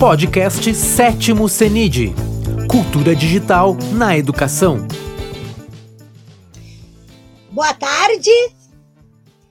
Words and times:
Podcast 0.00 0.74
Sétimo 0.74 1.46
CENID 1.46 2.14
Cultura 2.70 3.14
Digital 3.14 3.76
na 3.92 4.16
Educação. 4.16 4.88
Boa 7.50 7.74
tarde. 7.74 8.30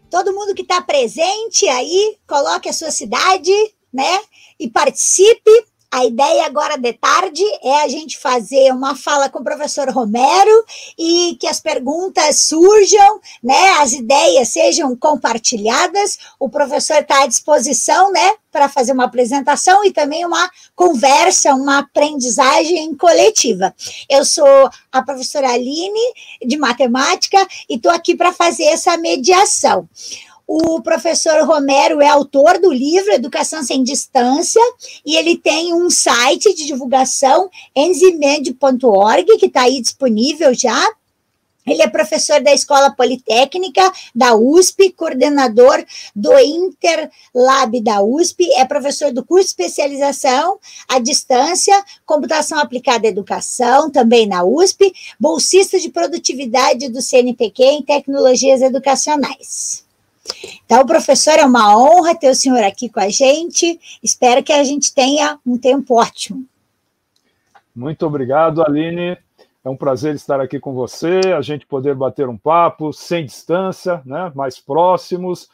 Todo 0.10 0.34
mundo 0.34 0.56
que 0.56 0.64
está 0.64 0.82
presente 0.82 1.68
aí, 1.68 2.18
coloque 2.26 2.68
a 2.68 2.74
sua 2.74 2.90
cidade, 2.90 3.52
né? 3.94 4.22
E 4.60 4.68
participe 4.68 5.52
a 5.92 6.06
ideia 6.06 6.46
agora 6.46 6.78
de 6.78 6.94
tarde 6.94 7.44
é 7.64 7.82
a 7.82 7.88
gente 7.88 8.18
fazer 8.18 8.72
uma 8.72 8.96
fala 8.96 9.28
com 9.28 9.40
o 9.40 9.44
professor 9.44 9.90
Romero 9.90 10.66
e 10.98 11.36
que 11.40 11.48
as 11.48 11.60
perguntas 11.60 12.42
surjam, 12.42 13.20
né, 13.44 13.72
as 13.80 13.94
ideias 13.94 14.50
sejam 14.50 14.96
compartilhadas. 14.96 16.20
O 16.40 16.48
professor 16.48 16.98
está 16.98 17.24
à 17.24 17.28
disposição, 17.28 18.12
né, 18.12 18.34
para 18.52 18.70
fazer 18.70 18.92
uma 18.92 19.06
apresentação 19.06 19.84
e 19.84 19.92
também 19.92 20.26
uma 20.26 20.50
conversa, 20.76 21.56
uma 21.56 21.80
aprendizagem 21.80 22.94
coletiva. 22.96 23.74
Eu 24.08 24.24
sou 24.26 24.70
a 24.92 25.02
professora 25.02 25.50
Aline 25.52 26.14
de 26.46 26.58
matemática 26.58 27.38
e 27.68 27.76
estou 27.76 27.92
aqui 27.92 28.16
para 28.16 28.32
fazer 28.32 28.66
essa 28.66 28.96
mediação. 28.98 29.88
O 30.52 30.82
professor 30.82 31.46
Romero 31.46 32.02
é 32.02 32.08
autor 32.08 32.58
do 32.58 32.74
livro 32.74 33.14
Educação 33.14 33.62
Sem 33.62 33.84
Distância 33.84 34.60
e 35.06 35.16
ele 35.16 35.38
tem 35.38 35.76
um 35.76 35.92
site 35.92 36.56
de 36.56 36.66
divulgação, 36.66 37.52
enzimed.org, 37.76 39.38
que 39.38 39.46
está 39.46 39.62
aí 39.62 39.80
disponível 39.80 40.52
já. 40.56 40.84
Ele 41.68 41.84
é 41.84 41.88
professor 41.88 42.42
da 42.42 42.52
Escola 42.52 42.90
Politécnica 42.90 43.94
da 44.16 44.34
USP, 44.34 44.92
coordenador 44.94 45.86
do 46.16 46.36
Interlab 46.40 47.80
da 47.84 48.02
USP, 48.02 48.52
é 48.54 48.66
professor 48.66 49.14
do 49.14 49.24
curso 49.24 49.50
de 49.50 49.50
especialização 49.52 50.58
à 50.88 50.98
distância, 50.98 51.80
computação 52.08 52.58
aplicada 52.58 53.08
à 53.08 53.12
educação, 53.12 53.92
também 53.92 54.26
na 54.26 54.44
USP, 54.44 54.92
bolsista 55.20 55.80
de 55.80 55.90
produtividade 55.90 56.90
do 56.90 57.04
CNPq 57.04 57.64
em 57.64 57.84
tecnologias 57.84 58.64
educacionais. 58.64 59.88
Então, 60.66 60.86
professor, 60.86 61.34
é 61.34 61.46
uma 61.46 61.78
honra 61.78 62.16
ter 62.16 62.30
o 62.30 62.36
senhor 62.36 62.64
aqui 62.64 62.90
com 62.90 63.00
a 63.00 63.10
gente. 63.10 63.80
Espero 64.02 64.44
que 64.44 64.54
a 64.54 64.64
gente 64.64 64.94
tenha 64.94 65.40
um 65.46 65.58
tempo 65.58 66.00
ótimo. 66.00 66.46
Muito 67.76 68.06
obrigado, 68.06 68.62
Aline. 68.62 69.18
É 69.64 69.70
um 69.70 69.76
prazer 69.76 70.16
estar 70.16 70.40
aqui 70.40 70.60
com 70.60 70.74
você, 70.74 71.20
a 71.38 71.42
gente 71.42 71.66
poder 71.66 71.94
bater 71.94 72.30
um 72.30 72.38
papo 72.38 72.94
sem 72.94 73.26
distância, 73.26 74.02
né, 74.06 74.32
mais 74.34 74.60
próximos. 74.60 75.50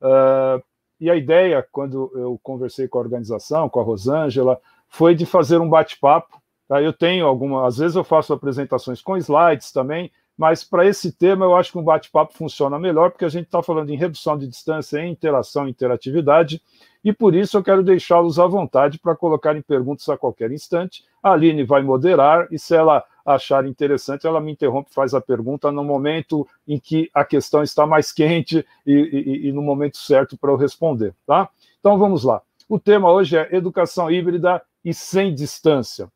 Uh, 0.00 0.62
e 1.00 1.10
a 1.10 1.16
ideia, 1.16 1.66
quando 1.72 2.10
eu 2.14 2.38
conversei 2.42 2.86
com 2.88 2.98
a 2.98 3.02
organização, 3.02 3.68
com 3.68 3.80
a 3.80 3.82
Rosângela, 3.82 4.60
foi 4.88 5.14
de 5.14 5.26
fazer 5.26 5.58
um 5.58 5.68
bate-papo. 5.68 6.40
Tá? 6.68 6.82
Eu 6.82 6.92
tenho 6.92 7.26
algumas, 7.26 7.66
às 7.66 7.78
vezes 7.78 7.96
eu 7.96 8.04
faço 8.04 8.32
apresentações 8.32 9.00
com 9.00 9.16
slides 9.16 9.72
também, 9.72 10.10
mas 10.36 10.62
para 10.62 10.86
esse 10.86 11.12
tema 11.12 11.44
eu 11.44 11.56
acho 11.56 11.72
que 11.72 11.78
um 11.78 11.82
bate-papo 11.82 12.34
funciona 12.34 12.78
melhor, 12.78 13.10
porque 13.10 13.24
a 13.24 13.28
gente 13.28 13.46
está 13.46 13.62
falando 13.62 13.90
em 13.90 13.96
redução 13.96 14.36
de 14.36 14.46
distância, 14.46 14.98
em 14.98 15.10
interação 15.10 15.66
e 15.66 15.70
interatividade, 15.70 16.60
e 17.02 17.12
por 17.12 17.34
isso 17.34 17.56
eu 17.56 17.62
quero 17.62 17.82
deixá-los 17.82 18.38
à 18.38 18.46
vontade 18.46 18.98
para 18.98 19.16
colocarem 19.16 19.62
perguntas 19.62 20.08
a 20.08 20.16
qualquer 20.16 20.50
instante. 20.50 21.04
A 21.22 21.32
Aline 21.32 21.64
vai 21.64 21.82
moderar, 21.82 22.48
e 22.50 22.58
se 22.58 22.74
ela 22.74 23.04
achar 23.24 23.66
interessante, 23.66 24.26
ela 24.26 24.40
me 24.40 24.52
interrompe, 24.52 24.92
faz 24.92 25.14
a 25.14 25.20
pergunta 25.20 25.72
no 25.72 25.82
momento 25.82 26.46
em 26.66 26.78
que 26.78 27.10
a 27.12 27.24
questão 27.24 27.62
está 27.62 27.86
mais 27.86 28.12
quente 28.12 28.64
e, 28.86 28.92
e, 28.92 29.48
e 29.48 29.52
no 29.52 29.62
momento 29.62 29.96
certo 29.96 30.36
para 30.36 30.50
eu 30.50 30.56
responder, 30.56 31.14
tá? 31.26 31.48
Então 31.80 31.98
vamos 31.98 32.22
lá. 32.22 32.40
O 32.68 32.78
tema 32.78 33.10
hoje 33.10 33.36
é 33.36 33.54
educação 33.54 34.10
híbrida 34.10 34.62
e 34.84 34.92
sem 34.92 35.34
distância. 35.34 36.10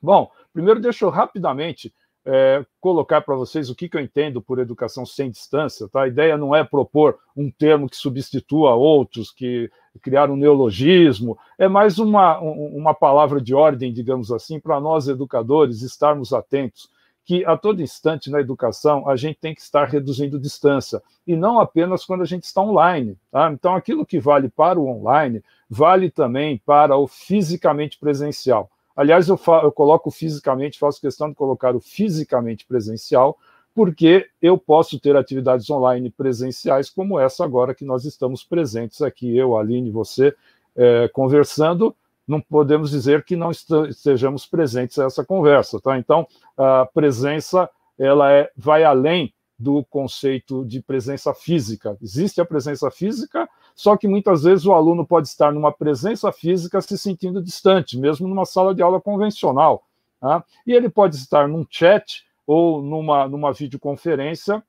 Bom, 0.00 0.30
primeiro 0.52 0.80
deixa 0.80 1.04
eu 1.04 1.10
rapidamente 1.10 1.92
é, 2.24 2.64
colocar 2.80 3.20
para 3.22 3.34
vocês 3.34 3.70
o 3.70 3.74
que, 3.74 3.88
que, 3.88 3.96
eu 3.96 4.00
entendo 4.00 4.42
por 4.42 4.58
educação 4.58 5.06
sem 5.06 5.30
distância. 5.30 5.88
Tá? 5.88 6.02
A 6.02 6.08
ideia 6.08 6.36
não 6.36 6.54
é 6.54 6.62
propor 6.62 7.18
um 7.36 7.50
termo 7.50 7.88
que 7.88 7.96
substitua 7.96 8.74
outros, 8.74 9.30
que 9.30 9.70
criar 10.02 10.30
um 10.30 10.36
neologismo, 10.36 11.36
é 11.58 11.66
mais 11.68 11.98
uma, 11.98 12.38
uma 12.38 12.94
palavra 12.94 13.40
de 13.40 13.54
ordem, 13.54 13.92
digamos 13.92 14.30
assim, 14.30 14.60
para 14.60 14.80
nós 14.80 15.08
educadores 15.08 15.82
estarmos 15.82 16.32
atentos 16.32 16.88
que 17.24 17.44
a 17.44 17.56
todo 17.56 17.82
instante 17.82 18.30
na 18.30 18.40
educação 18.40 19.08
a 19.08 19.14
gente 19.14 19.38
tem 19.38 19.54
que 19.54 19.60
estar 19.60 19.84
reduzindo 19.84 20.38
distância, 20.38 21.02
e 21.26 21.36
não 21.36 21.60
apenas 21.60 22.04
quando 22.04 22.22
a 22.22 22.26
gente 22.26 22.44
está 22.44 22.60
online. 22.60 23.16
Tá? 23.30 23.50
Então, 23.52 23.74
aquilo 23.74 24.06
que 24.06 24.18
vale 24.18 24.48
para 24.48 24.80
o 24.80 24.88
online 24.88 25.42
vale 25.68 26.10
também 26.10 26.58
para 26.64 26.96
o 26.96 27.06
fisicamente 27.06 27.98
presencial. 27.98 28.68
Aliás, 29.00 29.28
eu, 29.28 29.40
eu 29.62 29.72
coloco 29.72 30.10
fisicamente, 30.10 30.78
faço 30.78 31.00
questão 31.00 31.30
de 31.30 31.34
colocar 31.34 31.74
o 31.74 31.80
fisicamente 31.80 32.66
presencial, 32.66 33.38
porque 33.74 34.28
eu 34.42 34.58
posso 34.58 35.00
ter 35.00 35.16
atividades 35.16 35.70
online 35.70 36.10
presenciais, 36.10 36.90
como 36.90 37.18
essa 37.18 37.42
agora 37.42 37.74
que 37.74 37.82
nós 37.82 38.04
estamos 38.04 38.44
presentes 38.44 39.00
aqui, 39.00 39.34
eu, 39.34 39.56
Aline, 39.56 39.90
você, 39.90 40.36
é, 40.76 41.08
conversando, 41.14 41.96
não 42.28 42.42
podemos 42.42 42.90
dizer 42.90 43.24
que 43.24 43.36
não 43.36 43.50
estejamos 43.50 44.44
presentes 44.44 44.98
a 44.98 45.06
essa 45.06 45.24
conversa, 45.24 45.80
tá? 45.80 45.96
Então, 45.96 46.28
a 46.54 46.84
presença, 46.84 47.70
ela 47.98 48.30
é, 48.30 48.50
vai 48.54 48.84
além 48.84 49.32
do 49.58 49.82
conceito 49.82 50.62
de 50.66 50.82
presença 50.82 51.32
física. 51.32 51.96
Existe 52.02 52.38
a 52.38 52.44
presença 52.44 52.90
física, 52.90 53.48
só 53.80 53.96
que 53.96 54.06
muitas 54.06 54.42
vezes 54.42 54.66
o 54.66 54.74
aluno 54.74 55.06
pode 55.06 55.26
estar 55.26 55.50
numa 55.50 55.72
presença 55.72 56.30
física 56.30 56.82
se 56.82 56.98
sentindo 56.98 57.42
distante, 57.42 57.96
mesmo 57.96 58.28
numa 58.28 58.44
sala 58.44 58.74
de 58.74 58.82
aula 58.82 59.00
convencional. 59.00 59.86
Tá? 60.20 60.44
E 60.66 60.74
ele 60.74 60.90
pode 60.90 61.16
estar 61.16 61.48
num 61.48 61.64
chat 61.66 62.26
ou 62.46 62.82
numa, 62.82 63.26
numa 63.26 63.54
videoconferência 63.54 64.62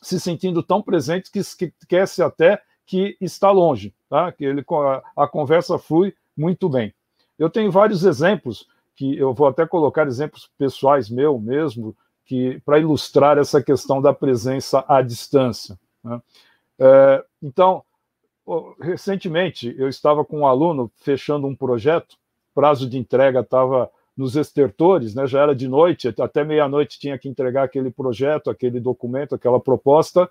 se 0.00 0.18
sentindo 0.18 0.62
tão 0.62 0.80
presente 0.80 1.30
que 1.30 1.40
esquece 1.40 2.22
até 2.22 2.62
que 2.86 3.18
está 3.20 3.50
longe, 3.50 3.94
tá? 4.08 4.32
que 4.32 4.46
ele, 4.46 4.64
a, 4.66 5.24
a 5.24 5.28
conversa 5.28 5.78
flui 5.78 6.14
muito 6.34 6.70
bem. 6.70 6.94
Eu 7.38 7.50
tenho 7.50 7.70
vários 7.70 8.02
exemplos, 8.02 8.66
que 8.96 9.14
eu 9.18 9.34
vou 9.34 9.46
até 9.46 9.66
colocar 9.66 10.06
exemplos 10.06 10.50
pessoais 10.56 11.10
meu 11.10 11.38
mesmo, 11.38 11.94
que 12.24 12.58
para 12.64 12.78
ilustrar 12.78 13.36
essa 13.36 13.62
questão 13.62 14.00
da 14.00 14.14
presença 14.14 14.82
à 14.88 15.02
distância. 15.02 15.78
Né? 16.02 16.22
É, 16.78 17.24
então, 17.42 17.84
recentemente 18.80 19.74
eu 19.78 19.88
estava 19.88 20.24
com 20.24 20.40
um 20.40 20.46
aluno 20.46 20.90
fechando 20.96 21.46
um 21.46 21.54
projeto, 21.54 22.16
prazo 22.54 22.88
de 22.88 22.98
entrega 22.98 23.40
estava 23.40 23.90
nos 24.16 24.34
estertores, 24.34 25.14
né, 25.14 25.26
já 25.26 25.42
era 25.42 25.54
de 25.54 25.68
noite, 25.68 26.12
até 26.18 26.42
meia-noite 26.42 26.98
tinha 26.98 27.16
que 27.16 27.28
entregar 27.28 27.62
aquele 27.62 27.90
projeto, 27.90 28.50
aquele 28.50 28.80
documento, 28.80 29.34
aquela 29.34 29.60
proposta, 29.60 30.28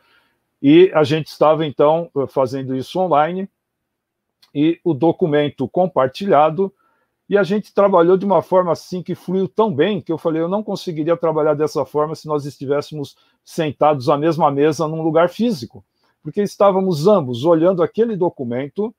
e 0.62 0.92
a 0.94 1.04
gente 1.04 1.28
estava 1.28 1.66
então 1.66 2.10
fazendo 2.28 2.76
isso 2.76 3.00
online, 3.00 3.48
e 4.54 4.80
o 4.84 4.94
documento 4.94 5.68
compartilhado 5.68 6.74
e 7.30 7.38
a 7.38 7.44
gente 7.44 7.74
trabalhou 7.74 8.18
de 8.18 8.26
uma 8.26 8.42
forma 8.42 8.72
assim 8.72 9.04
que 9.04 9.14
fluiu 9.14 9.48
tão 9.48 9.74
bem 9.74 10.02
que 10.02 10.12
eu 10.12 10.18
falei, 10.18 10.42
eu 10.42 10.48
não 10.48 10.64
conseguiria 10.64 11.18
trabalhar 11.18 11.54
dessa 11.54 11.86
forma 11.86 12.16
se 12.16 12.28
nós 12.28 12.46
estivéssemos 12.46 13.18
sentados 13.44 14.10
à 14.10 14.18
mesma 14.18 14.50
mesa 14.50 14.88
num 14.88 15.02
lugar 15.02 15.30
físico, 15.30 15.84
porque 16.24 16.42
estávamos 16.42 17.08
ambos 17.08 17.46
olhando 17.46 17.82
aquele 17.82 18.16
documento, 18.16 18.94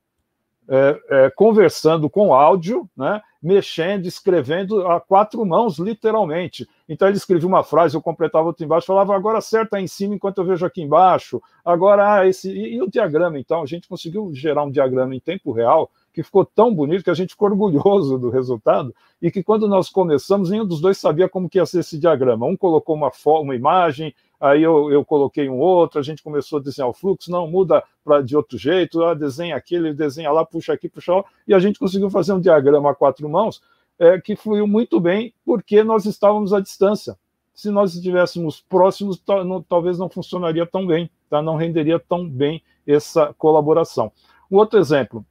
é, 0.69 1.01
é, 1.09 1.31
conversando 1.31 2.11
com 2.11 2.35
áudio, 2.35 2.89
né, 2.95 3.23
mexendo, 3.43 4.05
escrevendo 4.07 4.87
a 4.87 5.01
quatro 5.01 5.45
mãos, 5.47 5.79
literalmente. 5.79 6.69
Então 6.89 7.09
ele 7.09 7.17
escrevia 7.17 7.49
uma 7.49 7.65
frase, 7.65 7.97
eu 7.97 8.03
completava 8.03 8.47
outra 8.47 8.65
embaixo, 8.65 8.87
falava 8.87 9.15
agora 9.15 9.39
acerta 9.39 9.77
aí 9.79 9.85
em 9.85 9.87
cima 9.87 10.15
enquanto 10.15 10.39
eu 10.39 10.45
vejo 10.45 10.67
aqui 10.67 10.83
embaixo, 10.83 11.41
agora 11.65 12.17
ah, 12.19 12.27
esse. 12.27 12.51
E, 12.51 12.75
e 12.75 12.83
o 12.83 12.91
diagrama, 12.91 13.39
então, 13.39 13.63
a 13.63 13.67
gente 13.67 13.89
conseguiu 13.89 14.31
gerar 14.35 14.65
um 14.65 14.71
diagrama 14.71 15.15
em 15.15 15.21
tempo 15.21 15.53
real 15.53 15.91
que 16.13 16.23
ficou 16.23 16.45
tão 16.45 16.75
bonito 16.75 17.05
que 17.05 17.11
a 17.11 17.15
gente 17.15 17.31
ficou 17.31 17.49
orgulhoso 17.49 18.19
do 18.19 18.29
resultado 18.29 18.95
e 19.23 19.31
que 19.31 19.43
quando 19.43 19.69
nós 19.69 19.89
começamos, 19.89 20.51
nenhum 20.51 20.67
dos 20.67 20.81
dois 20.81 20.99
sabia 20.99 21.29
como 21.29 21.49
que 21.49 21.59
ia 21.59 21.67
ser 21.67 21.81
esse 21.81 21.99
diagrama. 21.99 22.45
Um 22.45 22.57
colocou 22.57 22.97
uma, 22.97 23.11
uma 23.41 23.55
imagem, 23.55 24.13
aí 24.41 24.63
eu, 24.63 24.91
eu 24.91 25.05
coloquei 25.05 25.49
um 25.49 25.59
outro, 25.59 25.99
a 25.99 26.03
gente 26.03 26.23
começou 26.23 26.59
a 26.59 26.63
desenhar 26.63 26.89
o 26.89 26.93
fluxo, 26.93 27.31
não, 27.31 27.49
muda 27.49 27.83
pra, 28.05 28.21
de 28.21 28.37
outro 28.37 28.57
jeito, 28.57 29.03
ah, 29.05 29.15
desenha 29.15 29.57
aquele, 29.57 29.93
desenha 29.93 30.31
lá, 30.31 30.45
puxa 30.45 30.73
aqui, 30.73 30.89
puxa 30.89 31.15
lá, 31.15 31.25
e 31.47 31.55
a 31.55 31.59
gente 31.59 31.79
conseguiu 31.79 32.11
fazer 32.11 32.33
um 32.33 32.41
diagrama 32.41 32.91
a 32.91 32.95
quatro 32.95 33.29
mãos 33.29 33.61
é, 33.99 34.21
que 34.21 34.37
fluiu 34.37 34.67
muito 34.67 35.01
bem 35.01 35.35
porque 35.45 35.83
nós 35.83 36.05
estávamos 36.05 36.53
à 36.53 36.61
distância. 36.61 37.19
Se 37.53 37.71
nós 37.71 37.95
estivéssemos 37.95 38.61
próximos, 38.61 39.21
talvez 39.69 39.99
não 39.99 40.09
funcionaria 40.09 40.65
tão 40.65 40.87
bem, 40.87 41.11
tá? 41.29 41.43
não 41.43 41.57
renderia 41.57 41.99
tão 41.99 42.29
bem 42.29 42.63
essa 42.87 43.35
colaboração. 43.37 44.13
Um 44.51 44.57
outro 44.57 44.79
exemplo, 44.79 45.27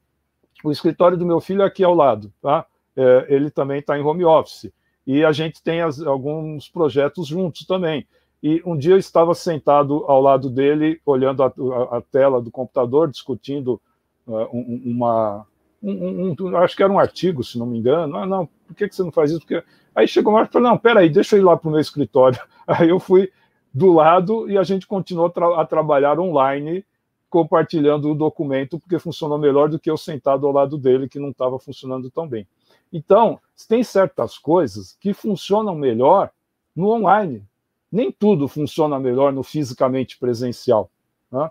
o 0.64 0.72
escritório 0.72 1.18
do 1.18 1.26
meu 1.26 1.40
filho 1.40 1.62
é 1.62 1.66
aqui 1.66 1.84
ao 1.84 1.96
lado, 1.96 2.32
tá? 2.42 2.66
É, 2.96 3.28
ele 3.30 3.50
também 3.50 3.80
está 3.80 3.98
em 3.98 4.02
home 4.02 4.26
office. 4.26 4.72
E 5.06 5.24
a 5.24 5.32
gente 5.32 5.64
tem 5.64 5.82
as, 5.82 6.02
alguns 6.02 6.68
projetos 6.68 7.28
juntos 7.28 7.66
também. 7.66 8.06
E 8.42 8.62
um 8.66 8.78
dia 8.78 8.94
eu 8.94 8.98
estava 8.98 9.34
sentado 9.34 10.06
ao 10.08 10.22
lado 10.22 10.50
dele, 10.50 11.02
olhando 11.06 11.44
a, 11.44 11.48
a, 11.48 11.98
a 11.98 12.02
tela 12.02 12.42
do 12.42 12.52
computador, 12.52 13.10
discutindo 13.10 13.82
uh, 14.28 14.48
uma, 14.52 15.46
um, 15.82 16.36
um, 16.40 16.58
acho 16.58 16.76
que 16.76 16.84
era 16.84 16.92
um 16.92 17.00
artigo, 17.00 17.44
se 17.44 17.58
não 17.58 17.66
me 17.66 17.80
engano. 17.80 18.16
Ah, 18.18 18.26
não, 18.26 18.48
por 18.68 18.76
que, 18.76 18.88
que 18.88 18.96
você 18.96 19.04
não 19.04 19.12
faz 19.12 19.32
isso? 19.32 19.40
Porque... 19.40 19.64
Aí 19.96 20.08
chegou 20.08 20.32
uma 20.32 20.40
hora 20.40 20.48
e 20.48 20.52
falou, 20.52 20.70
não, 20.70 20.78
peraí, 20.78 21.10
deixa 21.10 21.36
eu 21.36 21.42
ir 21.42 21.44
lá 21.44 21.58
para 21.58 21.68
o 21.68 21.72
meu 21.72 21.82
escritório. 21.82 22.40
Aí 22.68 22.90
eu 22.90 23.00
fui 23.00 23.32
do 23.74 23.92
lado 23.94 24.50
e 24.50 24.58
a 24.58 24.64
gente 24.64 24.86
continuou 24.86 25.30
tra 25.30 25.60
a 25.60 25.66
trabalhar 25.66 26.20
online, 26.20 26.86
compartilhando 27.30 28.12
o 28.12 28.16
documento, 28.16 28.80
porque 28.80 29.00
funcionou 29.00 29.38
melhor 29.38 29.70
do 29.70 29.80
que 29.80 29.90
eu 29.90 29.98
sentado 29.98 30.46
ao 30.46 30.54
lado 30.54 30.78
dele, 30.78 31.10
que 31.10 31.20
não 31.20 31.30
estava 31.30 31.60
funcionando 31.60 32.10
tão 32.12 32.28
bem. 32.28 32.48
Então, 32.92 33.40
tem 33.68 33.84
certas 33.84 34.38
coisas 34.38 34.96
que 35.00 35.14
funcionam 35.14 35.76
melhor 35.76 36.32
no 36.76 36.90
online. 36.90 37.44
Nem 37.92 38.12
tudo 38.12 38.48
funciona 38.48 39.00
melhor 39.00 39.32
no 39.32 39.44
fisicamente 39.44 40.18
presencial. 40.18 40.90
Né? 41.32 41.50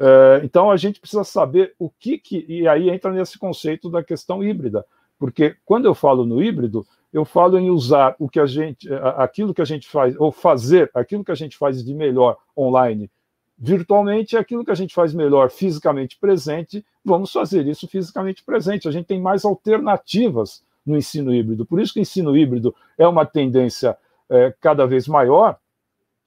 É, 0.00 0.40
então, 0.44 0.70
a 0.70 0.76
gente 0.76 1.00
precisa 1.00 1.24
saber 1.24 1.74
o 1.78 1.90
que, 1.90 2.18
que. 2.18 2.44
E 2.48 2.68
aí 2.68 2.90
entra 2.90 3.12
nesse 3.12 3.38
conceito 3.38 3.90
da 3.90 4.02
questão 4.02 4.42
híbrida. 4.42 4.84
Porque 5.18 5.56
quando 5.64 5.86
eu 5.86 5.94
falo 5.94 6.24
no 6.24 6.42
híbrido, 6.42 6.86
eu 7.12 7.24
falo 7.24 7.58
em 7.58 7.70
usar 7.70 8.14
o 8.18 8.28
que 8.28 8.38
a 8.38 8.46
gente, 8.46 8.88
aquilo 9.16 9.54
que 9.54 9.62
a 9.62 9.64
gente 9.64 9.88
faz, 9.88 10.14
ou 10.18 10.30
fazer 10.30 10.90
aquilo 10.94 11.24
que 11.24 11.32
a 11.32 11.34
gente 11.34 11.56
faz 11.56 11.82
de 11.84 11.94
melhor 11.94 12.36
online 12.56 13.10
virtualmente, 13.58 14.36
aquilo 14.36 14.64
que 14.64 14.70
a 14.70 14.74
gente 14.74 14.94
faz 14.94 15.12
melhor 15.12 15.50
fisicamente 15.50 16.16
presente, 16.16 16.84
vamos 17.04 17.32
fazer 17.32 17.66
isso 17.66 17.88
fisicamente 17.88 18.44
presente. 18.44 18.86
A 18.86 18.92
gente 18.92 19.06
tem 19.06 19.20
mais 19.20 19.44
alternativas 19.44 20.62
no 20.86 20.96
ensino 20.96 21.34
híbrido. 21.34 21.66
Por 21.66 21.80
isso 21.80 21.92
que 21.92 21.98
o 21.98 22.02
ensino 22.02 22.36
híbrido 22.36 22.74
é 22.96 23.06
uma 23.06 23.26
tendência 23.26 23.98
é, 24.30 24.54
cada 24.60 24.86
vez 24.86 25.08
maior 25.08 25.58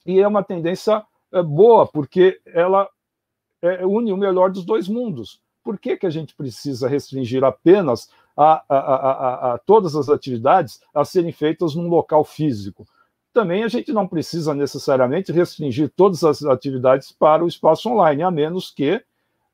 e 0.05 0.19
é 0.19 0.27
uma 0.27 0.43
tendência 0.43 1.03
é, 1.31 1.41
boa, 1.41 1.87
porque 1.87 2.39
ela 2.45 2.87
é, 3.61 3.85
une 3.85 4.11
o 4.11 4.17
melhor 4.17 4.51
dos 4.51 4.65
dois 4.65 4.87
mundos. 4.87 5.41
Por 5.63 5.77
que, 5.77 5.95
que 5.95 6.07
a 6.07 6.09
gente 6.09 6.35
precisa 6.35 6.87
restringir 6.87 7.43
apenas 7.43 8.09
a, 8.35 8.63
a, 8.67 8.77
a, 8.77 9.53
a, 9.53 9.57
todas 9.59 9.95
as 9.95 10.09
atividades 10.09 10.81
a 10.93 11.03
serem 11.03 11.31
feitas 11.31 11.75
num 11.75 11.87
local 11.87 12.23
físico. 12.23 12.87
Também 13.33 13.63
a 13.63 13.67
gente 13.67 13.93
não 13.93 14.07
precisa 14.07 14.53
necessariamente 14.53 15.31
restringir 15.31 15.91
todas 15.95 16.23
as 16.23 16.43
atividades 16.43 17.11
para 17.11 17.43
o 17.43 17.47
espaço 17.47 17.89
online, 17.89 18.23
a 18.23 18.31
menos 18.31 18.71
que 18.71 19.01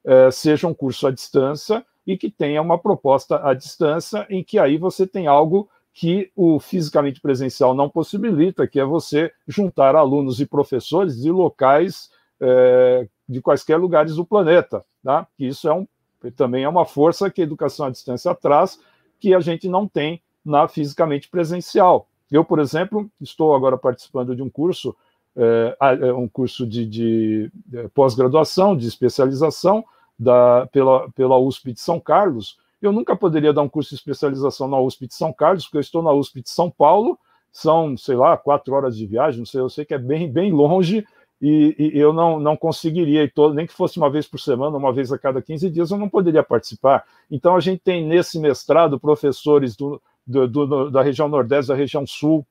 eh, 0.04 0.32
seja 0.32 0.68
um 0.68 0.74
curso 0.74 1.06
à 1.06 1.12
distância 1.12 1.86
e 2.06 2.18
que 2.18 2.32
tenha 2.32 2.62
uma 2.62 2.80
proposta 2.80 3.48
à 3.48 3.54
distância, 3.54 4.26
em 4.30 4.44
que 4.44 4.58
aí 4.58 4.78
você 4.78 5.06
tem 5.06 5.28
algo 5.28 5.70
que 6.00 6.32
o 6.36 6.60
fisicamente 6.60 7.20
presencial 7.20 7.74
não 7.74 7.90
possibilita, 7.90 8.68
que 8.68 8.80
é 8.80 8.86
você 8.86 9.32
juntar 9.48 9.96
alunos 9.96 10.40
e 10.40 10.46
professores 10.46 11.20
de 11.20 11.32
locais 11.32 12.12
eh, 12.40 13.08
de 13.28 13.42
quaisquer 13.42 13.80
lugares 13.80 14.16
do 14.16 14.24
planeta. 14.24 14.86
Tá? 15.04 15.28
Isso 15.40 15.68
é 15.68 15.74
um 15.74 15.88
também 16.36 16.64
é 16.64 16.70
uma 16.70 16.86
força 16.86 17.32
que 17.32 17.42
a 17.42 17.44
educação 17.44 17.88
à 17.88 17.90
distância 17.90 18.36
traz, 18.36 18.80
que 19.20 19.34
a 19.34 19.40
gente 19.40 19.68
não 19.68 19.88
tem 19.88 20.22
na 20.46 20.68
fisicamente 20.68 21.30
presencial. 21.30 22.08
Eu, 22.32 22.46
por 22.46 22.60
exemplo, 22.60 23.10
estou 23.20 23.56
agora 23.56 23.76
participando 23.76 24.36
de 24.36 24.44
um 24.44 24.50
curso, 24.52 24.96
é, 25.36 25.78
é 25.82 26.14
um 26.14 26.28
curso 26.28 26.68
de, 26.68 26.86
de 26.86 27.52
é, 27.74 27.88
pós-graduação, 27.88 28.78
de 28.78 28.88
especialização 28.88 29.84
da, 30.18 30.68
pela, 30.72 31.10
pela 31.12 31.40
USP 31.40 31.74
de 31.74 31.80
São 31.80 32.00
Carlos. 32.00 32.60
Eu 32.82 32.92
nunca 32.92 33.16
poderia 33.16 33.54
dar 33.54 33.62
um 33.62 33.70
curso 33.70 33.90
de 33.90 33.96
especialização 33.96 34.68
na 34.68 34.80
USP 34.80 35.08
de 35.08 35.16
São 35.16 35.34
Carlos, 35.34 35.66
porque 35.66 35.78
eu 35.78 35.82
estou 35.82 36.04
na 36.04 36.12
USP 36.12 36.42
de 36.42 36.50
São 36.50 36.70
Paulo, 36.70 37.18
são, 37.52 37.98
sei 37.98 38.16
lá, 38.16 38.38
quatro 38.38 38.74
horas 38.74 38.96
de 38.96 39.06
viagem, 39.06 39.40
não 39.40 39.46
sei, 39.46 39.62
eu 39.62 39.70
sei 39.70 39.84
que 39.84 39.94
é 39.94 39.98
bem, 39.98 40.32
bem 40.32 40.52
longe, 40.52 41.06
e, 41.42 41.76
e, 41.78 42.00
eu 42.00 42.14
não, 42.14 42.40
não 42.40 42.56
conseguiria, 42.56 43.24
e 43.24 43.30
todo, 43.30 43.54
nem 43.54 43.66
que 43.66 43.74
fosse 43.74 43.98
uma 43.98 44.10
vez 44.10 44.28
por 44.28 44.40
semana, 44.40 44.78
uma 44.78 44.94
vez 44.94 45.12
a 45.12 45.18
cada 45.18 45.42
15 45.42 45.70
dias, 45.70 45.92
eu 45.92 45.98
não 45.98 46.10
poderia 46.10 46.44
participar. 46.44 47.04
Então, 47.30 47.56
a 47.56 47.60
gente 47.60 47.80
tem 47.80 48.06
nesse 48.06 48.40
mestrado 48.40 49.00
professores 49.00 49.76
do, 49.76 50.02
do, 50.26 50.48
do 50.48 50.92
da 50.92 51.02
região 51.02 51.28
Nordeste, 51.28 51.70
da 51.70 51.76
região 51.76 52.06
Sul, 52.06 52.46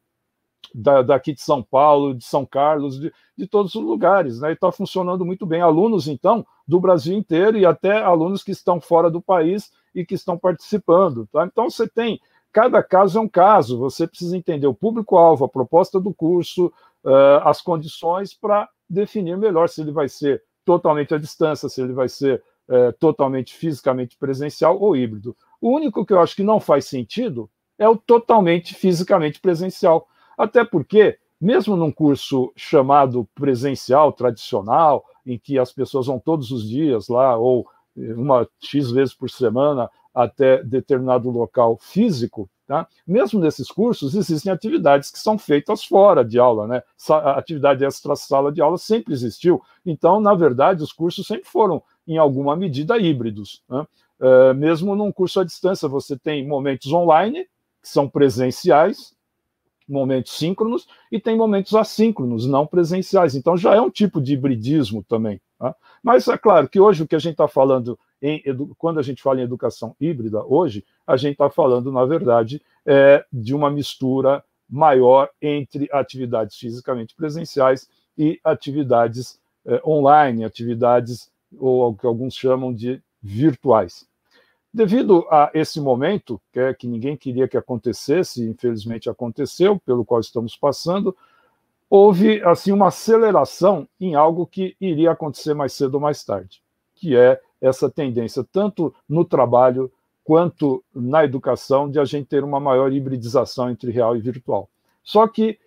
da, 0.78 1.00
daqui 1.00 1.32
de 1.32 1.40
São 1.40 1.62
Paulo, 1.62 2.14
de 2.14 2.24
São 2.24 2.44
Carlos, 2.44 3.00
de, 3.00 3.10
de 3.36 3.46
todos 3.46 3.74
os 3.74 3.82
lugares, 3.82 4.40
né? 4.40 4.50
E 4.50 4.52
está 4.52 4.70
funcionando 4.70 5.24
muito 5.24 5.46
bem. 5.46 5.62
Alunos, 5.62 6.06
então, 6.06 6.46
do 6.68 6.78
Brasil 6.78 7.16
inteiro 7.16 7.56
e 7.56 7.64
até 7.64 8.02
alunos 8.02 8.42
que 8.42 8.50
estão 8.50 8.78
fora 8.80 9.10
do 9.10 9.22
país 9.22 9.72
e 9.94 10.04
que 10.04 10.14
estão 10.14 10.36
participando. 10.36 11.26
Tá? 11.32 11.46
Então, 11.46 11.70
você 11.70 11.88
tem. 11.88 12.20
Cada 12.52 12.82
caso 12.82 13.18
é 13.18 13.22
um 13.22 13.28
caso, 13.28 13.78
você 13.78 14.06
precisa 14.06 14.36
entender 14.36 14.66
o 14.66 14.74
público-alvo, 14.74 15.44
a 15.44 15.48
proposta 15.48 15.98
do 16.00 16.12
curso, 16.12 16.66
uh, 17.04 17.40
as 17.44 17.60
condições 17.60 18.34
para 18.34 18.68
definir 18.88 19.36
melhor 19.36 19.68
se 19.68 19.80
ele 19.80 19.92
vai 19.92 20.08
ser 20.08 20.42
totalmente 20.64 21.14
à 21.14 21.18
distância, 21.18 21.68
se 21.68 21.80
ele 21.80 21.92
vai 21.92 22.08
ser 22.08 22.42
é, 22.68 22.92
totalmente 22.92 23.54
fisicamente 23.54 24.16
presencial 24.18 24.78
ou 24.80 24.96
híbrido. 24.96 25.36
O 25.60 25.70
único 25.70 26.04
que 26.04 26.12
eu 26.12 26.20
acho 26.20 26.34
que 26.34 26.42
não 26.42 26.58
faz 26.58 26.86
sentido 26.86 27.48
é 27.78 27.88
o 27.88 27.96
totalmente 27.96 28.74
fisicamente 28.74 29.40
presencial. 29.40 30.08
Até 30.36 30.64
porque, 30.64 31.18
mesmo 31.40 31.76
num 31.76 31.92
curso 31.92 32.52
chamado 32.56 33.28
presencial, 33.34 34.12
tradicional, 34.12 35.04
em 35.24 35.38
que 35.38 35.58
as 35.58 35.72
pessoas 35.72 36.06
vão 36.06 36.18
todos 36.18 36.50
os 36.50 36.68
dias 36.68 37.08
lá, 37.08 37.36
ou 37.36 37.66
uma 37.96 38.46
X 38.60 38.90
vezes 38.90 39.14
por 39.14 39.30
semana, 39.30 39.90
até 40.14 40.62
determinado 40.62 41.30
local 41.30 41.78
físico, 41.80 42.48
Tá? 42.66 42.88
Mesmo 43.06 43.38
nesses 43.38 43.68
cursos, 43.68 44.16
existem 44.16 44.50
atividades 44.50 45.08
que 45.08 45.20
são 45.20 45.38
feitas 45.38 45.84
fora 45.84 46.24
de 46.24 46.36
aula, 46.36 46.66
né? 46.66 46.82
A 47.08 47.38
atividade 47.38 47.84
extra-sala 47.84 48.50
de 48.50 48.60
aula 48.60 48.76
sempre 48.76 49.14
existiu. 49.14 49.62
Então, 49.84 50.20
na 50.20 50.34
verdade, 50.34 50.82
os 50.82 50.92
cursos 50.92 51.28
sempre 51.28 51.48
foram, 51.48 51.80
em 52.08 52.18
alguma 52.18 52.56
medida, 52.56 52.98
híbridos. 52.98 53.62
Né? 53.68 53.86
É, 54.18 54.54
mesmo 54.54 54.96
num 54.96 55.12
curso 55.12 55.38
à 55.38 55.44
distância, 55.44 55.88
você 55.88 56.18
tem 56.18 56.44
momentos 56.44 56.92
online, 56.92 57.44
que 57.80 57.88
são 57.88 58.08
presenciais, 58.08 59.14
momentos 59.88 60.32
síncronos, 60.32 60.86
e 61.10 61.20
tem 61.20 61.36
momentos 61.36 61.74
assíncronos, 61.74 62.46
não 62.46 62.66
presenciais. 62.66 63.34
Então, 63.34 63.56
já 63.56 63.74
é 63.74 63.80
um 63.80 63.90
tipo 63.90 64.20
de 64.20 64.34
hibridismo 64.34 65.02
também. 65.02 65.40
Tá? 65.58 65.74
Mas 66.02 66.26
é 66.28 66.36
claro 66.36 66.68
que 66.68 66.80
hoje 66.80 67.02
o 67.02 67.06
que 67.06 67.16
a 67.16 67.20
gente 67.20 67.32
está 67.32 67.48
falando 67.48 67.98
em, 68.20 68.42
quando 68.78 68.98
a 68.98 69.02
gente 69.02 69.22
fala 69.22 69.40
em 69.40 69.44
educação 69.44 69.94
híbrida 70.00 70.44
hoje, 70.44 70.84
a 71.06 71.16
gente 71.16 71.32
está 71.32 71.50
falando, 71.50 71.92
na 71.92 72.04
verdade, 72.04 72.62
é, 72.84 73.24
de 73.32 73.54
uma 73.54 73.70
mistura 73.70 74.42
maior 74.68 75.28
entre 75.40 75.88
atividades 75.92 76.56
fisicamente 76.56 77.14
presenciais 77.14 77.88
e 78.18 78.40
atividades 78.42 79.38
é, 79.64 79.80
online, 79.86 80.44
atividades 80.44 81.30
ou 81.58 81.90
o 81.90 81.96
que 81.96 82.06
alguns 82.06 82.34
chamam 82.34 82.72
de 82.72 83.00
virtuais. 83.22 84.06
Devido 84.76 85.26
a 85.30 85.50
esse 85.54 85.80
momento, 85.80 86.38
que, 86.52 86.60
é, 86.60 86.74
que 86.74 86.86
ninguém 86.86 87.16
queria 87.16 87.48
que 87.48 87.56
acontecesse, 87.56 88.46
infelizmente 88.46 89.08
aconteceu, 89.08 89.80
pelo 89.80 90.04
qual 90.04 90.20
estamos 90.20 90.54
passando, 90.54 91.16
houve 91.88 92.42
assim 92.42 92.72
uma 92.72 92.88
aceleração 92.88 93.88
em 93.98 94.14
algo 94.14 94.46
que 94.46 94.76
iria 94.78 95.12
acontecer 95.12 95.54
mais 95.54 95.72
cedo 95.72 95.94
ou 95.94 96.00
mais 96.00 96.22
tarde, 96.22 96.60
que 96.94 97.16
é 97.16 97.40
essa 97.58 97.88
tendência, 97.88 98.46
tanto 98.52 98.94
no 99.08 99.24
trabalho 99.24 99.90
quanto 100.22 100.84
na 100.94 101.24
educação, 101.24 101.90
de 101.90 101.98
a 101.98 102.04
gente 102.04 102.26
ter 102.26 102.44
uma 102.44 102.60
maior 102.60 102.92
hibridização 102.92 103.70
entre 103.70 103.90
real 103.90 104.14
e 104.14 104.20
virtual. 104.20 104.68
Só 105.02 105.26
que 105.26 105.58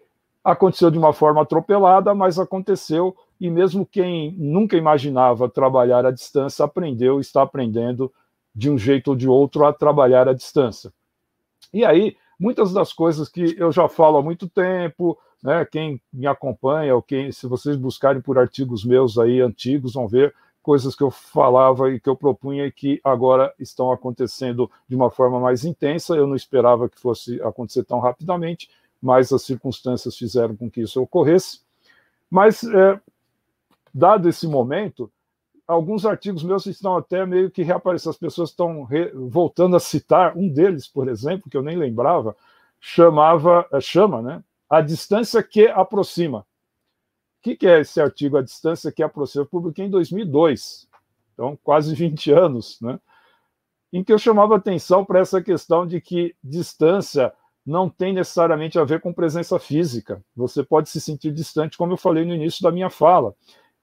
aconteceu 0.43 0.91
de 0.91 0.99
uma 0.99 1.13
forma 1.13 1.41
atropelada, 1.41 2.13
mas 2.13 2.37
aconteceu, 2.37 3.17
e 3.41 3.49
mesmo 3.49 3.87
quem 3.87 4.35
nunca 4.37 4.77
imaginava 4.77 5.49
trabalhar 5.49 6.05
à 6.05 6.11
distância 6.11 6.63
aprendeu, 6.63 7.19
está 7.19 7.41
aprendendo 7.41 8.13
de 8.55 8.69
um 8.69 8.77
jeito 8.77 9.09
ou 9.09 9.15
de 9.15 9.27
outro 9.27 9.65
a 9.65 9.73
trabalhar 9.73 10.27
à 10.27 10.33
distância. 10.33 10.91
E 11.73 11.85
aí, 11.85 12.15
muitas 12.39 12.73
das 12.73 12.91
coisas 12.91 13.29
que 13.29 13.55
eu 13.57 13.71
já 13.71 13.87
falo 13.87 14.17
há 14.17 14.23
muito 14.23 14.47
tempo, 14.47 15.17
né, 15.43 15.65
quem 15.65 16.01
me 16.11 16.27
acompanha, 16.27 16.95
ou 16.95 17.01
quem, 17.01 17.31
se 17.31 17.47
vocês 17.47 17.75
buscarem 17.75 18.21
por 18.21 18.37
artigos 18.37 18.83
meus 18.83 19.17
aí 19.17 19.39
antigos, 19.41 19.93
vão 19.93 20.07
ver 20.07 20.33
coisas 20.61 20.95
que 20.95 21.03
eu 21.03 21.09
falava 21.09 21.89
e 21.89 21.99
que 21.99 22.09
eu 22.09 22.15
propunha 22.15 22.65
e 22.65 22.71
que 22.71 22.99
agora 23.03 23.53
estão 23.59 23.91
acontecendo 23.91 24.69
de 24.87 24.95
uma 24.95 25.09
forma 25.09 25.39
mais 25.39 25.63
intensa. 25.63 26.15
Eu 26.15 26.27
não 26.27 26.35
esperava 26.35 26.89
que 26.89 26.99
fosse 26.99 27.41
acontecer 27.41 27.83
tão 27.85 27.99
rapidamente, 27.99 28.69
mas 29.01 29.31
as 29.31 29.43
circunstâncias 29.43 30.17
fizeram 30.17 30.55
com 30.55 30.69
que 30.69 30.81
isso 30.81 31.01
ocorresse. 31.01 31.61
Mas, 32.29 32.63
é, 32.63 32.99
dado 33.93 34.27
esse 34.29 34.47
momento, 34.47 35.11
alguns 35.69 36.03
artigos 36.03 36.43
meus 36.43 36.65
estão 36.65 36.97
até 36.97 37.25
meio 37.27 37.51
que 37.51 37.61
reaparecendo, 37.61 38.09
as 38.09 38.17
pessoas 38.17 38.49
estão 38.49 38.87
voltando 39.13 39.75
a 39.75 39.79
citar, 39.79 40.35
um 40.35 40.49
deles, 40.49 40.87
por 40.87 41.07
exemplo, 41.07 41.47
que 41.47 41.55
eu 41.55 41.61
nem 41.61 41.77
lembrava, 41.77 42.35
chamava, 42.79 43.67
é, 43.71 43.79
chama, 43.79 44.19
né, 44.19 44.43
A 44.67 44.81
Distância 44.81 45.43
que 45.43 45.67
Aproxima. 45.67 46.39
O 46.39 47.43
que, 47.43 47.55
que 47.55 47.67
é 47.67 47.81
esse 47.81 48.01
artigo 48.01 48.37
A 48.37 48.41
Distância 48.41 48.91
que 48.91 49.03
Aproxima? 49.03 49.43
Eu 49.43 49.47
publiquei 49.47 49.85
em 49.85 49.91
2002, 49.91 50.87
então 51.33 51.57
quase 51.63 51.93
20 51.95 52.31
anos, 52.31 52.81
né? 52.81 52.99
em 53.93 54.03
que 54.03 54.11
eu 54.11 54.17
chamava 54.17 54.55
atenção 54.55 55.05
para 55.05 55.19
essa 55.19 55.41
questão 55.41 55.85
de 55.85 56.01
que 56.01 56.35
distância 56.43 57.31
não 57.65 57.89
tem 57.89 58.13
necessariamente 58.13 58.79
a 58.79 58.83
ver 58.83 59.01
com 59.01 59.13
presença 59.13 59.59
física. 59.59 60.23
Você 60.35 60.63
pode 60.63 60.89
se 60.89 60.99
sentir 60.99 61.31
distante, 61.31 61.77
como 61.77 61.93
eu 61.93 61.97
falei 61.97 62.25
no 62.25 62.33
início 62.33 62.63
da 62.63 62.71
minha 62.71 62.89
fala. 62.89 63.35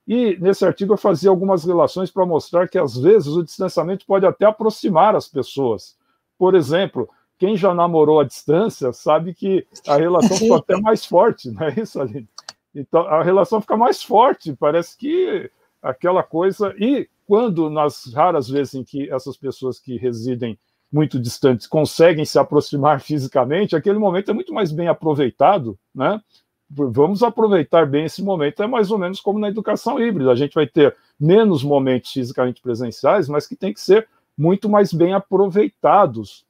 E 0.07 0.37
nesse 0.39 0.65
artigo 0.65 0.93
eu 0.93 0.97
fazia 0.97 1.29
algumas 1.29 1.65
relações 1.65 2.09
para 2.09 2.25
mostrar 2.25 2.69
que 2.69 2.77
às 2.77 2.97
vezes 2.97 3.27
o 3.27 3.43
distanciamento 3.43 4.05
pode 4.05 4.25
até 4.25 4.45
aproximar 4.45 5.15
as 5.15 5.27
pessoas. 5.27 5.97
Por 6.37 6.55
exemplo, 6.55 7.09
quem 7.37 7.57
já 7.57 7.73
namorou 7.73 8.19
à 8.19 8.23
distância 8.23 8.93
sabe 8.93 9.33
que 9.33 9.67
a 9.85 9.97
relação 9.97 10.37
fica 10.37 10.55
até 10.55 10.79
mais 10.79 11.05
forte, 11.05 11.51
não 11.51 11.67
é 11.67 11.73
isso, 11.77 11.99
Aline? 11.99 12.27
Então 12.73 13.01
a 13.01 13.21
relação 13.21 13.59
fica 13.59 13.75
mais 13.75 14.01
forte, 14.01 14.53
parece 14.53 14.97
que 14.97 15.51
aquela 15.81 16.23
coisa. 16.23 16.73
E 16.79 17.09
quando, 17.25 17.69
nas 17.69 18.13
raras 18.13 18.47
vezes 18.47 18.75
em 18.75 18.83
que 18.83 19.09
essas 19.11 19.35
pessoas 19.35 19.79
que 19.79 19.97
residem 19.97 20.57
muito 20.91 21.19
distantes 21.19 21.67
conseguem 21.67 22.23
se 22.23 22.39
aproximar 22.39 23.01
fisicamente, 23.01 23.75
aquele 23.75 23.99
momento 23.99 24.31
é 24.31 24.33
muito 24.33 24.53
mais 24.53 24.71
bem 24.71 24.87
aproveitado, 24.87 25.77
né? 25.93 26.21
Vamos 26.69 27.23
aproveitar 27.23 27.85
bem 27.85 28.05
esse 28.05 28.21
momento, 28.21 28.61
é 28.61 28.67
mais 28.67 28.91
ou 28.91 28.97
menos 28.97 29.21
como 29.21 29.39
na 29.39 29.47
educação 29.47 29.99
híbrida. 29.99 30.31
A 30.31 30.35
gente 30.35 30.53
vai 30.53 30.67
ter 30.67 30.95
menos 31.19 31.63
momentos 31.63 32.11
fisicamente 32.11 32.61
presenciais, 32.61 33.29
mas 33.29 33.47
que 33.47 33.55
tem 33.55 33.73
que 33.73 33.79
ser 33.79 34.07
muito 34.37 34.69
mais 34.69 34.93
bem 34.93 35.13
aproveitados 35.13 36.45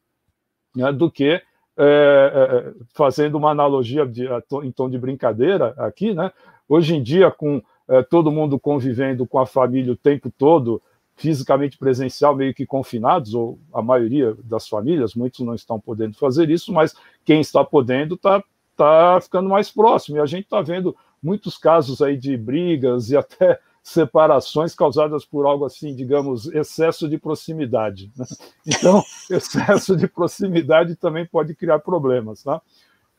né, 0.76 0.92
do 0.92 1.10
que 1.10 1.30
é, 1.30 1.44
é, 1.80 2.74
fazendo 2.94 3.38
uma 3.38 3.52
analogia 3.52 4.06
de, 4.06 4.28
em 4.64 4.72
tom 4.72 4.90
de 4.90 4.98
brincadeira 4.98 5.76
aqui, 5.78 6.14
né? 6.14 6.32
Hoje 6.68 6.96
em 6.96 7.04
dia, 7.04 7.30
com 7.30 7.62
é, 7.88 8.02
todo 8.02 8.32
mundo 8.32 8.60
convivendo 8.60 9.26
com 9.26 9.40
a 9.40 9.46
família 9.46 9.94
o 9.94 9.96
tempo 9.96 10.32
todo, 10.36 10.82
fisicamente 11.16 11.78
presencial, 11.78 12.36
meio 12.36 12.54
que 12.54 12.66
confinados, 12.66 13.34
ou 13.34 13.60
a 13.74 13.82
maioria 13.82 14.36
das 14.44 14.68
famílias, 14.68 15.16
muitos 15.16 15.46
não 15.46 15.56
estão 15.56 15.80
podendo 15.80 16.18
fazer 16.18 16.50
isso, 16.50 16.74
mas 16.74 16.96
quem 17.24 17.42
está 17.42 17.64
podendo 17.64 18.16
está 18.16 18.44
tá 18.78 19.20
ficando 19.22 19.50
mais 19.50 19.70
próximo. 19.70 20.18
E 20.18 20.20
a 20.20 20.26
gente 20.26 20.44
está 20.44 20.62
vendo 20.62 20.96
muitos 21.22 21.58
casos 21.58 22.02
aí 22.02 22.16
de 22.16 22.38
brigas 22.38 23.10
e 23.10 23.18
até 23.18 23.60
separações 23.84 24.76
causadas 24.76 25.26
por 25.26 25.46
algo 25.46 25.66
assim, 25.66 25.96
digamos, 25.96 26.48
excesso 26.48 27.08
de 27.10 27.18
proximidade. 27.18 28.12
Né? 28.16 28.26
Então, 28.66 29.02
excesso 29.30 29.96
de 29.96 30.08
proximidade 30.08 30.96
também 30.96 31.26
pode 31.26 31.56
criar 31.56 31.80
problemas. 31.80 32.44
Tá? 32.44 32.62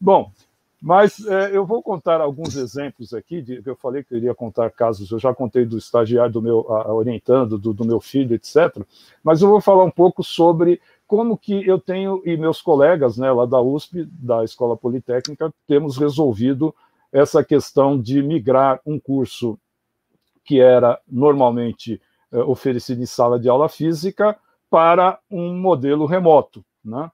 Bom, 0.01 0.31
mas 0.81 1.25
é, 1.27 1.57
eu 1.57 1.67
vou 1.67 1.83
contar 1.83 2.21
alguns 2.21 2.55
exemplos 2.55 3.13
aqui, 3.13 3.43
de, 3.43 3.61
eu 3.65 3.75
falei 3.75 4.05
que 4.05 4.15
eu 4.15 4.19
iria 4.19 4.35
contar 4.35 4.71
casos, 4.71 5.11
eu 5.11 5.19
já 5.19 5.35
contei 5.35 5.65
do 5.65 5.77
estagiário 5.77 6.33
do 6.33 6.41
meu, 6.41 6.73
a, 6.73 6.93
orientando, 6.93 7.59
do, 7.59 7.73
do, 7.75 7.85
meu 7.85 8.01
filho, 8.01 8.35
etc. 8.35 8.77
Mas 9.25 9.43
eu 9.43 9.49
vou 9.49 9.61
falar 9.61 9.83
um 9.83 9.91
pouco 9.91 10.23
sobre 10.23 10.81
como 11.09 11.37
que 11.37 11.67
eu 11.67 11.81
tenho, 11.81 12.23
e 12.25 12.37
meus 12.37 12.63
colegas 12.63 13.19
né, 13.19 13.33
lá 13.33 13.47
da 13.47 13.61
USP, 13.61 14.05
da 14.05 14.45
Escola 14.45 14.77
Politécnica, 14.77 15.53
temos 15.67 15.97
resolvido 15.97 16.73
essa 17.11 17.43
questão 17.43 18.01
de 18.01 18.23
migrar 18.23 18.81
um 18.87 19.01
curso 19.01 19.59
que 20.45 20.61
era 20.61 21.01
normalmente 21.09 22.01
é, 22.31 22.39
oferecido 22.39 23.03
em 23.03 23.07
sala 23.07 23.41
de 23.41 23.49
aula 23.49 23.69
física 23.69 24.39
para 24.71 25.19
um 25.31 25.53
modelo 25.59 26.07
remoto. 26.07 26.65
Né? 26.85 27.11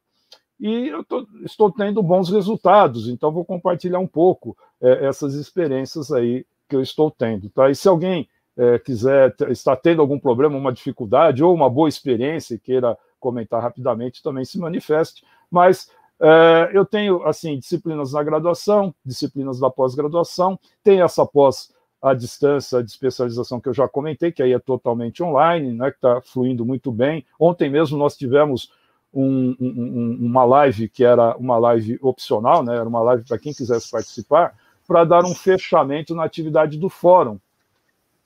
e 0.65 0.89
eu 0.89 1.05
tô, 1.05 1.27
estou 1.45 1.71
tendo 1.71 2.03
bons 2.03 2.31
resultados, 2.31 3.09
então 3.09 3.33
vou 3.33 3.45
compartilhar 3.45 3.99
um 3.99 4.07
pouco 4.07 4.57
é, 4.81 5.07
essas 5.07 5.35
experiências 5.35 6.13
aí 6.13 6.47
que 6.69 6.77
eu 6.77 6.81
estou 6.81 7.11
tendo. 7.11 7.51
Tá? 7.51 7.71
E 7.71 7.75
se 7.75 7.89
alguém 7.89 8.29
é, 8.57 8.79
quiser, 8.79 9.35
está 9.49 9.77
tendo 9.77 10.01
algum 10.01 10.19
problema, 10.19 10.57
uma 10.57 10.73
dificuldade 10.73 11.43
ou 11.43 11.53
uma 11.53 11.69
boa 11.69 11.89
experiência 11.89 12.55
e 12.55 12.59
queira 12.59 12.97
comentar 13.25 13.63
rapidamente, 13.63 14.23
também 14.23 14.45
se 14.45 14.59
manifeste. 14.59 15.25
Mas 15.51 15.91
é, 16.21 16.71
eu 16.75 16.85
tenho, 16.85 17.27
assim, 17.27 17.59
disciplinas 17.59 18.13
na 18.13 18.23
graduação, 18.23 18.95
disciplinas 19.03 19.59
da 19.59 19.71
pós-graduação, 19.71 20.59
tem 20.83 21.01
essa 21.01 21.25
pós 21.25 21.73
à 22.03 22.13
distância 22.13 22.83
de 22.83 22.91
especialização 22.91 23.59
que 23.59 23.69
eu 23.71 23.73
já 23.73 23.89
comentei, 23.89 24.31
que 24.31 24.43
aí 24.43 24.53
é 24.53 24.59
totalmente 24.59 25.23
online, 25.23 25.73
né, 25.73 25.91
que 25.91 25.97
está 25.97 26.21
fluindo 26.21 26.67
muito 26.67 26.93
bem. 26.93 27.25
Ontem 27.41 27.71
mesmo 27.71 27.97
nós 27.97 28.15
tivemos 28.15 28.71
um, 29.11 29.57
um, 29.59 30.19
uma 30.21 30.45
live 30.45 30.87
que 30.89 31.03
era 31.03 31.35
uma 31.39 31.57
live 31.57 31.99
opcional, 32.03 32.63
né? 32.63 32.75
era 32.75 32.87
uma 32.87 33.01
live 33.01 33.25
para 33.25 33.39
quem 33.39 33.55
quisesse 33.55 33.91
participar, 33.91 34.55
para 34.87 35.05
dar 35.05 35.25
um 35.25 35.35
fechamento 35.35 36.15
na 36.15 36.25
atividade 36.25 36.77
do 36.77 36.91
fórum. 36.91 37.39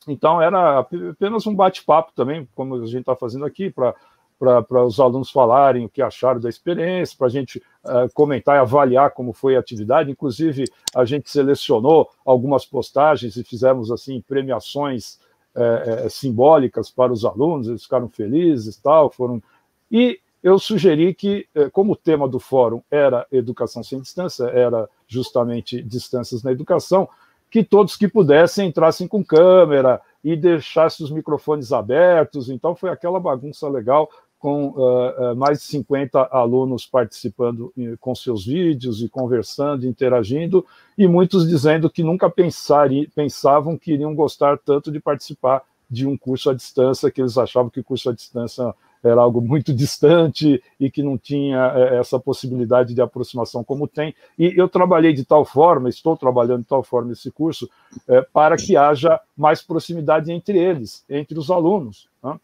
Então, 0.09 0.41
era 0.41 0.79
apenas 0.79 1.47
um 1.47 1.55
bate-papo 1.55 2.13
também, 2.15 2.49
como 2.55 2.75
a 2.77 2.87
gente 2.87 3.01
está 3.01 3.15
fazendo 3.15 3.45
aqui, 3.45 3.71
para 3.71 3.95
para 4.39 4.85
os 4.85 5.01
alunos 5.01 5.31
falarem 5.31 5.85
o 5.85 5.89
que 5.89 6.01
acharam 6.01 6.41
da 6.41 6.49
experiência, 6.49 7.17
para 7.19 7.27
a 7.27 7.31
gente 7.31 7.59
uh, 7.85 8.13
comentar 8.15 8.57
e 8.57 8.61
avaliar 8.61 9.11
como 9.11 9.33
foi 9.33 9.57
a 9.57 9.61
atividade. 9.61 10.11
Inclusive, 10.11 10.65
a 10.95 11.05
gente 11.05 11.29
selecionou 11.29 12.09
algumas 12.25 12.65
postagens 12.65 13.37
e 13.37 13.43
fizemos 13.43 13.91
assim 13.91 14.21
premiações 14.21 15.19
uh, 15.55 16.07
uh, 16.07 16.11
simbólicas 16.11 16.91
para 16.91 17.13
os 17.13 17.25
alunos, 17.25 17.69
eles 17.69 17.83
ficaram 17.83 18.09
felizes 18.09 18.77
tal, 18.77 19.11
foram. 19.11 19.43
E 19.91 20.21
eu 20.41 20.57
sugeri 20.57 21.13
que, 21.13 21.49
como 21.73 21.95
o 21.95 21.97
tema 21.97 22.29
do 22.29 22.39
fórum 22.39 22.81
era 22.89 23.27
educação 23.33 23.83
sem 23.83 24.01
distância, 24.01 24.45
era 24.45 24.89
justamente 25.09 25.83
distâncias 25.83 26.45
na 26.45 26.53
educação, 26.53 27.09
que 27.51 27.65
todos 27.65 27.97
que 27.97 28.07
pudessem 28.07 28.69
entrassem 28.69 29.09
com 29.09 29.25
câmera 29.25 30.01
e 30.23 30.37
deixassem 30.37 31.05
os 31.05 31.11
microfones 31.11 31.73
abertos. 31.73 32.51
Então, 32.51 32.75
foi 32.75 32.91
aquela 32.91 33.19
bagunça 33.19 33.69
legal, 33.69 34.11
com 34.39 34.69
uh, 34.69 35.35
mais 35.37 35.59
de 35.59 35.65
50 35.65 36.29
alunos 36.31 36.87
participando 36.87 37.73
com 38.01 38.15
seus 38.15 38.47
vídeos 38.47 39.03
e 39.03 39.09
conversando, 39.09 39.87
interagindo, 39.87 40.65
e 40.97 41.09
muitos 41.09 41.49
dizendo 41.49 41.91
que 41.91 42.03
nunca 42.03 42.31
pensari, 42.31 43.09
pensavam 43.15 43.77
que 43.77 43.93
iriam 43.93 44.15
gostar 44.15 44.59
tanto 44.59 44.91
de 44.93 45.01
participar 45.01 45.63
de 45.91 46.07
um 46.07 46.17
curso 46.17 46.51
à 46.51 46.55
distância, 46.55 47.11
que 47.11 47.21
eles 47.21 47.39
achavam 47.39 47.71
que 47.71 47.81
o 47.81 47.85
curso 47.85 48.11
à 48.11 48.13
distância 48.13 48.75
era 49.03 49.21
algo 49.21 49.41
muito 49.41 49.73
distante 49.73 50.63
e 50.79 50.91
que 50.91 51.03
não 51.03 51.17
tinha 51.17 51.73
essa 51.93 52.19
possibilidade 52.19 52.95
de 52.95 53.01
aproximação 53.01 53.65
como 53.65 53.87
tem. 53.87 54.15
E 54.39 54.53
eu 54.57 54.69
trabalhei 54.69 55.13
de 55.13 55.25
tal 55.25 55.45
forma, 55.45 55.89
estou 55.89 56.17
trabalhando 56.17 56.63
de 56.63 56.69
tal 56.69 56.83
forma 56.83 57.13
esse 57.13 57.31
curso, 57.31 57.69
para 58.33 58.57
que 58.57 58.77
haja 58.77 59.21
mais 59.37 59.63
proximidade 59.63 60.33
entre 60.33 60.59
eles, 60.59 61.05
entre 61.09 61.39
os 61.39 61.51
alunos. 61.51 62.09
Né? 62.23 62.39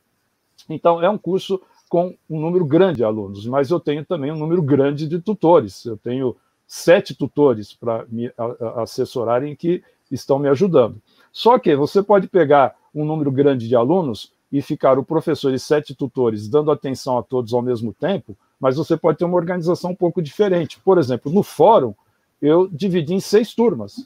Então, 0.69 1.03
é 1.03 1.11
um 1.11 1.19
curso 1.19 1.61
com 1.95 2.13
um 2.29 2.41
número 2.41 2.65
grande 2.65 2.97
de 2.97 3.05
alunos, 3.05 3.47
mas 3.47 3.71
eu 3.71 3.79
tenho 3.79 4.05
também 4.05 4.33
um 4.33 4.37
número 4.37 4.61
grande 4.61 5.07
de 5.07 5.21
tutores. 5.21 5.85
Eu 5.85 5.97
tenho 5.97 6.35
sete 6.67 7.15
tutores 7.15 7.73
para 7.73 8.05
me 8.09 8.33
assessorarem 8.79 9.55
que 9.55 9.81
estão 10.11 10.37
me 10.41 10.49
ajudando. 10.49 11.01
Só 11.33 11.57
que 11.57 11.77
você 11.77 12.03
pode 12.03 12.27
pegar 12.27 12.75
um 12.93 13.05
número 13.05 13.31
grande 13.31 13.69
de 13.69 13.77
alunos 13.77 14.33
e 14.51 14.61
ficar 14.61 14.99
o 14.99 15.05
professor 15.05 15.55
e 15.55 15.59
sete 15.61 15.95
tutores 15.95 16.49
dando 16.49 16.73
atenção 16.73 17.17
a 17.17 17.23
todos 17.23 17.55
ao 17.55 17.63
mesmo 17.63 17.95
tempo, 17.95 18.37
mas 18.59 18.75
você 18.75 18.97
pode 18.97 19.19
ter 19.19 19.25
uma 19.25 19.37
organização 19.37 19.93
um 19.93 19.97
pouco 19.97 20.21
diferente. 20.21 20.81
Por 20.81 20.99
exemplo, 20.99 21.31
no 21.31 21.45
fórum, 21.45 21.95
eu 22.43 22.67
dividi 22.67 23.15
em 23.15 23.21
seis 23.21 23.55
turmas. 23.55 23.99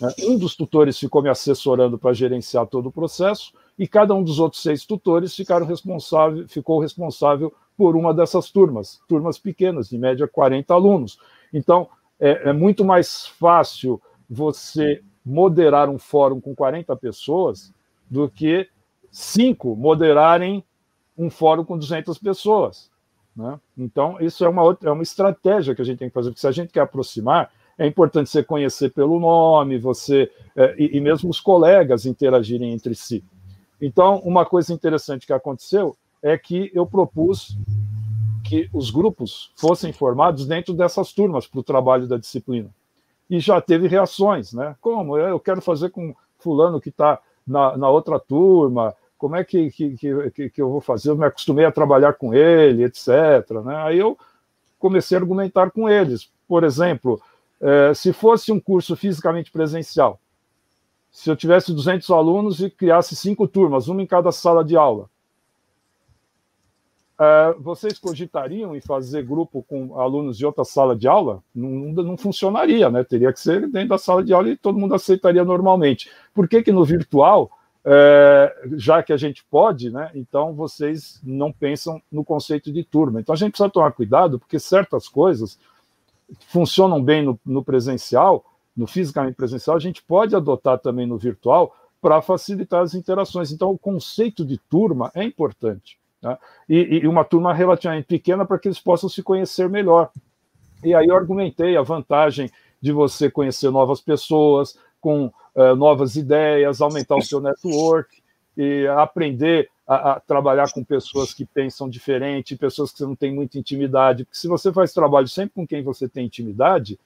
Né? 0.00 0.14
Um 0.20 0.38
dos 0.38 0.56
tutores 0.56 0.98
ficou 0.98 1.20
me 1.20 1.28
assessorando 1.28 1.98
para 1.98 2.14
gerenciar 2.14 2.66
todo 2.66 2.86
o 2.86 2.92
processo, 2.92 3.52
e 3.78 3.86
cada 3.86 4.14
um 4.14 4.22
dos 4.22 4.38
outros 4.38 4.62
seis 4.62 4.84
tutores 4.84 5.34
ficaram 5.36 5.64
responsável, 5.64 6.48
ficou 6.48 6.80
responsável 6.80 7.54
por 7.76 7.94
uma 7.94 8.12
dessas 8.12 8.50
turmas, 8.50 9.00
turmas 9.08 9.38
pequenas, 9.38 9.88
de 9.88 9.96
média 9.96 10.26
40 10.26 10.74
alunos. 10.74 11.18
Então, 11.52 11.88
é, 12.18 12.50
é 12.50 12.52
muito 12.52 12.84
mais 12.84 13.26
fácil 13.26 14.02
você 14.28 15.00
moderar 15.24 15.88
um 15.88 15.98
fórum 15.98 16.40
com 16.40 16.54
40 16.54 16.96
pessoas 16.96 17.72
do 18.10 18.28
que 18.28 18.68
cinco 19.10 19.76
moderarem 19.76 20.64
um 21.16 21.30
fórum 21.30 21.64
com 21.64 21.78
200 21.78 22.18
pessoas. 22.18 22.90
Né? 23.36 23.60
Então, 23.76 24.16
isso 24.20 24.44
é 24.44 24.48
uma, 24.48 24.62
outra, 24.62 24.88
é 24.88 24.92
uma 24.92 25.02
estratégia 25.02 25.74
que 25.74 25.82
a 25.82 25.84
gente 25.84 25.98
tem 25.98 26.08
que 26.08 26.14
fazer, 26.14 26.30
porque 26.30 26.40
se 26.40 26.46
a 26.48 26.52
gente 26.52 26.72
quer 26.72 26.80
aproximar, 26.80 27.52
é 27.78 27.86
importante 27.86 28.28
você 28.28 28.42
conhecer 28.42 28.90
pelo 28.90 29.20
nome, 29.20 29.78
você 29.78 30.30
é, 30.56 30.74
e, 30.76 30.96
e, 30.96 31.00
mesmo 31.00 31.30
os 31.30 31.40
colegas 31.40 32.04
interagirem 32.04 32.72
entre 32.72 32.94
si. 32.94 33.24
Então, 33.80 34.18
uma 34.24 34.44
coisa 34.44 34.72
interessante 34.72 35.26
que 35.26 35.32
aconteceu 35.32 35.96
é 36.22 36.36
que 36.36 36.70
eu 36.74 36.86
propus 36.86 37.56
que 38.44 38.68
os 38.72 38.90
grupos 38.90 39.52
fossem 39.56 39.92
formados 39.92 40.46
dentro 40.46 40.74
dessas 40.74 41.12
turmas 41.12 41.46
para 41.46 41.60
o 41.60 41.64
trabalho 41.64 42.06
da 42.06 42.16
disciplina. 42.16 42.70
E 43.28 43.38
já 43.40 43.60
teve 43.60 43.86
reações, 43.86 44.52
né? 44.52 44.74
Como? 44.80 45.18
Eu 45.18 45.38
quero 45.38 45.60
fazer 45.60 45.90
com 45.90 46.14
fulano 46.38 46.80
que 46.80 46.88
está 46.88 47.20
na, 47.46 47.76
na 47.76 47.90
outra 47.90 48.18
turma, 48.18 48.94
como 49.18 49.34
é 49.34 49.42
que, 49.42 49.70
que, 49.70 49.96
que, 50.30 50.50
que, 50.50 50.62
eu 50.62 50.70
vou 50.70 50.80
fazer? 50.80 51.10
Eu 51.10 51.16
me 51.16 51.26
acostumei 51.26 51.64
a 51.64 51.72
trabalhar 51.72 52.14
com 52.14 52.32
ele, 52.32 52.84
etc. 52.84 53.08
Né? 53.64 53.76
Aí 53.76 53.98
eu 53.98 54.16
comecei 54.78 55.18
a 55.18 55.20
argumentar 55.20 55.70
com 55.72 55.88
eles. 55.88 56.30
Por 56.46 56.62
exemplo, 56.62 57.20
é, 57.60 57.92
se 57.94 58.12
fosse 58.12 58.52
um 58.52 58.60
curso 58.60 58.94
fisicamente 58.94 59.50
presencial, 59.50 60.20
se 61.18 61.28
eu 61.28 61.34
tivesse 61.34 61.74
200 61.74 62.08
alunos 62.10 62.60
e 62.60 62.70
criasse 62.70 63.16
cinco 63.16 63.48
turmas, 63.48 63.88
uma 63.88 64.00
em 64.00 64.06
cada 64.06 64.30
sala 64.30 64.64
de 64.64 64.76
aula, 64.76 65.10
é, 67.20 67.56
vocês 67.58 67.98
cogitariam 67.98 68.76
em 68.76 68.80
fazer 68.80 69.24
grupo 69.24 69.64
com 69.68 69.98
alunos 69.98 70.38
de 70.38 70.46
outra 70.46 70.64
sala 70.64 70.94
de 70.94 71.08
aula? 71.08 71.42
Não, 71.52 71.70
não, 72.04 72.16
funcionaria, 72.16 72.88
né? 72.88 73.02
Teria 73.02 73.32
que 73.32 73.40
ser 73.40 73.68
dentro 73.68 73.88
da 73.88 73.98
sala 73.98 74.22
de 74.22 74.32
aula 74.32 74.50
e 74.50 74.56
todo 74.56 74.78
mundo 74.78 74.94
aceitaria 74.94 75.44
normalmente. 75.44 76.08
Por 76.32 76.48
que, 76.48 76.62
que 76.62 76.70
no 76.70 76.84
virtual 76.84 77.50
é, 77.84 78.56
já 78.76 79.02
que 79.02 79.12
a 79.12 79.16
gente 79.16 79.44
pode, 79.50 79.90
né, 79.90 80.12
então 80.14 80.54
vocês 80.54 81.20
não 81.24 81.50
pensam 81.50 82.00
no 82.12 82.24
conceito 82.24 82.70
de 82.70 82.84
turma. 82.84 83.18
Então 83.18 83.32
a 83.32 83.36
gente 83.36 83.50
precisa 83.50 83.68
tomar 83.68 83.90
cuidado, 83.90 84.38
porque 84.38 84.60
certas 84.60 85.08
coisas 85.08 85.58
funcionam 86.46 87.02
bem 87.02 87.24
no, 87.24 87.40
no 87.44 87.64
presencial, 87.64 88.44
no 88.78 88.86
fisicamente 88.86 89.34
presencial, 89.34 89.76
a 89.76 89.80
gente 89.80 90.00
pode 90.00 90.36
adotar 90.36 90.78
também 90.78 91.04
no 91.04 91.18
virtual 91.18 91.74
para 92.00 92.22
facilitar 92.22 92.82
as 92.82 92.94
interações. 92.94 93.50
Então, 93.50 93.72
o 93.72 93.78
conceito 93.78 94.44
de 94.44 94.56
turma 94.56 95.10
é 95.16 95.24
importante. 95.24 95.98
Né? 96.22 96.38
E, 96.68 97.00
e, 97.02 97.08
uma 97.08 97.24
turma 97.24 97.52
relativamente 97.52 98.06
pequena 98.06 98.46
para 98.46 98.56
que 98.56 98.68
eles 98.68 98.78
possam 98.78 99.08
se 99.08 99.20
conhecer 99.20 99.68
melhor. 99.68 100.10
E 100.84 100.94
aí 100.94 101.08
eu 101.08 101.16
argumentei 101.16 101.76
a 101.76 101.82
vantagem 101.82 102.48
de 102.80 102.92
você 102.92 103.28
conhecer 103.28 103.68
novas 103.72 104.00
pessoas, 104.00 104.78
com 105.00 105.26
uh, 105.26 105.74
novas 105.76 106.14
ideias, 106.14 106.80
aumentar 106.80 107.16
o 107.16 107.22
seu 107.22 107.40
network 107.40 108.22
e 108.56 108.86
aprender 108.86 109.68
a, 109.86 110.12
a, 110.12 110.20
trabalhar 110.20 110.70
com 110.72 110.84
pessoas 110.84 111.34
que 111.34 111.44
pensam 111.44 111.88
diferente, 111.88 112.56
pessoas 112.56 112.92
que 112.92 112.98
você 112.98 113.04
não 113.04 113.16
tem 113.16 113.34
muita 113.34 113.58
intimidade. 113.58 114.24
Porque 114.24 114.38
se 114.38 114.46
você 114.46 114.72
faz 114.72 114.92
trabalho 114.92 115.26
sempre 115.26 115.54
com 115.56 115.66
quem 115.66 115.82
você 115.82 116.08
tem 116.08 116.26
intimidade, 116.26 116.96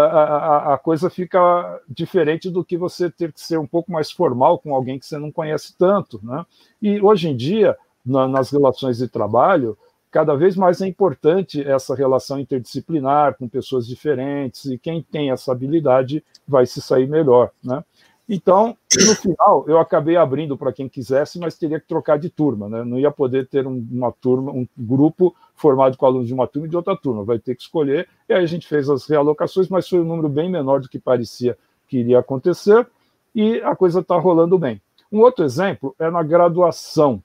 a, 0.00 0.74
a, 0.74 0.78
coisa 0.78 1.10
fica 1.10 1.80
diferente 1.88 2.48
do 2.50 2.64
que 2.64 2.78
você 2.78 3.10
ter 3.10 3.32
que 3.32 3.40
ser 3.40 3.58
um 3.58 3.66
pouco 3.66 3.92
mais 3.92 4.10
formal 4.10 4.58
com 4.58 4.74
alguém 4.74 4.98
que 4.98 5.04
você 5.04 5.18
não 5.18 5.30
conhece 5.30 5.76
tanto. 5.76 6.18
Né? 6.22 6.46
E 6.80 7.00
hoje 7.00 7.28
em 7.28 7.36
dia, 7.36 7.76
na, 8.04 8.26
nas 8.26 8.50
relações 8.50 8.98
de 8.98 9.08
trabalho, 9.08 9.76
cada 10.10 10.34
vez 10.34 10.56
mais 10.56 10.80
é 10.80 10.86
importante 10.86 11.62
essa 11.62 11.94
relação 11.94 12.40
interdisciplinar 12.40 13.36
com 13.36 13.48
pessoas 13.48 13.86
diferentes, 13.86 14.64
e 14.66 14.78
quem 14.78 15.02
tem 15.02 15.30
essa 15.30 15.52
habilidade 15.52 16.24
vai 16.46 16.64
se 16.66 16.80
sair 16.80 17.06
melhor. 17.06 17.50
Né? 17.62 17.84
Então, 18.28 18.76
no 19.06 19.14
final, 19.16 19.64
eu 19.66 19.78
acabei 19.78 20.16
abrindo 20.16 20.56
para 20.56 20.72
quem 20.72 20.88
quisesse, 20.88 21.38
mas 21.38 21.58
teria 21.58 21.80
que 21.80 21.86
trocar 21.86 22.18
de 22.18 22.30
turma, 22.30 22.68
né? 22.68 22.84
Não 22.84 22.98
ia 22.98 23.10
poder 23.10 23.48
ter 23.48 23.66
um, 23.66 23.86
uma 23.90 24.12
turma, 24.12 24.52
um 24.52 24.66
grupo 24.78 25.34
formado 25.54 25.96
com 25.96 26.06
alunos 26.06 26.28
de 26.28 26.34
uma 26.34 26.46
turma 26.46 26.66
e 26.66 26.70
de 26.70 26.76
outra 26.76 26.96
turma, 26.96 27.24
vai 27.24 27.38
ter 27.38 27.54
que 27.56 27.62
escolher. 27.62 28.08
E 28.28 28.32
aí 28.32 28.42
a 28.42 28.46
gente 28.46 28.66
fez 28.66 28.88
as 28.88 29.06
realocações, 29.06 29.68
mas 29.68 29.88
foi 29.88 30.00
um 30.00 30.04
número 30.04 30.28
bem 30.28 30.50
menor 30.50 30.80
do 30.80 30.88
que 30.88 30.98
parecia 30.98 31.58
que 31.88 31.98
iria 31.98 32.20
acontecer, 32.20 32.86
e 33.34 33.60
a 33.60 33.76
coisa 33.76 34.00
está 34.00 34.16
rolando 34.16 34.58
bem. 34.58 34.80
Um 35.10 35.20
outro 35.20 35.44
exemplo 35.44 35.94
é 35.98 36.10
na 36.10 36.22
graduação. 36.22 37.22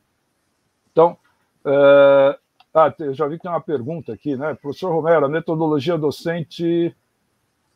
Então, 0.91 1.15
é... 1.63 2.37
ah, 2.73 2.93
eu 2.99 3.13
já 3.13 3.27
vi 3.27 3.37
que 3.37 3.43
tem 3.43 3.51
uma 3.51 3.61
pergunta 3.61 4.11
aqui, 4.11 4.35
né? 4.35 4.55
Professor 4.55 4.91
Romero, 4.91 5.25
a 5.25 5.29
metodologia 5.29 5.97
docente. 5.97 6.93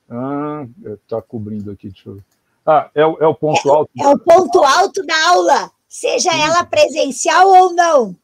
Está 0.09 1.19
ah, 1.19 1.21
cobrindo 1.21 1.71
aqui, 1.71 1.87
deixa 1.87 2.09
eu 2.09 2.15
ver. 2.15 2.23
Ah, 2.65 2.89
é, 2.93 3.01
é 3.01 3.05
o 3.05 3.35
ponto 3.35 3.71
alto. 3.71 3.91
É 3.99 4.07
o 4.07 4.19
ponto 4.19 4.63
alto 4.63 5.05
da 5.05 5.29
aula, 5.29 5.71
seja 5.87 6.31
Sim. 6.31 6.41
ela 6.41 6.63
presencial 6.65 7.47
ou 7.47 7.73
não. 7.73 8.15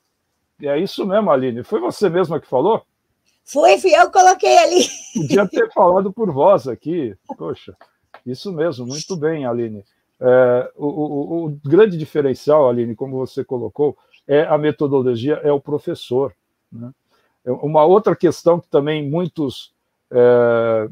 É 0.62 0.78
isso 0.78 1.06
mesmo, 1.06 1.30
Aline. 1.30 1.64
Foi 1.64 1.80
você 1.80 2.10
mesma 2.10 2.40
que 2.40 2.48
falou? 2.48 2.84
Foi, 3.44 3.78
fui 3.80 3.96
eu 3.96 4.08
que 4.08 4.20
coloquei 4.20 4.58
ali. 4.58 4.88
Podia 5.14 5.48
ter 5.50 5.72
falado 5.72 6.12
por 6.12 6.32
voz 6.32 6.68
aqui. 6.68 7.16
Poxa, 7.38 7.76
isso 8.26 8.52
mesmo, 8.52 8.86
muito 8.86 9.16
bem, 9.16 9.46
Aline. 9.46 9.84
É, 10.20 10.72
o, 10.76 10.86
o, 10.86 11.46
o, 11.46 11.60
grande 11.64 11.98
diferencial, 11.98 12.68
Aline, 12.68 12.96
como 12.96 13.18
você 13.18 13.44
colocou, 13.44 13.98
é 14.28 14.42
a 14.42 14.58
metodologia, 14.58 15.36
é 15.44 15.52
o 15.52 15.62
professor. 15.62 16.34
Né? 16.72 16.92
É 17.46 17.52
uma 17.52 17.86
outra 17.86 18.16
questão 18.16 18.60
que 18.60 18.68
também 18.68 19.08
muitos 19.08 19.72
é, 20.12 20.90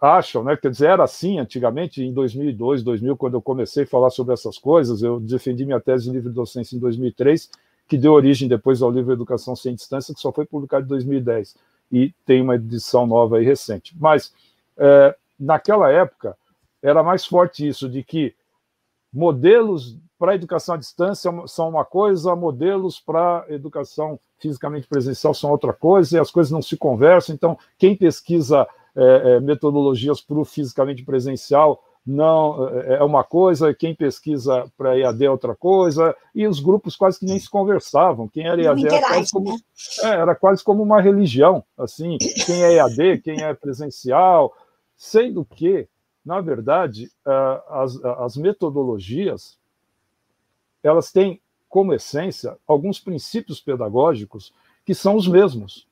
acham, 0.00 0.44
né? 0.44 0.56
Quer 0.56 0.70
dizer, 0.70 0.86
era 0.86 1.04
assim 1.04 1.38
antigamente, 1.38 2.02
em 2.02 2.12
2002, 2.12 2.82
2000, 2.82 3.16
quando 3.16 3.34
eu 3.34 3.42
comecei 3.42 3.84
a 3.84 3.86
falar 3.86 4.10
sobre 4.10 4.32
essas 4.32 4.58
coisas, 4.58 5.02
eu 5.02 5.18
defendi 5.18 5.64
minha 5.64 5.80
tese 5.80 6.04
de 6.04 6.10
livre 6.10 6.32
docência 6.32 6.76
em 6.76 6.78
2003, 6.78 7.50
que 7.88 7.98
deu 7.98 8.12
origem 8.12 8.48
depois 8.48 8.80
ao 8.82 8.90
livro 8.90 9.12
Educação 9.12 9.56
Sem 9.56 9.74
Distância, 9.74 10.14
que 10.14 10.20
só 10.20 10.30
foi 10.30 10.44
publicado 10.44 10.84
em 10.84 10.88
2010, 10.88 11.56
e 11.90 12.12
tem 12.24 12.40
uma 12.42 12.54
edição 12.54 13.06
nova 13.06 13.42
e 13.42 13.44
recente. 13.44 13.96
Mas, 13.98 14.32
é, 14.76 15.16
naquela 15.38 15.90
época, 15.90 16.36
era 16.82 17.02
mais 17.02 17.24
forte 17.24 17.66
isso, 17.66 17.88
de 17.88 18.04
que 18.04 18.34
modelos 19.12 19.96
para 20.18 20.34
educação 20.34 20.74
à 20.74 20.78
distância 20.78 21.30
são 21.46 21.68
uma 21.68 21.84
coisa, 21.84 22.36
modelos 22.36 23.00
para 23.00 23.44
educação 23.48 24.18
fisicamente 24.38 24.86
presencial 24.86 25.32
são 25.32 25.50
outra 25.50 25.72
coisa, 25.72 26.16
e 26.16 26.20
as 26.20 26.30
coisas 26.30 26.52
não 26.52 26.62
se 26.62 26.76
conversam. 26.76 27.34
Então, 27.34 27.58
quem 27.78 27.96
pesquisa 27.96 28.66
é, 28.96 29.36
é, 29.36 29.40
metodologias 29.40 30.20
para 30.20 30.38
o 30.38 30.44
fisicamente 30.44 31.04
presencial 31.04 31.82
não 32.06 32.68
é, 32.68 32.94
é 32.94 33.02
uma 33.04 33.22
coisa, 33.22 33.74
quem 33.74 33.94
pesquisa 33.94 34.70
para 34.78 34.98
EAD 34.98 35.26
é 35.26 35.30
outra 35.30 35.54
coisa, 35.54 36.16
e 36.34 36.46
os 36.46 36.58
grupos 36.58 36.96
quase 36.96 37.18
que 37.18 37.26
nem 37.26 37.38
se 37.38 37.50
conversavam. 37.50 38.28
Quem 38.28 38.46
era 38.46 38.62
EAD 38.62 38.86
era 38.86 39.00
quase, 39.08 39.30
como, 39.30 39.52
né? 39.52 39.58
é, 40.02 40.06
era 40.06 40.34
quase 40.34 40.64
como 40.64 40.82
uma 40.82 41.02
religião, 41.02 41.62
assim, 41.76 42.16
quem 42.46 42.62
é 42.62 42.74
EAD, 42.76 43.18
quem 43.22 43.42
é 43.42 43.52
presencial, 43.52 44.54
sendo 44.96 45.44
que, 45.44 45.86
na 46.24 46.40
verdade, 46.40 47.10
as, 47.68 47.96
as 48.04 48.36
metodologias 48.36 49.58
elas 50.82 51.10
têm 51.12 51.40
como 51.68 51.92
essência 51.92 52.56
alguns 52.66 52.98
princípios 52.98 53.60
pedagógicos 53.60 54.52
que 54.84 54.94
são 54.94 55.16
os 55.16 55.28
mesmos 55.28 55.87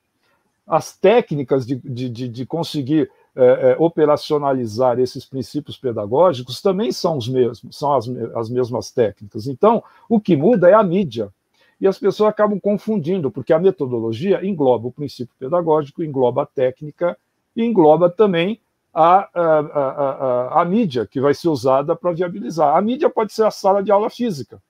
as 0.66 0.96
técnicas 0.96 1.64
de, 1.66 1.76
de, 1.76 2.29
de 2.29 2.46
conseguir 2.46 3.11
é, 3.37 3.72
é, 3.72 3.76
operacionalizar 3.79 4.98
esses 4.98 5.24
princípios 5.24 5.76
pedagógicos 5.76 6.61
também 6.61 6.90
são 6.90 7.18
os 7.18 7.29
mesmos, 7.29 7.76
são 7.76 7.94
as, 7.94 8.09
as 8.35 8.48
mesmas 8.48 8.90
técnicas. 8.90 9.46
Então, 9.46 9.85
o 10.09 10.18
que 10.18 10.37
muda 10.37 10.68
é 10.68 10.74
a 10.74 10.83
mídia. 10.83 11.31
E 11.79 11.87
as 11.87 11.98
pessoas 11.98 12.31
acabam 12.31 12.59
confundindo, 12.59 13.31
porque 13.31 13.52
a 13.52 13.59
metodologia 13.59 14.44
engloba 14.44 14.88
o 14.88 14.92
princípio 14.92 15.35
pedagógico, 15.38 16.02
engloba 16.02 16.42
a 16.42 16.46
técnica 16.46 17.16
e 17.55 17.62
engloba 17.62 18.09
também 18.09 18.59
a, 18.92 19.29
a, 19.35 19.59
a, 19.59 20.62
a, 20.62 20.64
mídia 20.64 21.07
que 21.07 21.20
vai 21.20 21.35
ser 21.35 21.50
usada 21.50 21.94
para 21.94 22.12
viabilizar. 22.12 22.74
A 22.74 22.81
mídia 22.81 23.11
pode 23.11 23.35
ser 23.35 23.44
a 23.44 23.50
sala 23.50 23.83
de 23.83 23.92
aula 23.92 24.09
física. 24.09 24.61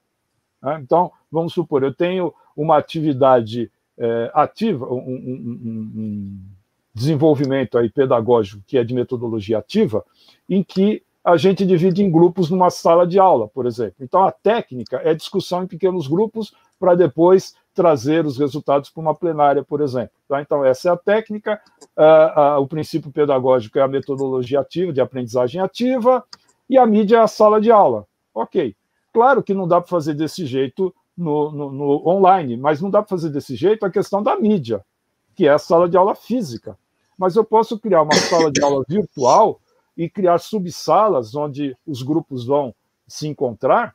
Né? 0.61 0.81
Então, 0.83 1.13
vamos 1.31 1.53
supor, 1.53 1.85
eu 1.85 1.95
tenho 1.95 2.35
uma 2.57 2.77
atividade 2.77 3.71
é, 3.99 4.31
ativa, 4.35 4.87
um, 4.87 4.99
um, 4.99 5.93
um, 5.97 6.39
desenvolvimento 6.95 7.77
aí 7.77 7.91
pedagógico 7.91 8.63
que 8.67 8.79
é 8.79 8.85
de 8.85 8.95
metodologia 8.95 9.59
ativa, 9.59 10.05
em 10.49 10.63
que 10.63 11.03
a 11.25 11.37
gente 11.37 11.67
divide 11.67 12.03
em 12.03 12.11
grupos 12.11 12.51
numa 12.51 12.71
sala 12.71 13.07
de 13.07 13.19
aula, 13.19 13.49
por 13.49 13.67
exemplo. 13.67 13.97
Então, 14.01 14.25
a 14.25 14.31
técnica 14.31 15.01
é 15.03 15.13
discussão 15.13 15.65
em 15.65 15.67
pequenos 15.67 16.07
grupos 16.07 16.55
para 16.79 16.95
depois 16.95 17.55
trazer 17.75 18.25
os 18.25 18.39
resultados 18.39 18.89
para 18.89 19.01
uma 19.01 19.15
plenária, 19.15 19.63
por 19.63 19.81
exemplo. 19.81 20.13
Tá? 20.29 20.41
Então, 20.41 20.65
essa 20.65 20.89
é 20.89 20.93
a 20.93 20.97
técnica. 20.97 21.61
Uh, 21.97 22.59
uh, 22.59 22.63
o 22.63 22.67
princípio 22.67 23.11
pedagógico 23.11 23.79
é 23.79 23.83
a 23.83 23.89
metodologia 23.89 24.61
ativa, 24.61 24.93
de 24.93 25.01
aprendizagem 25.01 25.61
ativa, 25.61 26.25
e 26.71 26.79
a 26.79 26.87
mídia 26.87 27.17
é 27.17 27.21
a 27.21 27.27
sala 27.27 27.61
de 27.61 27.71
aula. 27.71 28.07
Ok. 28.35 28.75
Claro 29.13 29.43
que 29.43 29.53
não 29.53 29.67
dá 29.67 29.81
para 29.81 29.91
fazer 29.91 30.15
desse 30.15 30.47
jeito 30.47 30.95
no, 31.17 31.51
no, 31.51 31.73
no 31.73 32.09
online, 32.09 32.57
mas 32.57 32.81
não 32.81 32.91
dá 32.91 33.01
para 33.01 33.09
fazer 33.09 33.31
desse 33.31 33.57
jeito 33.57 33.87
a 33.87 33.91
questão 33.91 34.23
da 34.23 34.37
mídia, 34.37 34.85
que 35.35 35.47
é 35.47 35.51
a 35.51 35.59
sala 35.59 35.89
de 35.89 35.97
aula 35.97 36.15
física. 36.15 36.79
Mas 37.17 37.37
eu 37.37 37.45
posso 37.45 37.79
criar 37.79 38.03
uma 38.03 38.15
sala 38.15 38.51
de 38.51 38.63
aula 38.63 38.85
virtual 38.87 39.61
e 39.97 40.09
criar 40.09 40.39
subsalas 40.39 41.35
onde 41.35 41.77
os 41.87 42.03
grupos 42.03 42.45
vão 42.45 42.75
se 43.09 43.27
encontrar 43.27 43.95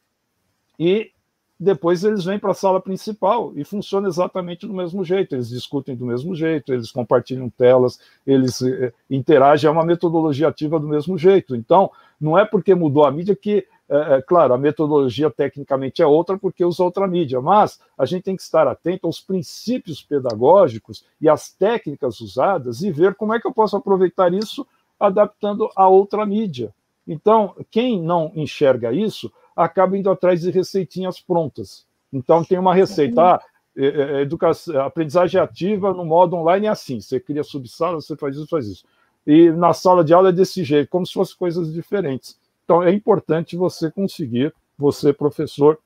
e 0.80 1.12
depois 1.60 2.04
eles 2.04 2.26
vêm 2.26 2.40
para 2.40 2.50
a 2.50 2.56
sala 2.56 2.82
principal 2.82 3.54
e 3.56 3.64
funciona 3.64 4.08
exatamente 4.08 4.66
do 4.66 4.74
mesmo 4.74 5.06
jeito. 5.06 5.36
Eles 5.36 5.50
discutem 5.50 5.96
do 5.96 6.08
mesmo 6.08 6.34
jeito, 6.34 6.74
eles 6.74 6.92
compartilham 6.92 7.52
telas, 7.52 8.00
eles 8.26 8.64
eh, 8.64 8.92
interagem, 9.08 9.68
é 9.68 9.72
uma 9.72 9.86
metodologia 9.86 10.48
ativa 10.48 10.80
do 10.80 10.88
mesmo 10.88 11.20
jeito. 11.20 11.56
Então, 11.56 11.92
não 12.20 12.36
é 12.36 12.44
porque 12.44 12.74
mudou 12.74 13.06
a 13.06 13.12
mídia 13.12 13.36
que 13.36 13.68
é, 13.91 14.15
é, 14.15 14.21
claro, 14.21 14.54
a 14.54 14.58
metodologia 14.58 15.30
tecnicamente 15.30 16.01
é 16.01 16.06
outra 16.06 16.38
porque 16.38 16.63
usa 16.63 16.82
outra 16.82 17.06
mídia, 17.06 17.41
mas 17.41 17.77
a 17.97 18.06
gente 18.06 18.23
tem 18.23 18.38
que 18.38 18.41
estar 18.41 18.65
atento 18.65 19.06
aos 19.06 19.19
princípios 19.19 20.01
pedagógicos 20.01 21.04
e 21.19 21.27
às 21.27 21.51
técnicas 21.51 22.21
usadas 22.21 22.82
e 22.82 22.89
ver 22.89 23.15
como 23.15 23.34
é 23.34 23.39
que 23.39 23.45
eu 23.45 23.54
posso 23.54 23.75
aproveitar 23.75 24.34
isso 24.34 24.65
adaptando 24.97 25.69
a 25.75 25.89
outra 25.89 26.25
mídia. 26.25 26.73
Então, 27.06 27.54
quem 27.69 28.01
não 28.01 28.32
enxerga 28.34 28.93
isso 28.93 29.30
acaba 29.54 29.97
indo 29.97 30.10
atrás 30.10 30.39
de 30.39 30.51
receitinhas 30.51 31.19
prontas. 31.19 31.86
Então, 32.13 32.45
tem 32.45 32.58
uma 32.58 32.73
receita. 32.73 33.21
Ah, 33.21 33.41
é, 33.75 33.86
é, 33.86 34.21
educação, 34.21 34.82
aprendizagem 34.82 35.39
ativa 35.39 35.93
no 35.93 36.06
modo 36.06 36.36
online 36.36 36.67
é 36.67 36.69
assim: 36.69 37.01
você 37.01 37.19
cria 37.19 37.43
subsala, 37.43 37.95
você 37.99 38.15
faz 38.15 38.36
isso, 38.36 38.47
faz 38.47 38.67
isso. 38.67 38.86
E 39.27 39.49
na 39.51 39.73
sala 39.73 40.04
de 40.04 40.13
aula 40.13 40.30
é 40.30 40.32
desse 40.32 40.63
jeito, 40.63 40.89
como 40.89 41.06
se 41.06 41.13
fossem 41.13 41.38
coisas 41.38 41.73
diferentes. 41.73 42.38
Então, 42.72 42.82
é 42.82 42.94
importante 42.94 43.58
você 43.58 43.92
conseguir, 43.92 44.56
você, 44.78 45.12
professor, 45.12 45.78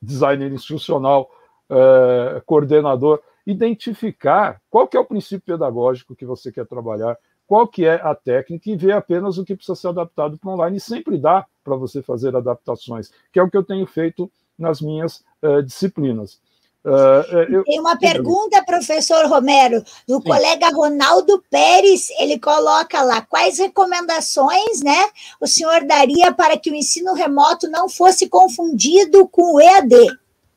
designer 0.00 0.52
instrucional, 0.52 1.28
é, 1.68 2.40
coordenador, 2.46 3.20
identificar 3.44 4.62
qual 4.70 4.86
que 4.86 4.96
é 4.96 5.00
o 5.00 5.04
princípio 5.04 5.40
pedagógico 5.40 6.14
que 6.14 6.24
você 6.24 6.52
quer 6.52 6.68
trabalhar, 6.68 7.18
qual 7.48 7.66
que 7.66 7.84
é 7.84 7.94
a 7.94 8.14
técnica 8.14 8.70
e 8.70 8.76
ver 8.76 8.92
apenas 8.92 9.38
o 9.38 9.44
que 9.44 9.56
precisa 9.56 9.74
ser 9.74 9.88
adaptado 9.88 10.38
para 10.38 10.52
online. 10.52 10.76
E 10.76 10.80
sempre 10.80 11.18
dá 11.18 11.44
para 11.64 11.74
você 11.74 12.00
fazer 12.00 12.36
adaptações, 12.36 13.10
que 13.32 13.40
é 13.40 13.42
o 13.42 13.50
que 13.50 13.56
eu 13.56 13.64
tenho 13.64 13.84
feito 13.84 14.30
nas 14.56 14.80
minhas 14.80 15.24
uh, 15.42 15.60
disciplinas. 15.64 16.40
Uh, 16.84 17.36
eu... 17.50 17.64
Tem 17.64 17.78
uma 17.78 17.96
pergunta, 17.96 18.64
professor 18.64 19.26
Romero, 19.26 19.82
do 20.08 20.16
Sim. 20.16 20.22
colega 20.22 20.70
Ronaldo 20.70 21.42
Pérez. 21.50 22.08
Ele 22.18 22.38
coloca 22.38 23.02
lá 23.02 23.20
quais 23.20 23.58
recomendações 23.58 24.82
né, 24.82 25.04
o 25.40 25.46
senhor 25.46 25.84
daria 25.84 26.32
para 26.32 26.58
que 26.58 26.70
o 26.70 26.74
ensino 26.74 27.12
remoto 27.12 27.68
não 27.68 27.88
fosse 27.88 28.28
confundido 28.28 29.28
com 29.28 29.54
o 29.54 29.60
EAD? 29.60 29.94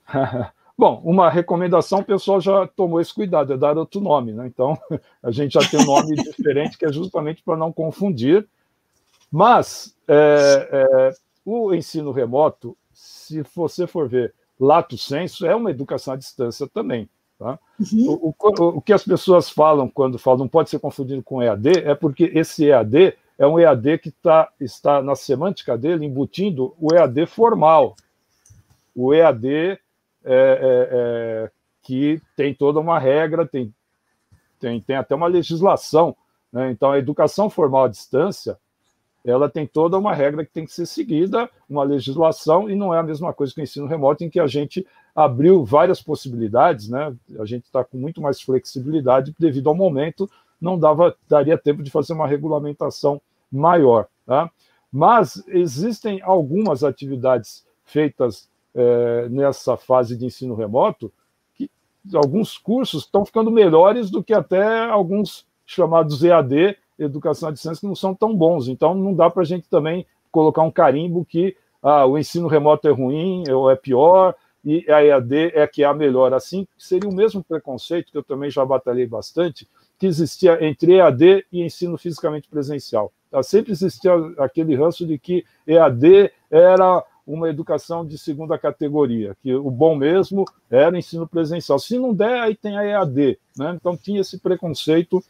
Bom, 0.78 1.02
uma 1.06 1.30
recomendação, 1.30 2.00
o 2.00 2.06
pessoal 2.06 2.42
já 2.42 2.68
tomou 2.68 3.00
esse 3.00 3.14
cuidado, 3.14 3.54
é 3.54 3.58
dar 3.58 3.78
outro 3.78 4.02
nome, 4.02 4.34
né? 4.34 4.48
Então, 4.48 4.78
a 5.22 5.30
gente 5.30 5.54
já 5.54 5.70
tem 5.70 5.80
um 5.80 5.86
nome 5.86 6.16
diferente, 6.24 6.78
que 6.78 6.86
é 6.86 6.92
justamente 6.92 7.44
para 7.44 7.58
não 7.58 7.72
confundir. 7.72 8.48
Mas 9.32 9.96
é, 10.08 10.70
é, 10.72 11.12
o 11.46 11.74
ensino 11.74 12.12
remoto, 12.12 12.78
se 12.94 13.44
você 13.56 13.86
for 13.86 14.08
ver 14.08 14.34
lato 14.60 14.98
senso, 14.98 15.46
é 15.46 15.56
uma 15.56 15.72
educação 15.72 16.14
à 16.14 16.18
distância 16.18 16.68
também. 16.68 17.10
Tá? 17.38 17.60
Uhum. 17.80 18.20
O, 18.22 18.30
o, 18.30 18.78
o, 18.78 18.82
que 18.82 18.94
as 18.94 19.04
pessoas 19.04 19.50
falam 19.50 19.90
quando 19.90 20.20
falam 20.20 20.40
não 20.40 20.48
pode 20.48 20.70
ser 20.70 20.80
confundido 20.80 21.22
com 21.24 21.42
EAD 21.42 21.80
é 21.80 21.96
porque 21.96 22.32
esse 22.34 22.66
EAD 22.66 23.18
é 23.38 23.48
um 23.48 23.60
EAD 23.60 23.98
que 23.98 24.12
tá, 24.12 24.50
está 24.60 25.02
na 25.02 25.16
semântica 25.16 25.78
dele 25.78 26.06
embutindo 26.06 26.76
o 26.80 26.94
EAD 26.94 27.26
formal. 27.26 27.96
O 28.96 29.14
EAD 29.14 29.48
é, 29.48 29.78
é, 29.78 29.80
é, 30.26 31.52
que 31.82 32.22
tem 32.36 32.54
toda 32.54 32.80
uma 32.80 33.00
regra, 33.00 33.46
tem, 33.46 33.74
tem, 34.60 34.80
tem 34.80 34.96
até 34.96 35.16
uma 35.16 35.28
legislação. 35.28 36.16
Né? 36.52 36.72
Então, 36.72 36.92
a 36.92 37.00
educação 37.00 37.50
formal 37.50 37.86
à 37.86 37.88
distância 37.88 38.58
ela 39.24 39.50
tem 39.50 39.66
toda 39.66 39.98
uma 39.98 40.14
regra 40.14 40.46
que 40.46 40.52
tem 40.52 40.66
que 40.66 40.74
ser 40.74 40.86
seguida, 40.86 41.50
uma 41.70 41.84
legislação, 41.84 42.70
e 42.70 42.76
não 42.76 42.94
é 42.94 43.00
a 43.00 43.04
mesma 43.04 43.34
coisa 43.34 43.54
que 43.54 43.62
o 43.62 43.64
ensino 43.64 43.88
remoto, 43.88 44.24
em 44.24 44.30
que 44.30 44.40
a 44.40 44.48
gente 44.48 44.86
abriu 45.16 45.64
várias 45.64 46.02
possibilidades, 46.02 46.90
né? 46.90 47.16
A 47.40 47.46
gente 47.46 47.66
está 47.66 47.84
com 47.84 47.98
muito 47.98 48.22
mais 48.22 48.42
flexibilidade 48.42 49.34
devido 49.40 49.70
ao 49.70 49.76
momento, 49.76 50.30
não 50.60 50.78
dava, 50.78 51.16
daria 51.28 51.58
tempo 51.58 51.84
de 51.84 51.92
fazer 51.92 52.14
uma 52.14 52.28
regulamentação 52.28 53.22
maior, 53.52 54.08
tá? 54.26 54.50
Mas 54.92 55.44
existem 55.48 56.22
algumas 56.22 56.84
atividades 56.84 57.66
feitas 57.84 58.50
é, 58.76 59.30
nessa 59.30 59.78
fase 59.78 60.18
de 60.18 60.26
ensino 60.26 60.56
remoto 60.56 61.12
que 61.56 61.70
alguns 62.14 62.58
cursos 62.58 63.04
estão 63.04 63.26
ficando 63.26 63.52
melhores 63.52 64.10
do 64.10 64.24
que 64.24 64.34
até 64.34 64.86
alguns 64.86 65.46
chamados 65.66 66.24
EAD, 66.24 66.78
educação 66.98 67.50
à 67.50 67.52
distância 67.52 67.82
que 67.82 67.88
não 67.88 67.96
são 67.96 68.14
tão 68.14 68.36
bons. 68.36 68.68
Então, 68.68 68.94
não 68.94 69.14
dá 69.14 69.30
para 69.30 69.42
a 69.42 69.46
gente 69.46 69.68
também 69.70 70.06
colocar 70.32 70.62
um 70.64 70.72
carimbo 70.72 71.26
que 71.26 71.56
ah, 71.82 72.06
o 72.06 72.18
ensino 72.18 72.48
remoto 72.48 72.88
é 72.88 72.92
ruim 72.92 73.44
ou 73.50 73.70
é 73.70 73.76
pior 73.76 74.36
e 74.64 74.90
a 74.90 75.04
EAD 75.04 75.52
é 75.54 75.68
que 75.68 75.84
é 75.84 75.86
a 75.86 75.94
melhor. 75.94 76.34
Assim, 76.34 76.68
seria 76.78 77.10
o 77.10 77.14
mesmo 77.14 77.44
preconceito 77.44 78.12
que 78.12 78.18
eu 78.18 78.24
também 78.24 78.50
já 78.50 78.66
batalhei 78.66 79.06
bastante, 79.06 79.68
que 80.00 80.08
existia 80.08 80.64
entre 80.66 80.94
EAD 80.94 81.46
e 81.52 81.62
ensino 81.62 81.98
fisicamente 81.98 82.48
presencial. 82.48 83.12
Tá? 83.30 83.44
Sempre 83.44 83.74
existia 83.74 84.14
aquele 84.38 84.76
ranço 84.76 85.06
de 85.06 85.18
que 85.18 85.46
EAD 85.68 86.32
era 86.50 87.04
uma 87.26 87.50
educação 87.50 88.06
de 88.06 88.18
segunda 88.18 88.58
categoria, 88.58 89.36
que 89.42 89.54
o 89.54 89.72
bom 89.72 89.96
mesmo 89.96 90.46
era 90.70 90.98
ensino 90.98 91.28
presencial. 91.28 91.80
Se 91.80 91.98
não 91.98 92.14
der, 92.14 92.42
aí 92.42 92.56
tem 92.56 92.78
a 92.78 92.86
EAD. 92.86 93.40
Né? 93.58 93.74
Então 93.76 93.96
tinha 93.96 94.22
esse 94.22 94.40
preconceito 94.40 95.24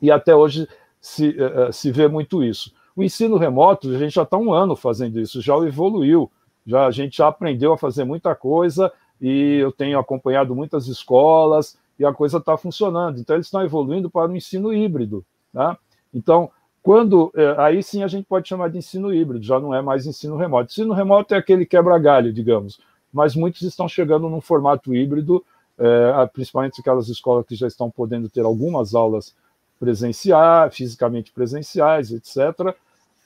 e 0.00 0.10
até 0.10 0.34
hoje 0.34 0.68
se, 1.06 1.28
uh, 1.28 1.72
se 1.72 1.92
vê 1.92 2.08
muito 2.08 2.42
isso. 2.42 2.72
O 2.96 3.00
ensino 3.00 3.36
remoto, 3.36 3.88
a 3.94 3.98
gente 3.98 4.14
já 4.14 4.24
está 4.24 4.36
um 4.36 4.52
ano 4.52 4.74
fazendo 4.74 5.20
isso, 5.20 5.40
já 5.40 5.56
evoluiu, 5.58 6.28
já 6.66 6.86
a 6.86 6.90
gente 6.90 7.18
já 7.18 7.28
aprendeu 7.28 7.72
a 7.72 7.78
fazer 7.78 8.02
muita 8.02 8.34
coisa 8.34 8.92
e 9.20 9.58
eu 9.60 9.70
tenho 9.70 10.00
acompanhado 10.00 10.52
muitas 10.52 10.88
escolas 10.88 11.78
e 11.96 12.04
a 12.04 12.12
coisa 12.12 12.38
está 12.38 12.56
funcionando. 12.56 13.20
Então, 13.20 13.36
eles 13.36 13.46
estão 13.46 13.62
evoluindo 13.62 14.10
para 14.10 14.32
o 14.32 14.36
ensino 14.36 14.74
híbrido. 14.74 15.24
Tá? 15.52 15.78
Então, 16.12 16.50
quando 16.82 17.32
aí 17.56 17.82
sim 17.84 18.02
a 18.02 18.08
gente 18.08 18.26
pode 18.26 18.48
chamar 18.48 18.68
de 18.68 18.78
ensino 18.78 19.14
híbrido, 19.14 19.44
já 19.44 19.60
não 19.60 19.72
é 19.72 19.80
mais 19.80 20.06
ensino 20.06 20.36
remoto. 20.36 20.72
Ensino 20.72 20.92
remoto 20.92 21.34
é 21.34 21.38
aquele 21.38 21.64
quebra-galho, 21.64 22.32
digamos, 22.32 22.80
mas 23.12 23.36
muitos 23.36 23.62
estão 23.62 23.88
chegando 23.88 24.28
num 24.28 24.40
formato 24.40 24.92
híbrido, 24.92 25.44
é, 25.78 26.26
principalmente 26.32 26.80
aquelas 26.80 27.08
escolas 27.08 27.46
que 27.46 27.54
já 27.54 27.68
estão 27.68 27.90
podendo 27.90 28.28
ter 28.28 28.44
algumas 28.44 28.94
aulas 28.94 29.34
presenciais, 29.78 30.74
fisicamente 30.74 31.32
presenciais, 31.32 32.10
etc. 32.10 32.74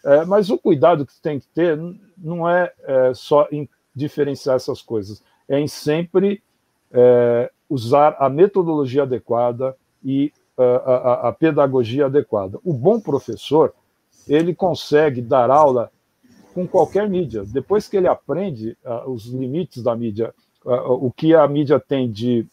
É, 0.04 0.24
mas 0.24 0.50
o 0.50 0.58
cuidado 0.58 1.06
que 1.06 1.20
tem 1.20 1.38
que 1.38 1.46
ter 1.48 1.78
não 2.16 2.48
é, 2.48 2.72
é, 2.84 3.12
só 3.14 3.46
em 3.50 3.68
diferenciar 3.94 4.56
essas 4.56 4.80
coisas, 4.80 5.22
é 5.48 5.58
em 5.58 5.68
sempre 5.68 6.42
é, 6.92 7.50
usar 7.68 8.16
a 8.18 8.28
metodologia 8.28 9.02
adequada 9.02 9.76
e 10.02 10.32
a, 10.56 10.62
a, 10.62 11.28
a, 11.28 11.32
pedagogia 11.32 12.06
adequada. 12.06 12.58
O 12.64 12.72
bom 12.72 13.00
professor 13.00 13.72
ele 14.28 14.54
consegue 14.54 15.20
dar 15.20 15.50
aula 15.50 15.90
com 16.54 16.66
qualquer 16.66 17.08
mídia. 17.08 17.44
Depois 17.44 17.88
que 17.88 17.96
ele 17.96 18.08
aprende 18.08 18.76
uh, 18.84 19.10
os 19.10 19.26
limites 19.26 19.82
da 19.82 19.94
mídia, 19.96 20.34
uh, 20.64 20.92
o 20.92 21.10
que 21.10 21.34
a 21.34 21.46
mídia 21.48 21.80
tem 21.80 22.10
de 22.10 22.46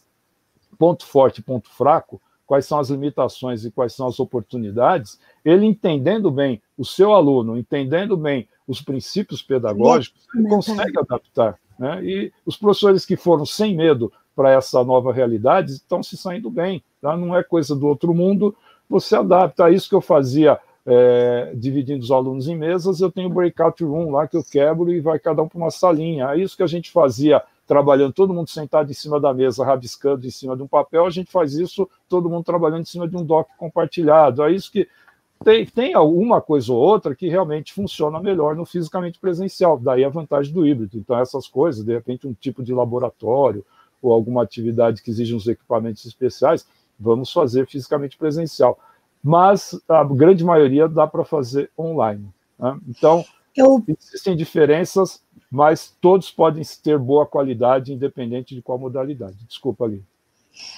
ponto 0.78 1.04
forte 1.04 1.38
e 1.38 1.42
ponto 1.42 1.68
fraco, 1.68 2.20
quais 2.48 2.64
são 2.64 2.78
as 2.78 2.88
limitações 2.88 3.66
e 3.66 3.70
quais 3.70 3.92
são 3.92 4.08
as 4.08 4.18
oportunidades, 4.18 5.20
ele 5.44 5.66
entendendo 5.66 6.30
bem 6.30 6.62
o 6.78 6.84
seu 6.84 7.12
aluno, 7.12 7.58
entendendo 7.58 8.16
bem 8.16 8.48
os 8.66 8.80
princípios 8.80 9.42
pedagógicos, 9.42 10.26
ele 10.34 10.48
consegue 10.48 10.98
adaptar. 10.98 11.60
Né? 11.78 12.02
E 12.02 12.32
os 12.46 12.56
professores 12.56 13.04
que 13.04 13.16
foram 13.16 13.44
sem 13.44 13.76
medo 13.76 14.10
para 14.34 14.50
essa 14.50 14.82
nova 14.82 15.12
realidade 15.12 15.72
estão 15.72 16.02
se 16.02 16.16
saindo 16.16 16.50
bem. 16.50 16.82
Tá? 17.02 17.14
Não 17.14 17.36
é 17.36 17.42
coisa 17.44 17.76
do 17.76 17.86
outro 17.86 18.14
mundo, 18.14 18.56
você 18.88 19.14
adapta. 19.14 19.68
É 19.68 19.74
isso 19.74 19.88
que 19.88 19.94
eu 19.94 20.00
fazia 20.00 20.58
é, 20.86 21.52
dividindo 21.54 22.02
os 22.02 22.10
alunos 22.10 22.48
em 22.48 22.56
mesas, 22.56 23.02
eu 23.02 23.12
tenho 23.12 23.28
breakout 23.28 23.84
room 23.84 24.10
lá 24.10 24.26
que 24.26 24.38
eu 24.38 24.42
quebro 24.42 24.90
e 24.90 25.00
vai 25.00 25.18
cada 25.18 25.42
um 25.42 25.48
para 25.48 25.58
uma 25.58 25.70
salinha. 25.70 26.30
É 26.30 26.38
isso 26.38 26.56
que 26.56 26.62
a 26.62 26.66
gente 26.66 26.90
fazia 26.90 27.42
trabalhando, 27.68 28.14
todo 28.14 28.32
mundo 28.32 28.48
sentado 28.48 28.90
em 28.90 28.94
cima 28.94 29.20
da 29.20 29.32
mesa, 29.34 29.62
rabiscando 29.62 30.26
em 30.26 30.30
cima 30.30 30.56
de 30.56 30.62
um 30.62 30.66
papel, 30.66 31.04
a 31.04 31.10
gente 31.10 31.30
faz 31.30 31.52
isso, 31.52 31.88
todo 32.08 32.30
mundo 32.30 32.42
trabalhando 32.42 32.80
em 32.80 32.86
cima 32.86 33.06
de 33.06 33.14
um 33.14 33.22
doc 33.22 33.46
compartilhado. 33.58 34.42
É 34.42 34.50
isso 34.50 34.72
que 34.72 34.88
tem, 35.44 35.66
tem 35.66 35.94
alguma 35.94 36.40
coisa 36.40 36.72
ou 36.72 36.78
outra 36.78 37.14
que 37.14 37.28
realmente 37.28 37.74
funciona 37.74 38.18
melhor 38.20 38.56
no 38.56 38.64
fisicamente 38.64 39.20
presencial, 39.20 39.78
daí 39.78 40.02
a 40.02 40.08
vantagem 40.08 40.52
do 40.52 40.66
híbrido. 40.66 40.96
Então, 40.96 41.18
essas 41.18 41.46
coisas, 41.46 41.84
de 41.84 41.92
repente, 41.92 42.26
um 42.26 42.32
tipo 42.32 42.62
de 42.62 42.72
laboratório 42.72 43.64
ou 44.00 44.14
alguma 44.14 44.42
atividade 44.42 45.02
que 45.02 45.10
exige 45.10 45.34
uns 45.34 45.46
equipamentos 45.46 46.06
especiais, 46.06 46.66
vamos 46.98 47.30
fazer 47.30 47.66
fisicamente 47.66 48.16
presencial. 48.16 48.78
Mas 49.22 49.78
a 49.86 50.02
grande 50.04 50.42
maioria 50.42 50.88
dá 50.88 51.06
para 51.06 51.24
fazer 51.24 51.70
online. 51.78 52.28
Né? 52.58 52.78
Então, 52.88 53.24
Eu... 53.58 53.82
existem 53.88 54.36
diferenças 54.36 55.20
mas 55.50 55.92
todos 56.00 56.30
podem 56.30 56.62
ter 56.82 56.98
boa 56.98 57.26
qualidade, 57.26 57.92
independente 57.92 58.54
de 58.54 58.62
qual 58.62 58.78
modalidade. 58.78 59.36
Desculpa, 59.48 59.84
ali. 59.84 60.04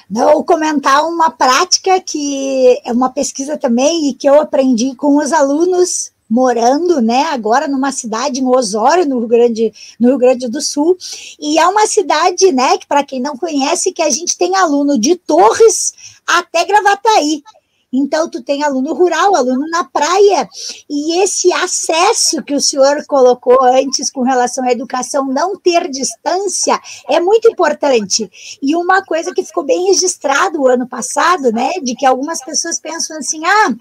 Não, 0.08 0.42
comentar 0.44 1.04
uma 1.06 1.30
prática 1.30 2.00
que 2.00 2.78
é 2.84 2.92
uma 2.92 3.10
pesquisa 3.10 3.56
também 3.56 4.08
e 4.08 4.14
que 4.14 4.28
eu 4.28 4.40
aprendi 4.40 4.94
com 4.94 5.16
os 5.16 5.32
alunos 5.32 6.12
morando, 6.28 7.00
né, 7.00 7.24
agora 7.24 7.66
numa 7.66 7.90
cidade 7.90 8.40
em 8.40 8.46
Osório, 8.46 9.04
no 9.04 9.18
Rio 9.18 9.26
Grande, 9.26 9.72
no 9.98 10.10
Rio 10.10 10.18
Grande 10.18 10.48
do 10.48 10.60
Sul, 10.60 10.96
e 11.40 11.58
é 11.58 11.66
uma 11.66 11.88
cidade, 11.88 12.52
né, 12.52 12.78
que 12.78 12.86
para 12.86 13.02
quem 13.02 13.20
não 13.20 13.36
conhece, 13.36 13.92
que 13.92 14.00
a 14.00 14.10
gente 14.10 14.38
tem 14.38 14.54
aluno 14.54 14.96
de 14.96 15.16
Torres 15.16 15.92
até 16.24 16.64
Gravataí. 16.64 17.42
Então, 17.92 18.28
tu 18.28 18.42
tem 18.42 18.62
aluno 18.62 18.94
rural, 18.94 19.34
aluno 19.34 19.68
na 19.68 19.84
praia, 19.84 20.48
e 20.88 21.20
esse 21.22 21.52
acesso 21.52 22.42
que 22.42 22.54
o 22.54 22.60
senhor 22.60 23.04
colocou 23.06 23.62
antes 23.64 24.10
com 24.10 24.22
relação 24.22 24.64
à 24.64 24.70
educação, 24.70 25.26
não 25.26 25.56
ter 25.58 25.88
distância, 25.90 26.80
é 27.08 27.18
muito 27.18 27.50
importante. 27.50 28.30
E 28.62 28.76
uma 28.76 29.04
coisa 29.04 29.34
que 29.34 29.44
ficou 29.44 29.64
bem 29.64 29.86
registrado 29.86 30.60
o 30.60 30.68
ano 30.68 30.86
passado, 30.86 31.50
né, 31.52 31.72
de 31.82 31.94
que 31.96 32.06
algumas 32.06 32.44
pessoas 32.44 32.78
pensam 32.78 33.18
assim, 33.18 33.44
ah, 33.44 33.74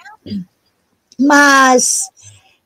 mas 1.20 2.10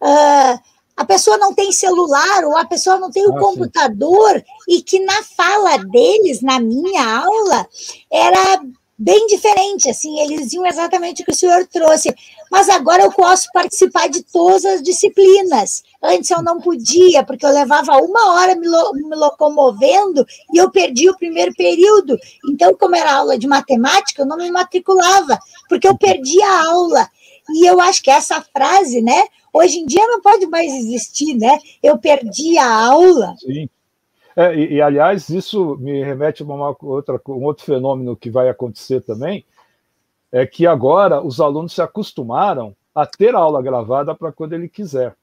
uh, 0.01 0.59
a 0.95 1.05
pessoa 1.05 1.37
não 1.37 1.53
tem 1.53 1.71
celular 1.71 2.45
ou 2.45 2.55
a 2.55 2.65
pessoa 2.65 2.99
não 2.99 3.11
tem 3.11 3.27
o 3.27 3.35
ah, 3.35 3.39
computador, 3.39 4.35
sim. 4.35 4.43
e 4.75 4.81
que 4.81 4.99
na 4.99 5.23
fala 5.23 5.77
deles, 5.77 6.41
na 6.41 6.59
minha 6.59 7.19
aula, 7.19 7.67
era 8.11 8.61
bem 8.97 9.25
diferente, 9.27 9.89
assim, 9.89 10.19
eles 10.19 10.53
iam 10.53 10.65
exatamente 10.65 11.21
o 11.21 11.25
que 11.25 11.31
o 11.31 11.35
senhor 11.35 11.67
trouxe, 11.67 12.13
mas 12.51 12.69
agora 12.69 13.03
eu 13.03 13.11
posso 13.11 13.49
participar 13.51 14.07
de 14.07 14.23
todas 14.23 14.63
as 14.65 14.83
disciplinas. 14.83 15.83
Antes 16.01 16.29
eu 16.29 16.41
não 16.43 16.59
podia, 16.59 17.23
porque 17.23 17.45
eu 17.45 17.51
levava 17.51 17.97
uma 17.97 18.33
hora 18.33 18.55
me, 18.55 18.67
lo, 18.67 18.93
me 18.93 19.15
locomovendo 19.15 20.25
e 20.53 20.57
eu 20.57 20.69
perdi 20.69 21.09
o 21.09 21.17
primeiro 21.17 21.53
período. 21.55 22.17
Então, 22.49 22.75
como 22.75 22.95
era 22.95 23.13
aula 23.13 23.37
de 23.37 23.47
matemática, 23.47 24.21
eu 24.21 24.25
não 24.25 24.37
me 24.37 24.51
matriculava, 24.51 25.39
porque 25.67 25.87
eu 25.87 25.97
perdi 25.97 26.41
a 26.41 26.67
aula. 26.67 27.09
E 27.49 27.65
eu 27.65 27.81
acho 27.81 28.01
que 28.01 28.11
essa 28.11 28.41
frase, 28.55 29.01
né, 29.01 29.23
hoje 29.51 29.79
em 29.79 29.85
dia 29.85 30.05
não 30.07 30.21
pode 30.21 30.45
mais 30.47 30.71
existir, 30.71 31.35
né? 31.35 31.57
Eu 31.81 31.97
perdi 31.97 32.57
a 32.57 32.85
aula. 32.87 33.35
Sim. 33.39 33.67
É, 34.35 34.55
e, 34.55 34.73
e, 34.73 34.81
aliás, 34.81 35.29
isso 35.29 35.77
me 35.77 36.03
remete 36.03 36.41
a 36.41 36.45
uma 36.45 36.75
outra, 36.81 37.21
um 37.27 37.43
outro 37.43 37.63
fenômeno 37.63 38.15
que 38.15 38.29
vai 38.29 38.49
acontecer 38.49 39.01
também, 39.01 39.45
é 40.31 40.45
que 40.45 40.65
agora 40.65 41.21
os 41.21 41.39
alunos 41.39 41.73
se 41.73 41.81
acostumaram 41.81 42.75
a 42.93 43.05
ter 43.05 43.35
a 43.35 43.39
aula 43.39 43.61
gravada 43.61 44.15
para 44.15 44.31
quando 44.31 44.53
ele 44.53 44.67
quiser. 44.67 45.15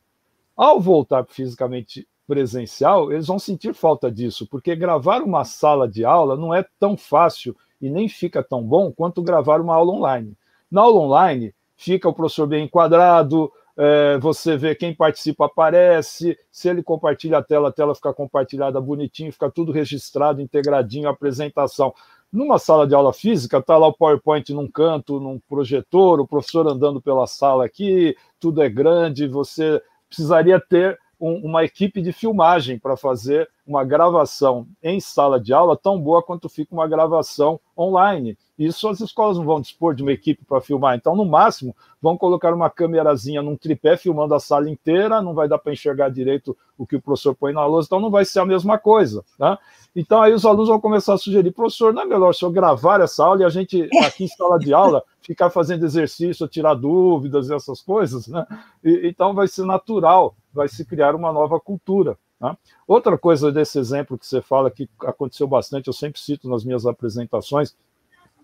Ao 0.57 0.81
voltar 0.81 1.25
fisicamente 1.27 2.07
presencial, 2.27 3.11
eles 3.11 3.27
vão 3.27 3.39
sentir 3.39 3.75
falta 3.75 4.11
disso, 4.11 4.47
porque 4.47 4.77
gravar 4.77 5.21
uma 5.21 5.45
sala 5.45 5.89
de 5.89 6.05
aula 6.05 6.37
não 6.37 6.55
é 6.55 6.65
tão 6.79 6.97
fácil 6.97 7.57
e 7.81 7.91
nem 7.91 8.09
fica 8.09 8.43
tão 8.43 8.63
bom 8.63 8.93
quanto 8.93 9.23
gravar 9.23 9.61
uma 9.61 9.75
aula 9.75 9.93
online. 9.93 10.37
Na 10.71 10.83
aula 10.83 11.01
online, 11.01 11.53
fica 11.77 12.09
o 12.09 12.13
professor 12.13 12.47
bem 12.47 12.67
enquadrado, 12.67 13.51
é, 13.83 14.19
você 14.19 14.59
vê 14.59 14.75
quem 14.75 14.95
participa 14.95 15.47
aparece, 15.47 16.39
se 16.53 16.69
ele 16.69 16.83
compartilha 16.83 17.39
a 17.39 17.43
tela, 17.43 17.71
a 17.71 17.73
tela 17.73 17.95
fica 17.95 18.13
compartilhada 18.13 18.79
bonitinho, 18.79 19.33
fica 19.33 19.51
tudo 19.51 19.73
registrado, 19.73 20.43
integradinho, 20.43 21.09
apresentação. 21.09 21.95
Numa 22.31 22.59
sala 22.59 22.87
de 22.87 22.95
aula 22.95 23.11
física, 23.11 23.57
está 23.57 23.79
lá 23.79 23.87
o 23.87 23.95
PowerPoint 23.95 24.53
num 24.53 24.71
canto, 24.71 25.19
num 25.19 25.41
projetor, 25.49 26.21
o 26.21 26.27
professor 26.27 26.69
andando 26.69 27.01
pela 27.01 27.27
sala 27.27 27.65
aqui, 27.65 28.15
tudo 28.39 28.63
é 28.63 28.69
grande, 28.69 29.27
você 29.27 29.81
precisaria 30.11 30.61
ter 30.61 30.99
um, 31.21 31.35
uma 31.47 31.65
equipe 31.65 32.01
de 32.01 32.13
filmagem 32.13 32.79
para 32.79 32.97
fazer 32.97 33.49
uma 33.67 33.85
gravação 33.85 34.67
em 34.83 34.99
sala 34.99 35.39
de 35.39 35.53
aula 35.53 35.77
tão 35.77 36.01
boa 36.01 36.23
quanto 36.23 36.49
fica 36.49 36.75
uma 36.75 36.89
gravação 36.89 37.61
online. 37.79 38.37
Isso 38.59 38.89
as 38.89 39.01
escolas 39.01 39.39
não 39.39 39.45
vão 39.45 39.61
dispor 39.61 39.95
de 39.95 40.03
uma 40.03 40.13
equipe 40.13 40.45
para 40.45 40.61
filmar. 40.61 40.97
Então, 40.97 41.17
no 41.17 41.25
máximo, 41.25 41.75
vão 42.03 42.17
colocar 42.17 42.53
uma 42.53 42.69
câmerazinha 42.69 43.41
num 43.41 43.57
tripé 43.57 43.97
filmando 43.97 44.35
a 44.35 44.41
sala 44.41 44.69
inteira, 44.69 45.23
não 45.23 45.35
vai 45.35 45.49
dar 45.49 45.59
para 45.59 45.73
enxergar 45.73 46.11
direito 46.11 46.57
o 46.77 46.87
que 46.87 46.97
o 46.97 47.01
professor 47.01 47.35
põe 47.35 47.53
na 47.53 47.65
lousa, 47.65 47.87
então 47.87 48.01
não 48.01 48.11
vai 48.11 48.25
ser 48.25 48.41
a 48.41 48.45
mesma 48.45 48.77
coisa. 48.77 49.25
Né? 49.39 49.57
Então, 49.95 50.21
aí 50.21 50.33
os 50.33 50.45
alunos 50.45 50.69
vão 50.69 50.81
começar 50.81 51.15
a 51.15 51.19
sugerir, 51.19 51.53
professor, 51.53 51.93
não 51.93 52.03
é 52.03 52.07
melhor 52.07 52.35
se 52.35 52.45
eu 52.45 52.51
gravar 52.51 53.01
essa 53.01 53.25
aula 53.25 53.43
e 53.43 53.45
a 53.45 53.49
gente, 53.49 53.89
aqui 54.05 54.25
em 54.25 54.29
sala 54.29 54.59
de 54.59 54.75
aula, 54.75 55.03
ficar 55.21 55.49
fazendo 55.49 55.85
exercício, 55.85 56.49
tirar 56.49 56.75
dúvidas, 56.75 57.51
essas 57.51 57.81
coisas, 57.81 58.27
né? 58.29 58.47
E, 58.85 59.09
então, 59.09 59.35
vai 59.35 59.49
ser 59.49 59.65
natural, 59.65 60.35
vai 60.53 60.69
se 60.69 60.85
criar 60.85 61.15
uma 61.15 61.33
nova 61.33 61.59
cultura. 61.61 62.17
Né? 62.41 62.57
Outra 62.87 63.19
coisa 63.19 63.53
desse 63.53 63.79
exemplo 63.79 64.19
que 64.19 64.27
você 64.27 64.41
fala 64.41 64.71
que 64.71 64.89
aconteceu 65.01 65.47
bastante, 65.47 65.89
eu 65.89 65.93
sempre 65.93 66.21
cito 66.21 66.49
nas 66.49 66.65
minhas 66.65 66.87
apresentações, 66.87 67.77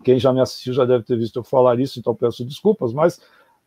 quem 0.05 0.19
já 0.19 0.33
me 0.33 0.41
assistiu 0.41 0.73
já 0.73 0.85
deve 0.85 1.05
ter 1.05 1.17
visto 1.17 1.37
eu 1.37 1.45
falar 1.45 1.81
isso, 1.81 1.99
então 1.99 2.15
peço 2.15 2.45
desculpas, 2.45 2.93
mas 2.93 3.19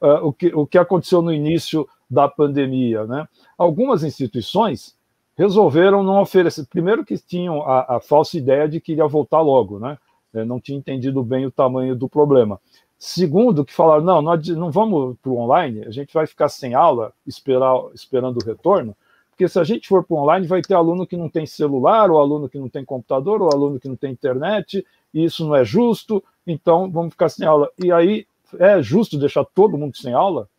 uh, 0.02 0.26
o, 0.26 0.32
que, 0.32 0.54
o 0.54 0.66
que 0.66 0.78
aconteceu 0.78 1.22
no 1.22 1.34
início 1.34 1.88
da 2.10 2.28
pandemia? 2.28 3.06
Né? 3.06 3.28
Algumas 3.58 4.04
instituições 4.04 4.96
resolveram 5.36 6.04
não 6.04 6.22
oferecer. 6.22 6.66
Primeiro, 6.68 7.06
que 7.06 7.18
tinham 7.18 7.62
a, 7.64 7.96
a 7.96 8.00
falsa 8.02 8.38
ideia 8.38 8.68
de 8.68 8.82
que 8.82 8.92
iria 8.92 9.08
voltar 9.08 9.40
logo, 9.40 9.80
né? 9.80 9.98
Não 10.46 10.60
tinha 10.60 10.78
entendido 10.78 11.24
bem 11.24 11.46
o 11.46 11.52
tamanho 11.52 11.96
do 11.96 12.08
problema. 12.08 12.60
Segundo, 13.00 13.64
que 13.64 13.74
falaram: 13.74 14.04
não, 14.04 14.22
não, 14.22 14.36
não 14.36 14.70
vamos 14.70 15.18
para 15.22 15.32
o 15.32 15.38
online, 15.38 15.86
a 15.86 15.90
gente 15.90 16.14
vai 16.14 16.28
ficar 16.28 16.50
sem 16.50 16.74
aula, 16.74 17.14
esperar, 17.26 17.74
esperando 17.94 18.38
o 18.38 18.46
retorno, 18.46 18.94
porque 19.30 19.48
se 19.48 19.58
a 19.58 19.64
gente 19.64 19.88
for 19.88 20.04
para 20.04 20.16
o 20.16 20.20
online, 20.20 20.46
vai 20.46 20.62
ter 20.62 20.74
aluno 20.74 21.08
que 21.08 21.16
não 21.16 21.30
tem 21.30 21.46
celular, 21.46 22.12
ou 22.12 22.20
aluno 22.20 22.50
que 22.50 22.60
não 22.60 22.68
tem 22.68 22.84
computador, 22.84 23.42
ou 23.42 23.50
aluno 23.50 23.80
que 23.80 23.88
não 23.88 23.96
tem 23.96 24.12
internet, 24.12 24.86
e 25.14 25.24
isso 25.24 25.46
não 25.46 25.56
é 25.56 25.64
justo, 25.64 26.22
então 26.46 26.92
vamos 26.92 27.14
ficar 27.14 27.30
sem 27.30 27.48
aula. 27.48 27.72
E 27.82 27.90
aí 27.90 28.28
é 28.60 28.82
justo 28.82 29.18
deixar 29.18 29.46
todo 29.46 29.78
mundo 29.78 29.96
sem 29.96 30.14
aula, 30.14 30.50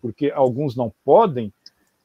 porque 0.00 0.30
alguns 0.30 0.74
não 0.74 0.90
podem. 1.04 1.52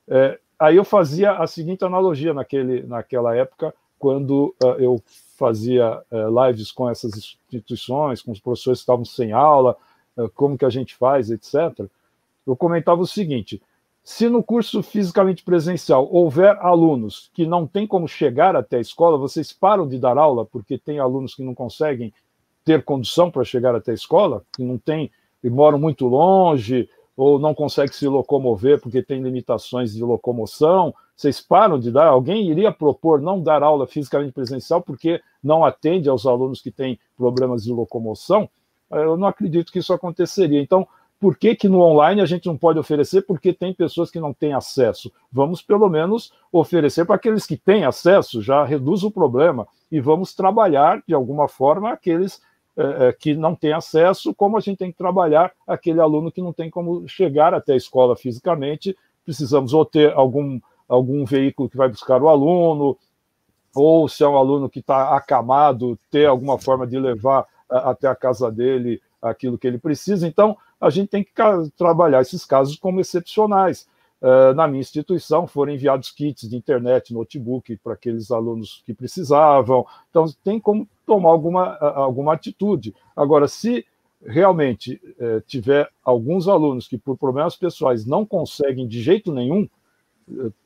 É, 0.09 0.37
aí 0.59 0.75
eu 0.75 0.83
fazia 0.83 1.31
a 1.31 1.47
seguinte 1.47 1.85
analogia 1.85 2.33
naquele, 2.33 2.83
naquela 2.83 3.33
época, 3.33 3.73
quando 3.97 4.53
uh, 4.61 4.75
eu 4.77 5.01
fazia 5.35 6.01
uh, 6.11 6.45
lives 6.45 6.71
com 6.71 6.89
essas 6.89 7.13
instituições, 7.15 8.21
com 8.21 8.31
os 8.31 8.39
professores 8.39 8.79
que 8.79 8.83
estavam 8.83 9.05
sem 9.05 9.31
aula, 9.31 9.75
uh, 10.17 10.29
como 10.29 10.57
que 10.57 10.65
a 10.65 10.69
gente 10.69 10.95
faz, 10.95 11.29
etc. 11.29 11.87
Eu 12.45 12.55
comentava 12.55 13.01
o 13.01 13.07
seguinte: 13.07 13.61
se 14.03 14.29
no 14.29 14.43
curso 14.43 14.83
fisicamente 14.83 15.43
presencial 15.43 16.07
houver 16.11 16.55
alunos 16.59 17.31
que 17.33 17.45
não 17.45 17.65
têm 17.65 17.87
como 17.87 18.07
chegar 18.07 18.55
até 18.55 18.77
a 18.77 18.81
escola, 18.81 19.17
vocês 19.17 19.51
param 19.51 19.87
de 19.87 19.97
dar 19.97 20.17
aula 20.17 20.45
porque 20.45 20.77
tem 20.77 20.99
alunos 20.99 21.33
que 21.33 21.43
não 21.43 21.55
conseguem 21.55 22.13
ter 22.63 22.83
condução 22.83 23.31
para 23.31 23.43
chegar 23.43 23.75
até 23.75 23.91
a 23.91 23.95
escola, 23.95 24.43
que 24.55 24.63
não 24.63 24.77
tem 24.77 25.11
e 25.43 25.49
moram 25.49 25.79
muito 25.79 26.07
longe 26.07 26.89
ou 27.15 27.39
não 27.39 27.53
conseguem 27.53 27.93
se 27.93 28.07
locomover 28.07 28.79
porque 28.79 29.01
tem 29.01 29.21
limitações 29.21 29.93
de 29.93 30.03
locomoção. 30.03 30.93
Vocês 31.15 31.39
param 31.39 31.79
de 31.79 31.91
dar? 31.91 32.07
Alguém 32.07 32.49
iria 32.49 32.71
propor 32.71 33.21
não 33.21 33.41
dar 33.41 33.63
aula 33.63 33.87
fisicamente 33.87 34.33
presencial 34.33 34.81
porque 34.81 35.21
não 35.43 35.63
atende 35.63 36.09
aos 36.09 36.25
alunos 36.25 36.61
que 36.61 36.71
têm 36.71 36.99
problemas 37.17 37.63
de 37.63 37.71
locomoção? 37.71 38.49
Eu 38.91 39.17
não 39.17 39.27
acredito 39.27 39.71
que 39.71 39.79
isso 39.79 39.93
aconteceria. 39.93 40.61
Então, 40.61 40.87
por 41.19 41.37
que, 41.37 41.55
que 41.55 41.69
no 41.69 41.79
online 41.79 42.21
a 42.21 42.25
gente 42.25 42.45
não 42.45 42.57
pode 42.57 42.77
oferecer? 42.77 43.21
Porque 43.21 43.53
tem 43.53 43.73
pessoas 43.73 44.11
que 44.11 44.19
não 44.19 44.33
têm 44.33 44.53
acesso. 44.53 45.11
Vamos, 45.31 45.61
pelo 45.61 45.89
menos, 45.89 46.33
oferecer 46.51 47.05
para 47.05 47.15
aqueles 47.15 47.45
que 47.45 47.57
têm 47.57 47.85
acesso, 47.85 48.41
já 48.41 48.63
reduz 48.63 49.03
o 49.03 49.09
problema, 49.09 49.67
e 49.91 49.99
vamos 49.99 50.35
trabalhar, 50.35 51.01
de 51.07 51.13
alguma 51.13 51.47
forma, 51.47 51.91
aqueles 51.91 52.41
é, 52.77 53.15
que 53.17 53.33
não 53.33 53.55
têm 53.55 53.71
acesso, 53.71 54.35
como 54.35 54.57
a 54.57 54.59
gente 54.59 54.77
tem 54.77 54.91
que 54.91 54.97
trabalhar 54.97 55.51
aquele 55.65 56.01
aluno 56.01 56.31
que 56.31 56.41
não 56.41 56.51
tem 56.51 56.69
como 56.69 57.07
chegar 57.07 57.53
até 57.53 57.73
a 57.73 57.77
escola 57.77 58.15
fisicamente. 58.17 58.95
Precisamos 59.23 59.73
ou 59.73 59.85
ter 59.85 60.13
algum, 60.13 60.59
algum 60.87 61.25
veículo 61.25 61.69
que 61.69 61.77
vai 61.77 61.89
buscar 61.89 62.21
o 62.21 62.29
aluno, 62.29 62.97
ou 63.75 64.07
se 64.07 64.23
é 64.23 64.27
um 64.27 64.37
aluno 64.37 64.69
que 64.69 64.79
está 64.79 65.15
acamado, 65.15 65.99
ter 66.09 66.25
alguma 66.25 66.57
forma 66.57 66.87
de 66.87 66.97
levar 66.97 67.45
até 67.69 68.07
a 68.07 68.15
casa 68.15 68.51
dele 68.51 69.01
aquilo 69.21 69.57
que 69.57 69.67
ele 69.67 69.77
precisa. 69.77 70.27
Então, 70.27 70.57
a 70.79 70.89
gente 70.89 71.09
tem 71.09 71.23
que 71.23 71.31
trabalhar 71.77 72.21
esses 72.21 72.45
casos 72.45 72.77
como 72.77 73.01
excepcionais. 73.01 73.87
Uh, 74.21 74.53
na 74.55 74.67
minha 74.67 74.79
instituição 74.79 75.45
foram 75.45 75.73
enviados 75.73 76.09
kits 76.09 76.49
de 76.49 76.55
internet, 76.55 77.13
notebook 77.13 77.75
para 77.77 77.93
aqueles 77.93 78.31
alunos 78.31 78.81
que 78.85 78.93
precisavam. 78.93 79.85
Então, 80.09 80.25
tem 80.43 80.59
como 80.59 80.87
tomar 81.05 81.29
alguma, 81.29 81.75
alguma 81.77 82.33
atitude. 82.33 82.95
Agora, 83.15 83.47
se 83.47 83.85
realmente 84.25 84.99
uh, 85.19 85.41
tiver 85.41 85.89
alguns 86.03 86.47
alunos 86.47 86.87
que, 86.87 86.97
por 86.97 87.17
problemas 87.17 87.55
pessoais, 87.55 88.05
não 88.05 88.25
conseguem 88.25 88.87
de 88.87 89.01
jeito 89.01 89.33
nenhum 89.33 89.67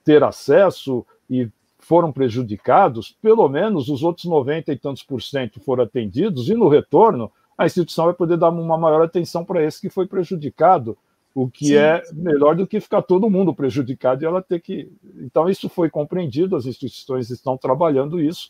ter 0.03 0.23
acesso 0.23 1.05
e 1.29 1.49
foram 1.79 2.11
prejudicados, 2.11 3.15
pelo 3.21 3.47
menos 3.47 3.89
os 3.89 4.03
outros 4.03 4.25
90 4.25 4.71
e 4.71 4.77
tantos 4.77 5.01
por 5.01 5.21
cento 5.21 5.59
foram 5.59 5.83
atendidos, 5.83 6.49
e 6.49 6.53
no 6.53 6.67
retorno 6.67 7.31
a 7.57 7.65
instituição 7.65 8.05
vai 8.05 8.13
poder 8.13 8.37
dar 8.37 8.49
uma 8.49 8.77
maior 8.77 9.01
atenção 9.01 9.43
para 9.43 9.63
esse 9.63 9.81
que 9.81 9.89
foi 9.89 10.07
prejudicado, 10.07 10.97
o 11.33 11.49
que 11.49 11.67
sim, 11.67 11.75
é 11.75 12.03
sim. 12.03 12.15
melhor 12.15 12.55
do 12.55 12.67
que 12.67 12.79
ficar 12.79 13.01
todo 13.01 13.29
mundo 13.29 13.53
prejudicado 13.53 14.23
e 14.23 14.25
ela 14.25 14.41
ter 14.41 14.59
que. 14.61 14.91
Então, 15.17 15.49
isso 15.49 15.67
foi 15.67 15.89
compreendido, 15.89 16.55
as 16.55 16.65
instituições 16.65 17.29
estão 17.29 17.57
trabalhando 17.57 18.21
isso, 18.21 18.49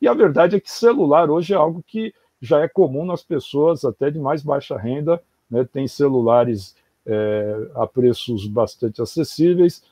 e 0.00 0.08
a 0.08 0.14
verdade 0.14 0.56
é 0.56 0.60
que 0.60 0.70
celular 0.70 1.30
hoje 1.30 1.52
é 1.52 1.56
algo 1.56 1.82
que 1.86 2.14
já 2.40 2.60
é 2.60 2.68
comum 2.68 3.04
nas 3.04 3.22
pessoas, 3.22 3.84
até 3.84 4.10
de 4.10 4.18
mais 4.18 4.42
baixa 4.42 4.76
renda, 4.76 5.22
né, 5.50 5.66
tem 5.70 5.86
celulares 5.86 6.74
é, 7.04 7.70
a 7.74 7.86
preços 7.86 8.46
bastante 8.46 9.02
acessíveis, 9.02 9.82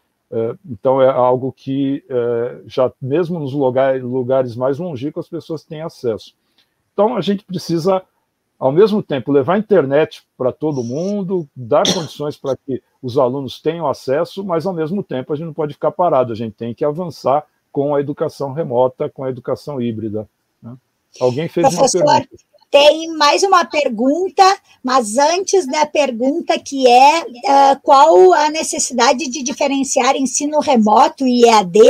então 0.68 1.00
é 1.00 1.08
algo 1.08 1.52
que 1.52 2.04
é, 2.08 2.60
já 2.66 2.92
mesmo 3.00 3.38
nos 3.38 3.52
lugar, 3.52 4.00
lugares 4.02 4.54
mais 4.54 4.78
longínquos 4.78 5.24
as 5.24 5.30
pessoas 5.30 5.64
têm 5.64 5.80
acesso. 5.80 6.34
Então 6.92 7.16
a 7.16 7.20
gente 7.20 7.44
precisa 7.44 8.02
ao 8.58 8.72
mesmo 8.72 9.02
tempo 9.02 9.30
levar 9.30 9.54
a 9.54 9.58
internet 9.58 10.26
para 10.36 10.52
todo 10.52 10.82
mundo, 10.82 11.48
dar 11.54 11.84
condições 11.94 12.36
para 12.36 12.56
que 12.56 12.82
os 13.00 13.16
alunos 13.16 13.60
tenham 13.60 13.86
acesso, 13.86 14.44
mas 14.44 14.66
ao 14.66 14.72
mesmo 14.72 15.02
tempo 15.02 15.32
a 15.32 15.36
gente 15.36 15.46
não 15.46 15.54
pode 15.54 15.74
ficar 15.74 15.92
parado, 15.92 16.32
a 16.32 16.36
gente 16.36 16.54
tem 16.54 16.74
que 16.74 16.84
avançar 16.84 17.46
com 17.70 17.94
a 17.94 18.00
educação 18.00 18.52
remota, 18.52 19.08
com 19.08 19.22
a 19.22 19.30
educação 19.30 19.80
híbrida. 19.80 20.28
Né? 20.60 20.76
Alguém 21.20 21.48
fez 21.48 21.68
Professor, 21.68 22.02
uma 22.02 22.20
pergunta. 22.20 22.44
Tem 22.70 23.08
mais 23.16 23.42
uma 23.42 23.64
pergunta, 23.64 24.44
mas 24.84 25.16
antes 25.16 25.66
da 25.66 25.86
pergunta, 25.86 26.58
que 26.58 26.86
é 26.86 27.22
uh, 27.22 27.80
qual 27.82 28.34
a 28.34 28.50
necessidade 28.50 29.26
de 29.26 29.42
diferenciar 29.42 30.14
ensino 30.14 30.60
remoto 30.60 31.26
e 31.26 31.46
EAD, 31.46 31.80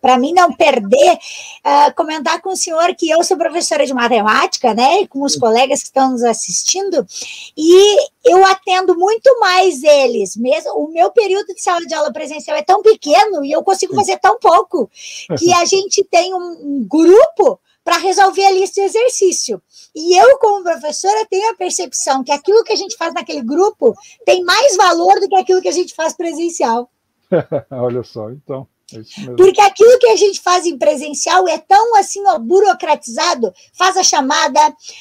para 0.00 0.18
mim 0.18 0.32
não 0.32 0.50
perder, 0.50 1.12
uh, 1.12 1.94
comentar 1.94 2.40
com 2.40 2.50
o 2.50 2.56
senhor 2.56 2.94
que 2.94 3.10
eu 3.10 3.22
sou 3.22 3.36
professora 3.36 3.84
de 3.84 3.92
matemática, 3.92 4.72
né, 4.72 5.02
e 5.02 5.06
com 5.06 5.22
os 5.22 5.36
colegas 5.36 5.80
que 5.80 5.88
estão 5.88 6.12
nos 6.12 6.22
assistindo, 6.22 7.06
e 7.54 8.08
eu 8.24 8.42
atendo 8.46 8.96
muito 8.98 9.38
mais 9.40 9.82
eles, 9.82 10.36
mesmo 10.36 10.72
o 10.72 10.90
meu 10.90 11.10
período 11.10 11.48
de 11.48 11.60
sala 11.60 11.84
de 11.84 11.92
aula 11.92 12.10
presencial 12.10 12.56
é 12.56 12.62
tão 12.62 12.80
pequeno 12.80 13.44
e 13.44 13.52
eu 13.52 13.62
consigo 13.62 13.94
fazer 13.94 14.18
tão 14.18 14.38
pouco, 14.38 14.90
que 15.38 15.52
a 15.52 15.64
gente 15.68 16.02
tem 16.04 16.32
um 16.32 16.82
grupo 16.88 17.60
para 17.84 17.98
resolver 17.98 18.44
a 18.44 18.50
lista 18.50 18.80
de 18.80 18.86
exercício. 18.86 19.62
E 19.94 20.18
eu, 20.18 20.38
como 20.38 20.64
professora, 20.64 21.26
tenho 21.30 21.50
a 21.50 21.54
percepção 21.54 22.24
que 22.24 22.32
aquilo 22.32 22.64
que 22.64 22.72
a 22.72 22.76
gente 22.76 22.96
faz 22.96 23.12
naquele 23.12 23.42
grupo 23.42 23.94
tem 24.24 24.42
mais 24.42 24.76
valor 24.76 25.20
do 25.20 25.28
que 25.28 25.36
aquilo 25.36 25.60
que 25.60 25.68
a 25.68 25.72
gente 25.72 25.94
faz 25.94 26.14
presencial. 26.14 26.90
Olha 27.70 28.02
só, 28.02 28.30
então. 28.30 28.66
É 28.92 29.34
Porque 29.36 29.60
aquilo 29.60 29.98
que 29.98 30.08
a 30.08 30.16
gente 30.16 30.40
faz 30.40 30.66
em 30.66 30.76
presencial 30.76 31.48
é 31.48 31.56
tão 31.56 31.96
assim, 31.96 32.22
ó, 32.26 32.38
burocratizado, 32.38 33.52
faz 33.72 33.96
a 33.96 34.02
chamada, 34.02 34.60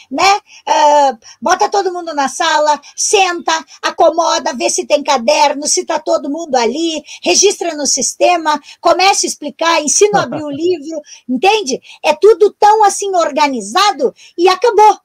né? 0.10 0.36
Uh, 0.68 1.18
bota 1.42 1.70
todo 1.70 1.92
mundo 1.92 2.14
na 2.14 2.30
sala, 2.30 2.80
senta, 2.96 3.52
acomoda, 3.82 4.54
vê 4.54 4.70
se 4.70 4.86
tem 4.86 5.04
caderno, 5.04 5.68
se 5.68 5.82
está 5.82 6.00
todo 6.00 6.30
mundo 6.30 6.56
ali, 6.56 7.04
registra 7.22 7.76
no 7.76 7.86
sistema, 7.86 8.60
começa 8.80 9.26
a 9.26 9.28
explicar, 9.28 9.82
ensina 9.82 10.20
a 10.20 10.24
abrir 10.24 10.44
o 10.44 10.50
livro, 10.52 11.02
entende? 11.28 11.82
É 12.02 12.14
tudo 12.14 12.56
tão 12.58 12.84
assim 12.86 13.14
organizado 13.16 14.14
e 14.38 14.48
acabou. 14.48 14.98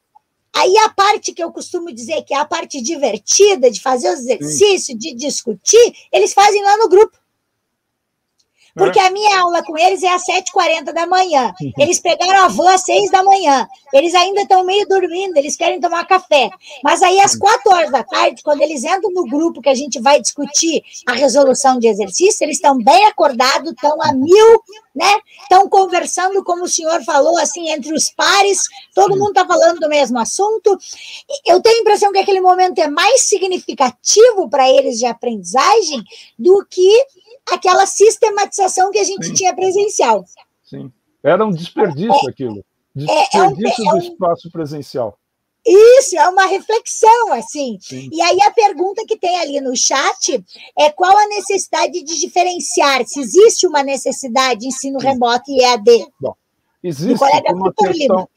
Aí 0.55 0.77
a 0.79 0.89
parte 0.89 1.33
que 1.33 1.43
eu 1.43 1.53
costumo 1.53 1.93
dizer 1.93 2.23
que 2.23 2.33
é 2.33 2.37
a 2.37 2.45
parte 2.45 2.81
divertida 2.81 3.71
de 3.71 3.81
fazer 3.81 4.13
os 4.13 4.21
exercícios, 4.21 4.99
de 4.99 5.15
discutir, 5.15 5.95
eles 6.13 6.33
fazem 6.33 6.63
lá 6.63 6.77
no 6.77 6.89
grupo. 6.89 7.17
Porque 8.79 9.01
a 9.01 9.11
minha 9.11 9.41
aula 9.41 9.63
com 9.63 9.77
eles 9.77 10.03
é 10.03 10.09
às 10.09 10.23
7h40 10.25 10.93
da 10.93 11.07
manhã. 11.07 11.53
Eles 11.77 12.01
pegaram 12.01 12.45
a 12.45 12.49
van 12.49 12.73
às 12.73 12.83
6 12.83 13.11
da 13.11 13.23
manhã. 13.23 13.69
Eles 13.93 14.15
ainda 14.15 14.43
estão 14.43 14.65
meio 14.65 14.87
dormindo, 14.87 15.37
eles 15.37 15.57
querem 15.57 15.81
tomar 15.81 16.07
café. 16.07 16.49
Mas 16.83 17.03
aí, 17.03 17.21
às 17.21 17.37
4 17.37 17.73
horas 17.73 17.91
da 17.91 18.03
tarde, 18.03 18.43
quando 18.43 18.63
eles 18.63 18.85
entram 18.85 19.11
no 19.11 19.27
grupo 19.27 19.61
que 19.61 19.69
a 19.69 19.75
gente 19.75 20.01
vai 20.01 20.21
discutir 20.21 20.83
a 21.07 21.13
resolução 21.13 21.79
de 21.79 21.89
exercício, 21.89 22.45
eles 22.45 22.57
estão 22.57 22.79
bem 22.79 23.05
acordados, 23.07 23.73
estão 23.73 24.01
a 24.01 24.13
mil, 24.13 24.63
né? 24.95 25.21
Estão 25.43 25.69
conversando, 25.69 26.43
como 26.45 26.65
o 26.65 26.69
senhor 26.69 27.03
falou, 27.05 27.39
assim, 27.39 27.71
entre 27.71 27.93
os 27.93 28.11
pares, 28.11 28.63
todo 28.95 29.17
mundo 29.17 29.31
está 29.31 29.47
falando 29.47 29.81
do 29.81 29.89
mesmo 29.89 30.19
assunto. 30.19 30.77
Eu 31.47 31.61
tenho 31.63 31.79
a 31.79 31.81
impressão 31.81 32.13
que 32.13 32.19
aquele 32.19 32.41
momento 32.41 32.79
é 32.79 32.89
mais 32.89 33.23
significativo 33.23 34.49
para 34.49 34.69
eles 34.69 34.99
de 34.99 35.07
aprendizagem 35.07 36.03
do 36.39 36.67
que 36.69 37.07
aquela 37.53 37.87
sistematização 37.87 38.91
que 38.91 38.99
a 38.99 39.05
gente 39.05 39.27
Sim. 39.27 39.35
tinha 39.35 39.55
presencial. 39.55 40.25
Sim. 40.63 40.93
Era 41.23 41.45
um 41.45 41.51
desperdício 41.51 42.27
é, 42.27 42.31
aquilo. 42.31 42.65
Desperdício 42.95 43.85
é, 43.85 43.89
é 43.89 43.95
um, 43.95 43.99
do 43.99 44.05
espaço 44.05 44.51
presencial. 44.51 45.19
Isso, 45.67 46.17
é 46.17 46.29
uma 46.29 46.47
reflexão, 46.47 47.33
assim. 47.33 47.79
Sim. 47.81 48.09
E 48.13 48.23
aí 48.23 48.39
a 48.43 48.51
pergunta 48.51 49.05
que 49.07 49.19
tem 49.19 49.39
ali 49.39 49.61
no 49.61 49.77
chat 49.77 50.43
é 50.79 50.91
qual 50.91 51.17
a 51.17 51.29
necessidade 51.29 52.03
de 52.03 52.19
diferenciar, 52.21 53.05
se 53.07 53.21
existe 53.21 53.67
uma 53.67 53.83
necessidade 53.83 54.61
de 54.61 54.69
ensino 54.69 54.99
remoto 54.99 55.51
e 55.51 55.61
EAD. 55.61 56.07
Bom, 56.21 56.35
existe 56.83 57.23
uma 57.53 57.73
questão, 57.73 58.29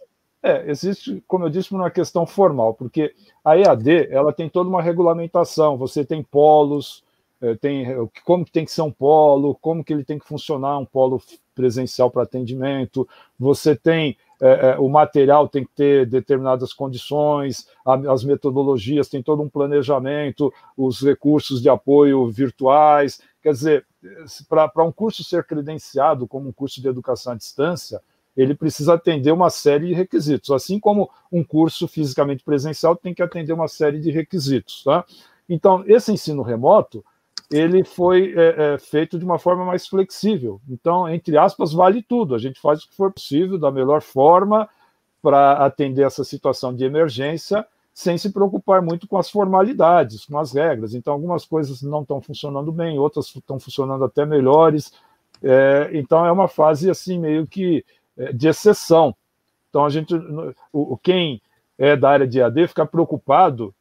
é, 0.43 0.69
existe, 0.69 1.23
como 1.27 1.45
eu 1.45 1.49
disse, 1.49 1.71
uma 1.71 1.91
questão 1.91 2.25
formal, 2.25 2.73
porque 2.73 3.13
a 3.45 3.57
EAD 3.57 4.07
ela 4.09 4.33
tem 4.33 4.49
toda 4.49 4.69
uma 4.69 4.81
regulamentação, 4.81 5.77
você 5.77 6.03
tem 6.03 6.23
polos, 6.23 7.03
é, 7.03 7.10
tem 7.59 7.85
como 8.23 8.45
que 8.45 8.51
tem 8.51 8.65
que 8.65 8.71
ser 8.71 8.81
um 8.81 8.91
polo, 8.91 9.55
como 9.55 9.83
que 9.83 9.91
ele 9.91 10.03
tem 10.03 10.19
que 10.19 10.27
funcionar 10.27 10.77
um 10.77 10.85
polo 10.85 11.21
presencial 11.55 12.09
para 12.09 12.23
atendimento, 12.23 13.07
você 13.37 13.75
tem 13.75 14.17
é, 14.41 14.71
é, 14.71 14.79
o 14.79 14.89
material 14.89 15.47
tem 15.47 15.63
que 15.63 15.71
ter 15.75 16.07
determinadas 16.07 16.73
condições, 16.73 17.67
as 17.85 18.23
metodologias 18.23 19.07
tem 19.07 19.21
todo 19.21 19.43
um 19.43 19.49
planejamento, 19.49 20.51
os 20.75 20.99
recursos 20.99 21.61
de 21.61 21.69
apoio 21.69 22.27
virtuais, 22.27 23.21
quer 23.43 23.51
dizer, 23.51 23.85
para 24.49 24.83
um 24.83 24.91
curso 24.91 25.23
ser 25.23 25.43
credenciado 25.43 26.27
como 26.27 26.49
um 26.49 26.51
curso 26.51 26.81
de 26.81 26.87
educação 26.87 27.33
à 27.33 27.35
distância, 27.35 28.01
ele 28.35 28.55
precisa 28.55 28.95
atender 28.95 29.31
uma 29.31 29.51
série 29.51 29.89
de 29.89 29.93
requisitos, 29.93 30.49
assim 30.49 30.79
como 30.79 31.07
um 31.31 31.43
curso 31.43 31.87
fisicamente 31.87 32.43
presencial 32.43 32.95
tem 32.95 33.13
que 33.13 33.21
atender 33.21 33.53
uma 33.53 33.67
série 33.67 33.99
de 33.99 34.09
requisitos. 34.09 34.83
Tá? 34.83 35.05
Então, 35.47 35.83
esse 35.85 36.11
ensino 36.11 36.41
remoto, 36.41 37.05
ele 37.51 37.83
foi 37.83 38.33
é, 38.35 38.73
é, 38.73 38.77
feito 38.77 39.19
de 39.19 39.25
uma 39.25 39.37
forma 39.37 39.65
mais 39.65 39.85
flexível. 39.85 40.61
Então, 40.69 41.09
entre 41.09 41.37
aspas, 41.37 41.73
vale 41.73 42.01
tudo. 42.01 42.33
A 42.33 42.39
gente 42.39 42.59
faz 42.61 42.83
o 42.83 42.89
que 42.89 42.95
for 42.95 43.11
possível, 43.11 43.57
da 43.57 43.69
melhor 43.69 44.01
forma, 44.01 44.69
para 45.21 45.53
atender 45.65 46.05
essa 46.05 46.23
situação 46.23 46.73
de 46.73 46.85
emergência, 46.85 47.65
sem 47.93 48.17
se 48.17 48.31
preocupar 48.31 48.81
muito 48.81 49.05
com 49.05 49.17
as 49.17 49.29
formalidades, 49.29 50.25
com 50.25 50.39
as 50.39 50.53
regras. 50.53 50.93
Então, 50.93 51.11
algumas 51.11 51.45
coisas 51.45 51.81
não 51.81 52.03
estão 52.03 52.21
funcionando 52.21 52.71
bem, 52.71 52.97
outras 52.97 53.27
estão 53.35 53.59
funcionando 53.59 54.05
até 54.05 54.25
melhores. 54.25 54.93
É, 55.43 55.89
então, 55.93 56.25
é 56.25 56.31
uma 56.31 56.47
fase 56.47 56.89
assim 56.89 57.19
meio 57.19 57.45
que 57.45 57.83
é, 58.17 58.31
de 58.31 58.47
exceção. 58.47 59.13
Então, 59.69 59.83
a 59.83 59.89
gente, 59.89 60.15
o, 60.71 60.97
quem 60.97 61.41
é 61.77 61.97
da 61.97 62.09
área 62.09 62.27
de 62.27 62.41
AD 62.41 62.69
fica 62.69 62.85
preocupado 62.85 63.75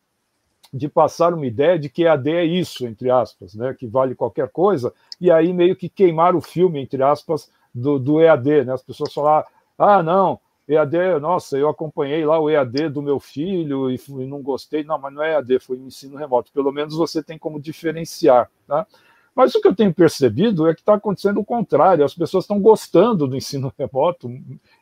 de 0.72 0.88
passar 0.88 1.34
uma 1.34 1.46
ideia 1.46 1.78
de 1.78 1.88
que 1.88 2.04
EAD 2.04 2.30
é 2.30 2.44
isso, 2.44 2.86
entre 2.86 3.10
aspas, 3.10 3.54
né, 3.54 3.74
que 3.74 3.86
vale 3.86 4.14
qualquer 4.14 4.48
coisa, 4.48 4.92
e 5.20 5.30
aí 5.30 5.52
meio 5.52 5.74
que 5.74 5.88
queimar 5.88 6.36
o 6.36 6.40
filme, 6.40 6.80
entre 6.80 7.02
aspas, 7.02 7.50
do, 7.74 7.98
do 7.98 8.20
EAD. 8.20 8.64
Né? 8.64 8.72
As 8.72 8.82
pessoas 8.82 9.12
falar, 9.12 9.46
ah, 9.76 10.02
não, 10.02 10.38
EAD, 10.68 11.18
nossa, 11.20 11.58
eu 11.58 11.68
acompanhei 11.68 12.24
lá 12.24 12.38
o 12.38 12.48
EAD 12.48 12.90
do 12.90 13.02
meu 13.02 13.18
filho 13.18 13.90
e, 13.90 13.98
não 14.26 14.40
gostei. 14.40 14.84
Não, 14.84 14.98
mas 14.98 15.12
não 15.12 15.22
é 15.22 15.32
EAD, 15.32 15.58
foi 15.58 15.78
um 15.78 15.86
ensino 15.86 16.16
remoto. 16.16 16.52
Pelo 16.52 16.70
menos 16.70 16.94
você 16.94 17.22
tem 17.22 17.36
como 17.36 17.60
diferenciar. 17.60 18.48
Tá? 18.68 18.86
Mas 19.34 19.54
o 19.54 19.60
que 19.60 19.66
eu 19.66 19.74
tenho 19.74 19.92
percebido 19.92 20.68
é 20.68 20.74
que 20.74 20.80
está 20.80 20.94
acontecendo 20.94 21.40
o 21.40 21.44
contrário, 21.44 22.04
as 22.04 22.14
pessoas 22.14 22.44
estão 22.44 22.60
gostando 22.60 23.26
do 23.26 23.36
ensino 23.36 23.72
remoto 23.78 24.30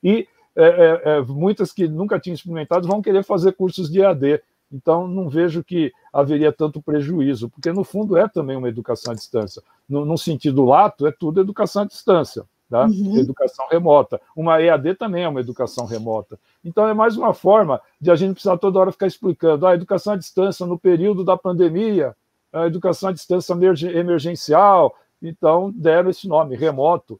e 0.03 0.29
é, 0.55 0.64
é, 0.64 1.03
é, 1.05 1.20
muitas 1.22 1.72
que 1.72 1.87
nunca 1.87 2.18
tinham 2.18 2.35
experimentado 2.35 2.88
vão 2.88 3.01
querer 3.01 3.22
fazer 3.22 3.53
cursos 3.53 3.90
de 3.90 4.01
EAD. 4.01 4.42
Então, 4.70 5.09
não 5.09 5.28
vejo 5.28 5.64
que 5.64 5.92
haveria 6.12 6.52
tanto 6.52 6.83
prejuízo, 6.83 7.48
porque 7.48 7.72
no 7.72 7.85
fundo 7.85 8.16
é 8.16 8.28
também 8.28 8.57
uma 8.57 8.68
educação 8.68 9.12
à 9.12 9.16
distância. 9.16 9.62
No, 9.88 10.04
no 10.04 10.18
sentido 10.18 10.64
lato, 10.64 11.07
é 11.07 11.12
tudo 11.12 11.40
educação 11.40 11.83
à 11.83 11.85
distância, 11.87 12.44
tá? 12.68 12.85
Uhum. 12.85 13.16
educação 13.16 13.66
remota. 13.70 14.20
Uma 14.37 14.61
EAD 14.61 14.94
também 14.96 15.24
é 15.24 15.28
uma 15.28 15.40
educação 15.40 15.87
remota. 15.87 16.38
Então, 16.62 16.87
é 16.87 16.92
mais 16.92 17.16
uma 17.16 17.33
forma 17.33 17.81
de 17.98 18.11
a 18.11 18.16
gente 18.16 18.35
precisar 18.35 18.59
toda 18.59 18.78
hora 18.78 18.92
ficar 18.92 19.07
explicando 19.07 19.66
ah, 19.66 19.70
a 19.70 19.74
educação 19.74 20.12
à 20.12 20.16
distância 20.16 20.66
no 20.66 20.78
período 20.78 21.24
da 21.24 21.37
pandemia, 21.37 22.14
a 22.52 22.66
educação 22.66 23.09
à 23.09 23.12
distância 23.12 23.54
emergencial. 23.54 24.94
Então, 25.22 25.72
deram 25.74 26.11
esse 26.11 26.28
nome, 26.28 26.57
remoto, 26.57 27.18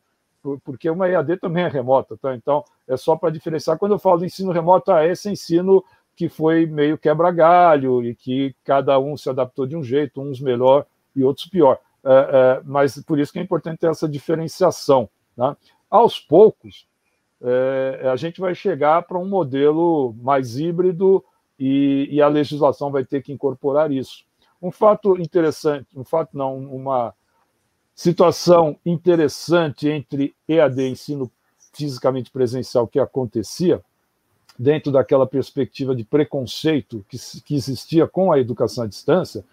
porque 0.65 0.89
uma 0.89 1.09
EAD 1.09 1.39
também 1.39 1.65
é 1.65 1.69
remota. 1.69 2.17
Tá? 2.17 2.35
Então, 2.35 2.63
é 2.87 2.97
só 2.97 3.17
para 3.17 3.31
diferenciar. 3.31 3.79
Quando 3.79 3.93
eu 3.93 3.99
falo 3.99 4.19
de 4.19 4.27
ensino 4.27 4.53
remoto, 4.53 4.93
ah, 4.93 5.07
esse 5.07 5.31
ensino 5.31 5.83
que 6.19 6.29
foi 6.29 6.67
meio 6.67 6.99
quebra-galho 6.99 8.03
e 8.03 8.13
que 8.13 8.53
cada 8.65 8.99
um 8.99 9.17
se 9.17 9.31
adaptou 9.31 9.69
de 9.69 9.77
um 9.77 9.85
jeito, 9.85 10.21
uns 10.21 10.41
melhor 10.41 10.85
e 11.15 11.23
outros 11.23 11.47
pior. 11.47 11.79
É, 12.05 12.11
é, 12.11 12.63
mas 12.65 13.01
por 13.05 13.21
isso 13.21 13.33
que 13.33 13.39
é 13.39 13.43
importante 13.43 13.79
ter 13.79 13.89
essa 13.89 14.09
diferenciação. 14.09 15.09
Né? 15.37 15.57
Aos 15.89 16.19
poucos, 16.19 16.89
é, 17.41 18.09
a 18.13 18.17
gente 18.17 18.41
vai 18.41 18.53
chegar 18.53 19.03
para 19.03 19.17
um 19.17 19.29
modelo 19.29 20.13
mais 20.21 20.59
híbrido 20.59 21.25
e, 21.57 22.09
e, 22.11 22.21
a 22.21 22.27
legislação 22.27 22.91
vai 22.91 23.05
ter 23.05 23.23
que 23.23 23.33
incorporar 23.33 23.93
isso. 23.93 24.25
Um 24.61 24.73
fato 24.73 25.17
interessante, 25.21 25.87
um 25.97 26.05
fato 26.05 26.37
não, 26.37 26.57
uma 26.57 27.15
situação 27.95 28.77
interessante 28.85 29.89
entre 29.89 30.35
EAD 30.49 30.83
ensino 30.89 31.31
fisicamente 31.73 32.29
presencial 32.29 32.89
que 32.89 32.99
acontecia 32.99 33.81
dentro 34.59 34.91
daquela 34.91 35.27
perspectiva 35.27 35.95
de 35.95 36.03
preconceito 36.03 37.05
que, 37.09 37.17
que 37.43 37.55
existia 37.55 38.09
com 38.09 38.33
a 38.33 38.41
educação 38.41 38.85
à 38.85 38.87
distância, 38.87 39.45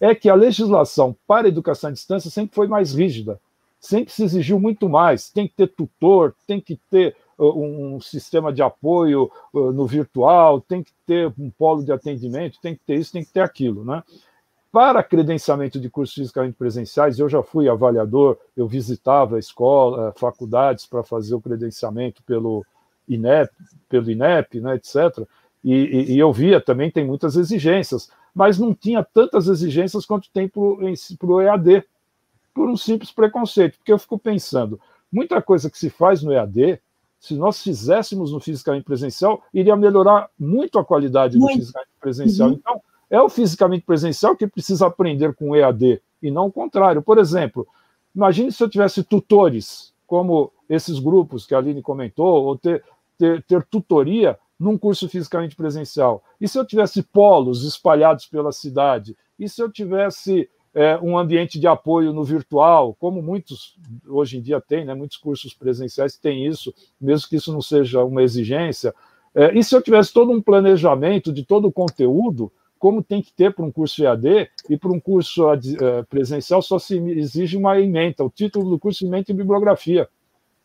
é 0.00 0.14
que 0.14 0.28
a 0.28 0.34
legislação 0.34 1.14
para 1.26 1.46
a 1.46 1.48
educação 1.48 1.90
à 1.90 1.92
distância 1.92 2.30
sempre 2.30 2.54
foi 2.54 2.66
mais 2.66 2.94
rígida, 2.94 3.40
sempre 3.80 4.12
se 4.12 4.24
exigiu 4.24 4.58
muito 4.58 4.88
mais. 4.88 5.30
Tem 5.30 5.46
que 5.46 5.54
ter 5.54 5.68
tutor, 5.68 6.34
tem 6.46 6.60
que 6.60 6.76
ter 6.90 7.16
uh, 7.38 7.46
um 7.46 8.00
sistema 8.00 8.52
de 8.52 8.62
apoio 8.62 9.30
uh, 9.52 9.72
no 9.72 9.86
virtual, 9.86 10.60
tem 10.60 10.82
que 10.82 10.92
ter 11.06 11.32
um 11.38 11.50
polo 11.50 11.84
de 11.84 11.92
atendimento, 11.92 12.60
tem 12.60 12.74
que 12.74 12.82
ter 12.84 12.96
isso, 12.96 13.12
tem 13.12 13.24
que 13.24 13.32
ter 13.32 13.40
aquilo, 13.40 13.84
né? 13.84 14.02
Para 14.70 15.02
credenciamento 15.02 15.80
de 15.80 15.88
cursos 15.88 16.14
fisicamente 16.14 16.54
presenciais, 16.54 17.18
eu 17.18 17.28
já 17.28 17.42
fui 17.42 17.68
avaliador, 17.68 18.36
eu 18.54 18.68
visitava 18.68 19.36
a 19.36 19.38
escola, 19.38 20.10
uh, 20.10 20.18
faculdades 20.18 20.86
para 20.86 21.02
fazer 21.02 21.34
o 21.34 21.40
credenciamento 21.40 22.22
pelo, 22.24 22.64
INEP, 23.08 23.50
pelo 23.88 24.10
INEP, 24.10 24.60
né, 24.60 24.76
etc. 24.76 25.26
E, 25.64 25.74
e, 25.74 26.12
e, 26.12 26.18
eu 26.18 26.32
via 26.32 26.60
também 26.60 26.90
tem 26.90 27.04
muitas 27.04 27.36
exigências, 27.36 28.10
mas 28.34 28.58
não 28.58 28.74
tinha 28.74 29.02
tantas 29.02 29.48
exigências 29.48 30.06
quanto 30.06 30.30
tem 30.30 30.48
para 30.48 30.60
o 30.60 31.40
EAD, 31.40 31.84
por 32.54 32.68
um 32.68 32.76
simples 32.76 33.10
preconceito, 33.10 33.76
porque 33.78 33.92
eu 33.92 33.98
fico 33.98 34.18
pensando, 34.18 34.80
muita 35.10 35.40
coisa 35.42 35.70
que 35.70 35.78
se 35.78 35.90
faz 35.90 36.22
no 36.22 36.32
EAD, 36.32 36.80
se 37.20 37.34
nós 37.34 37.62
fizéssemos 37.62 38.32
no 38.32 38.40
fisicamente 38.40 38.84
presencial, 38.84 39.42
iria 39.52 39.76
melhorar 39.76 40.28
muito 40.38 40.78
a 40.78 40.84
qualidade 40.84 41.36
muito. 41.36 41.54
do 41.54 41.60
fisicamente 41.60 41.90
presencial. 42.00 42.48
Uhum. 42.48 42.54
Então, 42.54 42.80
é 43.10 43.20
o 43.20 43.28
fisicamente 43.28 43.84
presencial 43.84 44.36
que 44.36 44.46
precisa 44.46 44.86
aprender 44.86 45.34
com 45.34 45.50
o 45.50 45.56
EAD, 45.56 46.00
e 46.22 46.30
não 46.30 46.46
o 46.46 46.52
contrário. 46.52 47.02
Por 47.02 47.18
exemplo, 47.18 47.66
imagine 48.14 48.52
se 48.52 48.62
eu 48.62 48.68
tivesse 48.68 49.02
tutores, 49.02 49.92
como 50.06 50.52
esses 50.68 50.98
grupos 50.98 51.46
que 51.46 51.54
a 51.54 51.58
Aline 51.58 51.82
comentou, 51.82 52.44
ou 52.44 52.56
ter 52.56 52.84
ter, 53.18 53.42
ter 53.42 53.62
tutoria 53.64 54.38
num 54.58 54.78
curso 54.78 55.08
fisicamente 55.08 55.56
presencial? 55.56 56.22
E 56.40 56.48
se 56.48 56.58
eu 56.58 56.64
tivesse 56.64 57.02
polos 57.02 57.64
espalhados 57.64 58.26
pela 58.26 58.52
cidade? 58.52 59.16
E 59.38 59.48
se 59.48 59.60
eu 59.62 59.70
tivesse 59.70 60.48
é, 60.74 60.98
um 60.98 61.18
ambiente 61.18 61.58
de 61.58 61.66
apoio 61.66 62.12
no 62.12 62.24
virtual, 62.24 62.94
como 62.94 63.20
muitos 63.20 63.76
hoje 64.06 64.38
em 64.38 64.42
dia 64.42 64.60
têm, 64.60 64.84
né? 64.84 64.94
muitos 64.94 65.16
cursos 65.16 65.52
presenciais 65.52 66.16
têm 66.16 66.46
isso, 66.46 66.72
mesmo 67.00 67.28
que 67.28 67.36
isso 67.36 67.52
não 67.52 67.60
seja 67.60 68.04
uma 68.04 68.22
exigência. 68.22 68.94
É, 69.34 69.56
e 69.56 69.62
se 69.62 69.74
eu 69.74 69.82
tivesse 69.82 70.12
todo 70.12 70.32
um 70.32 70.40
planejamento 70.40 71.32
de 71.32 71.44
todo 71.44 71.68
o 71.68 71.72
conteúdo, 71.72 72.50
como 72.78 73.02
tem 73.02 73.20
que 73.20 73.32
ter 73.32 73.52
para 73.52 73.64
um 73.64 73.72
curso 73.72 74.04
EAD 74.04 74.48
e 74.70 74.76
para 74.76 74.92
um 74.92 75.00
curso 75.00 75.52
uh, 75.52 76.06
presencial 76.08 76.62
só 76.62 76.78
se 76.78 76.96
exige 76.96 77.56
uma 77.56 77.80
ementa. 77.80 78.24
O 78.24 78.30
título 78.30 78.70
do 78.70 78.78
curso 78.78 79.04
ementa 79.04 79.32
em 79.32 79.34
bibliografia. 79.34 80.08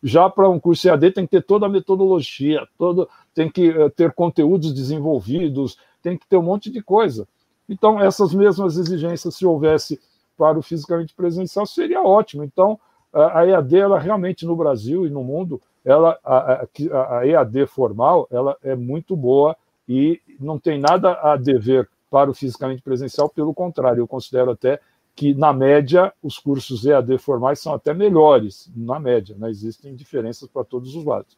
Já 0.03 0.29
para 0.29 0.49
um 0.49 0.59
curso 0.59 0.87
EAD 0.87 1.11
tem 1.11 1.25
que 1.25 1.31
ter 1.31 1.43
toda 1.43 1.65
a 1.65 1.69
metodologia, 1.69 2.67
todo, 2.77 3.07
tem 3.33 3.49
que 3.49 3.69
uh, 3.69 3.89
ter 3.89 4.11
conteúdos 4.11 4.73
desenvolvidos, 4.73 5.77
tem 6.01 6.17
que 6.17 6.27
ter 6.27 6.35
um 6.35 6.43
monte 6.43 6.69
de 6.69 6.81
coisa. 6.81 7.25
Então, 7.69 8.01
essas 8.01 8.33
mesmas 8.33 8.77
exigências, 8.77 9.35
se 9.35 9.45
houvesse 9.45 9.99
para 10.37 10.59
o 10.59 10.61
fisicamente 10.61 11.13
presencial, 11.13 11.65
seria 11.65 12.03
ótimo. 12.03 12.43
Então, 12.43 12.77
a 13.13 13.45
EAD, 13.45 13.77
ela 13.77 13.99
realmente 13.99 14.45
no 14.45 14.55
Brasil 14.55 15.05
e 15.05 15.09
no 15.09 15.23
mundo, 15.23 15.61
ela, 15.85 16.17
a, 16.23 16.65
a, 16.91 17.19
a 17.19 17.27
EAD 17.27 17.67
formal, 17.67 18.27
ela 18.31 18.57
é 18.63 18.75
muito 18.75 19.15
boa 19.15 19.55
e 19.87 20.19
não 20.39 20.57
tem 20.57 20.79
nada 20.79 21.13
a 21.21 21.37
dever 21.37 21.87
para 22.09 22.29
o 22.29 22.33
fisicamente 22.33 22.81
presencial, 22.81 23.29
pelo 23.29 23.53
contrário, 23.53 24.01
eu 24.01 24.07
considero 24.07 24.51
até 24.51 24.79
que, 25.15 25.33
na 25.33 25.53
média, 25.53 26.11
os 26.21 26.39
cursos 26.39 26.85
EAD 26.85 27.17
formais 27.17 27.59
são 27.59 27.73
até 27.73 27.93
melhores, 27.93 28.69
na 28.75 28.99
média, 28.99 29.35
né? 29.37 29.49
existem 29.49 29.95
diferenças 29.95 30.49
para 30.49 30.63
todos 30.63 30.95
os 30.95 31.05
lados. 31.05 31.37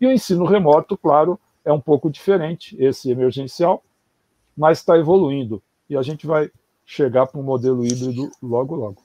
E 0.00 0.06
o 0.06 0.12
ensino 0.12 0.44
remoto, 0.44 0.96
claro, 0.96 1.38
é 1.64 1.72
um 1.72 1.80
pouco 1.80 2.08
diferente, 2.08 2.76
esse 2.78 3.10
emergencial, 3.10 3.82
mas 4.56 4.78
está 4.78 4.96
evoluindo. 4.96 5.62
E 5.90 5.96
a 5.96 6.02
gente 6.02 6.26
vai 6.26 6.50
chegar 6.84 7.26
para 7.26 7.40
um 7.40 7.42
modelo 7.42 7.84
híbrido 7.84 8.30
logo, 8.40 8.76
logo. 8.76 9.02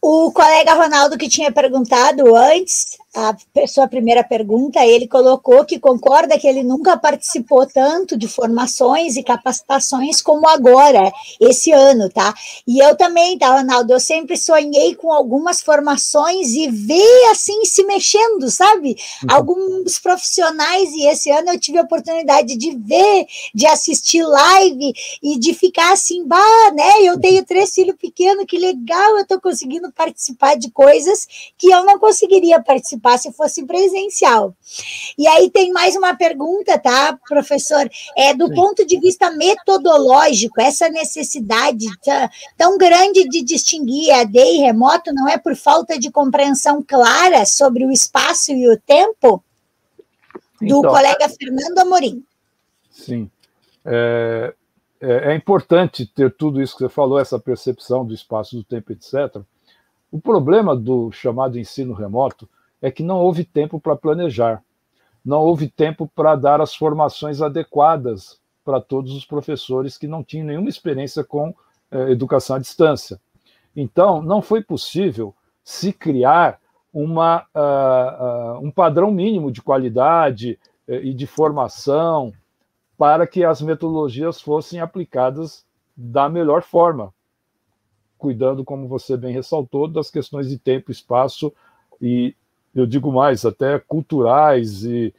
O 0.00 0.30
colega 0.32 0.74
Ronaldo, 0.74 1.16
que 1.16 1.28
tinha 1.28 1.50
perguntado 1.50 2.36
antes, 2.36 2.98
a 3.14 3.36
sua 3.68 3.86
primeira 3.86 4.24
pergunta, 4.24 4.84
ele 4.84 5.06
colocou 5.06 5.64
que 5.64 5.78
concorda 5.78 6.38
que 6.38 6.48
ele 6.48 6.64
nunca 6.64 6.96
participou 6.96 7.64
tanto 7.64 8.16
de 8.16 8.26
formações 8.26 9.16
e 9.16 9.22
capacitações 9.22 10.20
como 10.20 10.48
agora, 10.48 11.12
esse 11.40 11.70
ano, 11.70 12.10
tá? 12.10 12.34
E 12.66 12.80
eu 12.80 12.96
também, 12.96 13.38
tá, 13.38 13.56
Ronaldo? 13.56 13.92
Eu 13.92 14.00
sempre 14.00 14.36
sonhei 14.36 14.96
com 14.96 15.12
algumas 15.12 15.60
formações 15.60 16.54
e 16.54 16.68
ver 16.68 17.30
assim 17.30 17.64
se 17.64 17.84
mexendo, 17.84 18.50
sabe? 18.50 18.96
Uhum. 19.22 19.36
Alguns 19.36 19.98
profissionais, 20.00 20.90
e 20.92 21.06
esse 21.06 21.30
ano 21.30 21.52
eu 21.52 21.60
tive 21.60 21.78
a 21.78 21.82
oportunidade 21.82 22.56
de 22.56 22.76
ver, 22.76 23.26
de 23.54 23.66
assistir 23.66 24.24
live 24.24 24.92
e 25.22 25.38
de 25.38 25.54
ficar 25.54 25.92
assim, 25.92 26.26
bah, 26.26 26.72
né? 26.74 27.02
Eu 27.02 27.20
tenho 27.20 27.44
três 27.44 27.72
filhos 27.72 27.96
pequenos, 27.96 28.44
que 28.46 28.58
legal, 28.58 29.18
eu 29.18 29.26
tô 29.26 29.40
conseguindo 29.40 29.92
participar 29.92 30.56
de 30.56 30.70
coisas 30.70 31.28
que 31.56 31.70
eu 31.70 31.84
não 31.84 31.98
conseguiria 31.98 32.60
participar 32.60 33.03
se 33.18 33.32
fosse 33.32 33.64
presencial. 33.64 34.54
E 35.18 35.26
aí 35.26 35.50
tem 35.50 35.72
mais 35.72 35.96
uma 35.96 36.14
pergunta, 36.14 36.78
tá, 36.78 37.18
professor? 37.28 37.88
É 38.16 38.34
do 38.34 38.48
Sim. 38.48 38.54
ponto 38.54 38.86
de 38.86 38.98
vista 38.98 39.30
metodológico, 39.30 40.60
essa 40.60 40.88
necessidade 40.88 41.86
tão 42.56 42.76
grande 42.78 43.28
de 43.28 43.42
distinguir 43.42 44.12
AD 44.12 44.38
e 44.38 44.58
remoto 44.58 45.12
não 45.12 45.28
é 45.28 45.38
por 45.38 45.54
falta 45.54 45.98
de 45.98 46.10
compreensão 46.10 46.82
clara 46.86 47.44
sobre 47.44 47.84
o 47.84 47.90
espaço 47.90 48.52
e 48.52 48.68
o 48.68 48.78
tempo? 48.78 49.42
Do 50.60 50.78
então, 50.78 50.82
colega 50.82 51.28
Fernando 51.28 51.78
Amorim. 51.78 52.24
Sim. 52.90 53.30
É, 53.84 54.54
é, 55.00 55.32
é, 55.32 55.34
importante 55.34 56.06
ter 56.06 56.34
tudo 56.34 56.62
isso 56.62 56.74
que 56.74 56.84
você 56.84 56.88
falou, 56.88 57.18
essa 57.18 57.38
percepção 57.38 58.06
do 58.06 58.14
espaço, 58.14 58.56
do 58.56 58.64
tempo, 58.64 58.92
etc. 58.92 59.42
O 60.10 60.20
problema 60.20 60.74
do 60.74 61.12
chamado 61.12 61.58
ensino 61.58 61.92
remoto 61.92 62.48
é 62.84 62.90
que 62.90 63.02
não 63.02 63.18
houve 63.18 63.44
tempo 63.44 63.80
para 63.80 63.96
planejar, 63.96 64.62
não 65.24 65.40
houve 65.40 65.68
tempo 65.68 66.06
para 66.14 66.36
dar 66.36 66.60
as 66.60 66.74
formações 66.74 67.40
adequadas 67.40 68.38
para 68.62 68.78
todos 68.78 69.14
os 69.14 69.24
professores 69.24 69.96
que 69.96 70.06
não 70.06 70.22
tinham 70.22 70.46
nenhuma 70.46 70.68
experiência 70.68 71.24
com 71.24 71.54
eh, 71.90 72.10
educação 72.10 72.56
à 72.56 72.58
distância. 72.58 73.18
Então, 73.74 74.20
não 74.20 74.42
foi 74.42 74.62
possível 74.62 75.34
se 75.64 75.94
criar 75.94 76.60
uma, 76.92 77.46
uh, 77.54 78.58
uh, 78.60 78.66
um 78.66 78.70
padrão 78.70 79.10
mínimo 79.10 79.50
de 79.50 79.62
qualidade 79.62 80.58
uh, 80.86 80.92
e 80.92 81.14
de 81.14 81.26
formação 81.26 82.34
para 82.98 83.26
que 83.26 83.42
as 83.42 83.62
metodologias 83.62 84.42
fossem 84.42 84.78
aplicadas 84.78 85.64
da 85.96 86.28
melhor 86.28 86.62
forma 86.62 87.14
cuidando, 88.18 88.62
como 88.62 88.86
você 88.86 89.16
bem 89.16 89.32
ressaltou, 89.32 89.88
das 89.88 90.10
questões 90.10 90.50
de 90.50 90.58
tempo, 90.58 90.90
espaço 90.90 91.50
e, 92.00 92.34
eu 92.74 92.86
digo 92.86 93.12
mais, 93.12 93.44
até 93.44 93.78
culturais 93.78 94.84
e 94.84 95.14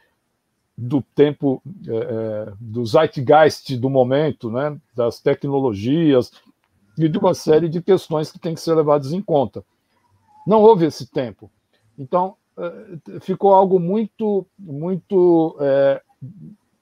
do 0.77 1.01
tempo, 1.01 1.61
é, 1.87 1.95
é, 1.95 2.53
do 2.59 2.85
zeitgeist 2.85 3.77
do 3.77 3.89
momento, 3.89 4.51
né, 4.51 4.77
das 4.93 5.21
tecnologias 5.21 6.31
e 6.97 7.07
de 7.07 7.17
uma 7.17 7.33
série 7.33 7.69
de 7.69 7.81
questões 7.81 8.31
que 8.31 8.39
têm 8.39 8.53
que 8.53 8.61
ser 8.61 8.73
levadas 8.73 9.13
em 9.13 9.21
conta. 9.21 9.63
Não 10.45 10.61
houve 10.61 10.85
esse 10.85 11.07
tempo. 11.07 11.49
Então, 11.97 12.35
é, 12.57 13.19
ficou 13.21 13.53
algo 13.53 13.79
muito, 13.79 14.45
muito 14.59 15.55
é, 15.59 16.01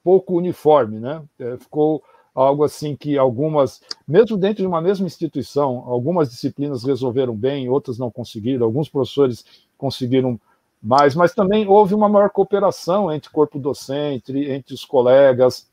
pouco 0.02 0.36
uniforme, 0.36 0.98
né? 0.98 1.22
É, 1.38 1.56
ficou 1.56 2.02
algo 2.34 2.64
assim 2.64 2.96
que 2.96 3.16
algumas, 3.16 3.80
mesmo 4.06 4.36
dentro 4.36 4.62
de 4.62 4.66
uma 4.66 4.80
mesma 4.80 5.06
instituição, 5.06 5.84
algumas 5.86 6.28
disciplinas 6.30 6.82
resolveram 6.82 7.34
bem, 7.34 7.68
outras 7.68 7.96
não 7.96 8.10
conseguiram, 8.10 8.66
alguns 8.66 8.88
professores 8.88 9.44
conseguiram 9.78 10.38
mais, 10.84 11.14
mas 11.14 11.34
também 11.34 11.66
houve 11.66 11.94
uma 11.94 12.10
maior 12.10 12.28
cooperação 12.28 13.10
entre 13.10 13.30
corpo 13.30 13.58
docente, 13.58 14.36
entre 14.36 14.74
os 14.74 14.84
colegas, 14.84 15.66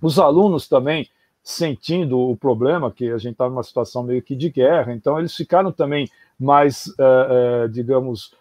os 0.00 0.18
alunos 0.18 0.66
também 0.66 1.06
sentindo 1.42 2.18
o 2.18 2.34
problema, 2.34 2.90
que 2.90 3.10
a 3.10 3.18
gente 3.18 3.32
estava 3.32 3.50
numa 3.50 3.62
situação 3.62 4.02
meio 4.02 4.22
que 4.22 4.34
de 4.34 4.48
guerra, 4.48 4.94
então 4.94 5.18
eles 5.18 5.34
ficaram 5.34 5.70
também 5.70 6.08
mais, 6.40 6.88
é, 6.98 7.64
é, 7.64 7.68
digamos, 7.68 8.34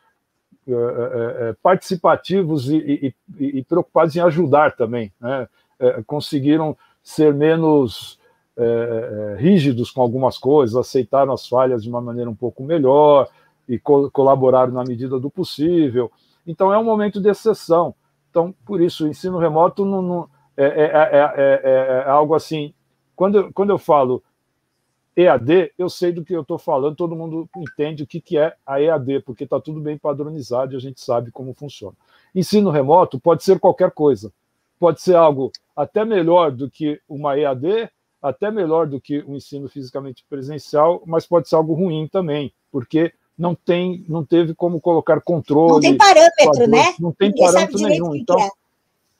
é, 0.68 1.56
participativos 1.62 2.70
e, 2.70 3.14
e, 3.38 3.58
e, 3.58 3.64
preocupados 3.64 4.16
em 4.16 4.20
ajudar 4.20 4.76
também, 4.76 5.12
né? 5.20 5.48
conseguiram 6.06 6.76
ser 7.02 7.34
menos 7.34 8.20
rígidos 9.38 9.92
com 9.92 10.02
algumas 10.02 10.38
coisas, 10.38 10.76
aceitaram 10.76 11.32
as 11.32 11.48
falhas 11.48 11.84
de 11.84 11.90
uma 11.90 12.02
maneira 12.02 12.30
um 12.30 12.36
pouco 12.36 12.64
melhor 12.64 13.30
e 13.68 13.78
co 13.80 14.10
colaboraram 14.12 14.74
na 14.74 14.84
medida 14.84 15.20
do 15.20 15.30
possível. 15.30 16.12
Então, 16.46 16.72
é 16.74 16.78
um 16.78 16.84
momento 16.84 17.20
de 17.20 17.30
exceção. 17.30 17.94
Então, 18.30 18.54
por 18.66 18.82
isso, 18.82 19.06
o 19.06 19.08
ensino 19.08 19.38
remoto 19.38 19.86
não, 19.86 20.02
não 20.02 20.30
é, 20.56 20.66
é, 20.66 21.62
é, 21.64 22.10
algo 22.10 22.34
assim. 22.34 22.74
Quando, 23.16 23.52
quando 23.54 23.72
eu 23.72 23.78
falo 23.78 24.24
EAD, 25.16 25.72
eu 25.78 25.90
sei 25.90 26.12
do 26.12 26.24
que 26.24 26.34
eu 26.34 26.42
estou 26.42 26.58
falando, 26.58 26.96
todo 26.96 27.16
mundo 27.16 27.50
entende 27.58 28.04
o 28.04 28.08
que, 28.08 28.22
que 28.22 28.38
é 28.38 28.56
a 28.66 28.82
EAD, 28.82 29.22
porque 29.22 29.44
está 29.44 29.60
tudo 29.60 29.82
bem 29.82 29.98
padronizado 29.98 30.74
e 30.74 30.78
a 30.78 30.80
gente 30.80 31.02
sabe 31.02 31.32
como 31.32 31.54
funciona. 31.54 31.96
Ensino 32.36 32.70
remoto 32.70 33.20
pode 33.20 33.44
ser 33.44 33.60
qualquer 33.60 33.92
coisa 33.92 34.32
pode 34.80 35.02
ser 35.02 35.16
algo 35.16 35.52
até 35.76 36.06
melhor 36.06 36.52
do 36.52 36.70
que 36.70 37.00
uma 37.08 37.38
EAD, 37.38 37.90
até 38.22 38.50
melhor 38.50 38.88
do 38.88 39.00
que 39.00 39.20
o 39.20 39.32
um 39.32 39.36
ensino 39.36 39.68
fisicamente 39.68 40.26
presencial, 40.30 41.04
mas 41.06 41.26
pode 41.26 41.48
ser 41.48 41.56
algo 41.56 41.74
ruim 41.74 42.08
também, 42.08 42.54
porque 42.72 43.14
não 43.38 43.54
tem, 43.54 44.04
não 44.10 44.26
teve 44.26 44.56
como 44.56 44.82
colocar 44.82 45.22
controle. 45.22 45.74
Não 45.74 45.80
tem 45.80 45.98
parâmetro, 45.98 46.68
né? 46.68 46.96
Não 47.00 47.12
tem 47.12 47.30
Ninguém 47.30 47.46
parâmetro 47.46 47.80
nenhum. 47.80 48.16
Então, 48.16 48.38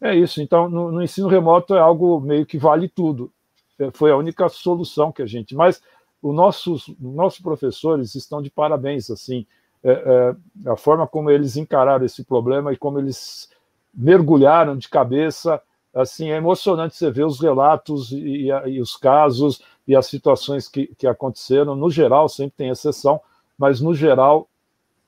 é. 0.02 0.10
é. 0.10 0.16
isso. 0.16 0.42
Então, 0.42 0.68
no, 0.68 0.92
no, 0.92 1.04
ensino 1.04 1.28
remoto 1.28 1.76
é 1.76 1.80
algo 1.80 2.20
meio 2.20 2.46
que 2.46 2.58
vale 2.58 2.90
tudo. 2.90 3.32
É, 3.78 3.92
foi 3.92 4.12
a 4.12 4.18
única 4.18 4.50
solução 4.50 5.12
que 5.12 5.22
a 5.22 5.28
gente. 5.28 5.56
Mas 5.56 5.82
os 6.22 6.34
nossos, 6.34 6.92
nossos 7.00 7.40
professores 7.40 8.16
estão 8.16 8.42
de 8.42 8.50
parabéns, 8.50 9.12
assim, 9.12 9.46
é, 9.84 9.92
é, 9.92 10.70
a 10.72 10.76
forma 10.76 11.06
como 11.06 11.30
eles 11.30 11.56
encararam 11.56 12.04
esse 12.04 12.24
problema 12.24 12.74
e 12.74 12.78
como 12.78 12.98
eles 12.98 13.50
mergulharam 13.94 14.76
de 14.76 14.90
cabeça. 14.90 15.62
Assim, 15.94 16.32
é 16.32 16.38
emocionante 16.38 16.96
você 16.96 17.12
ver 17.12 17.26
os 17.26 17.40
relatos 17.40 18.12
e, 18.12 18.50
e 18.66 18.82
os 18.82 18.98
casos 18.98 19.62
e 19.88 19.96
as 19.96 20.08
situações 20.08 20.68
que, 20.68 20.88
que 20.98 21.06
aconteceram. 21.06 21.76
No 21.76 21.90
geral, 21.90 22.28
sempre 22.28 22.58
tem 22.58 22.70
exceção, 22.70 23.22
mas 23.58 23.82
no 23.82 23.94
geral 23.94 24.48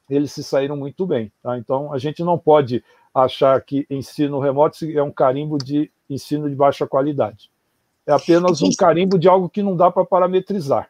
eles 0.10 0.32
se 0.32 0.44
saíram 0.44 0.76
muito 0.76 1.06
bem. 1.06 1.32
Tá? 1.42 1.58
Então, 1.58 1.94
a 1.94 1.98
gente 1.98 2.24
não 2.24 2.38
pode 2.38 2.84
achar 3.14 3.62
que 3.62 3.86
ensino 3.90 4.40
remoto 4.40 4.84
é 4.86 5.04
um 5.04 5.12
carimbo 5.12 5.58
de 5.58 5.92
ensino 6.10 6.50
de 6.50 6.56
baixa 6.56 6.88
qualidade. 6.88 7.52
É 8.08 8.12
apenas 8.12 8.62
um 8.62 8.72
carimbo 8.72 9.20
de 9.20 9.28
algo 9.28 9.48
que 9.48 9.62
não 9.62 9.76
dá 9.76 9.92
para 9.92 10.04
parametrizar. 10.04 10.90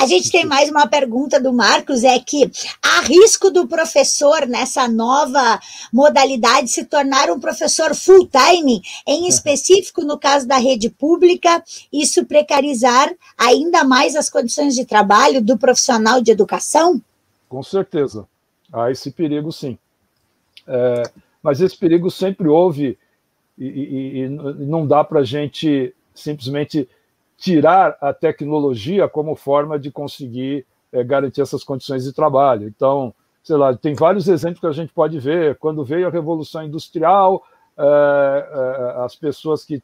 A 0.00 0.06
gente 0.06 0.30
tem 0.30 0.46
mais 0.46 0.70
uma 0.70 0.86
pergunta 0.86 1.38
do 1.38 1.52
Marcos, 1.52 2.04
é 2.04 2.18
que 2.18 2.50
há 2.82 3.02
risco 3.02 3.50
do 3.50 3.68
professor 3.68 4.46
nessa 4.46 4.88
nova 4.88 5.60
modalidade 5.92 6.70
se 6.70 6.86
tornar 6.86 7.28
um 7.28 7.38
professor 7.38 7.94
full-time, 7.94 8.80
em 9.06 9.28
específico 9.28 10.00
no 10.02 10.18
caso 10.18 10.48
da 10.48 10.56
rede 10.56 10.88
pública, 10.88 11.62
isso 11.92 12.24
precarizar 12.24 13.14
ainda 13.36 13.84
mais 13.84 14.16
as 14.16 14.30
condições 14.30 14.74
de 14.74 14.86
trabalho 14.86 15.42
do 15.42 15.58
profissional 15.58 16.22
de 16.22 16.30
educação? 16.30 16.98
Com 17.46 17.62
certeza. 17.62 18.26
Há 18.72 18.90
esse 18.90 19.10
perigo, 19.10 19.52
sim. 19.52 19.76
É, 20.66 21.02
mas 21.42 21.60
esse 21.60 21.76
perigo 21.76 22.10
sempre 22.10 22.48
houve 22.48 22.96
e, 23.58 23.66
e, 23.66 24.18
e 24.20 24.28
não 24.30 24.86
dá 24.86 25.04
para 25.04 25.20
a 25.20 25.24
gente 25.24 25.94
simplesmente 26.14 26.88
tirar 27.40 27.96
a 28.02 28.12
tecnologia 28.12 29.08
como 29.08 29.34
forma 29.34 29.78
de 29.78 29.90
conseguir 29.90 30.66
é, 30.92 31.02
garantir 31.02 31.40
essas 31.40 31.64
condições 31.64 32.04
de 32.04 32.12
trabalho. 32.12 32.68
Então, 32.68 33.14
sei 33.42 33.56
lá, 33.56 33.74
tem 33.74 33.94
vários 33.94 34.28
exemplos 34.28 34.60
que 34.60 34.66
a 34.66 34.72
gente 34.72 34.92
pode 34.92 35.18
ver. 35.18 35.56
Quando 35.56 35.82
veio 35.82 36.06
a 36.06 36.10
Revolução 36.10 36.62
Industrial, 36.62 37.42
é, 37.78 37.82
é, 37.82 39.04
as 39.04 39.16
pessoas 39.16 39.64
que 39.64 39.82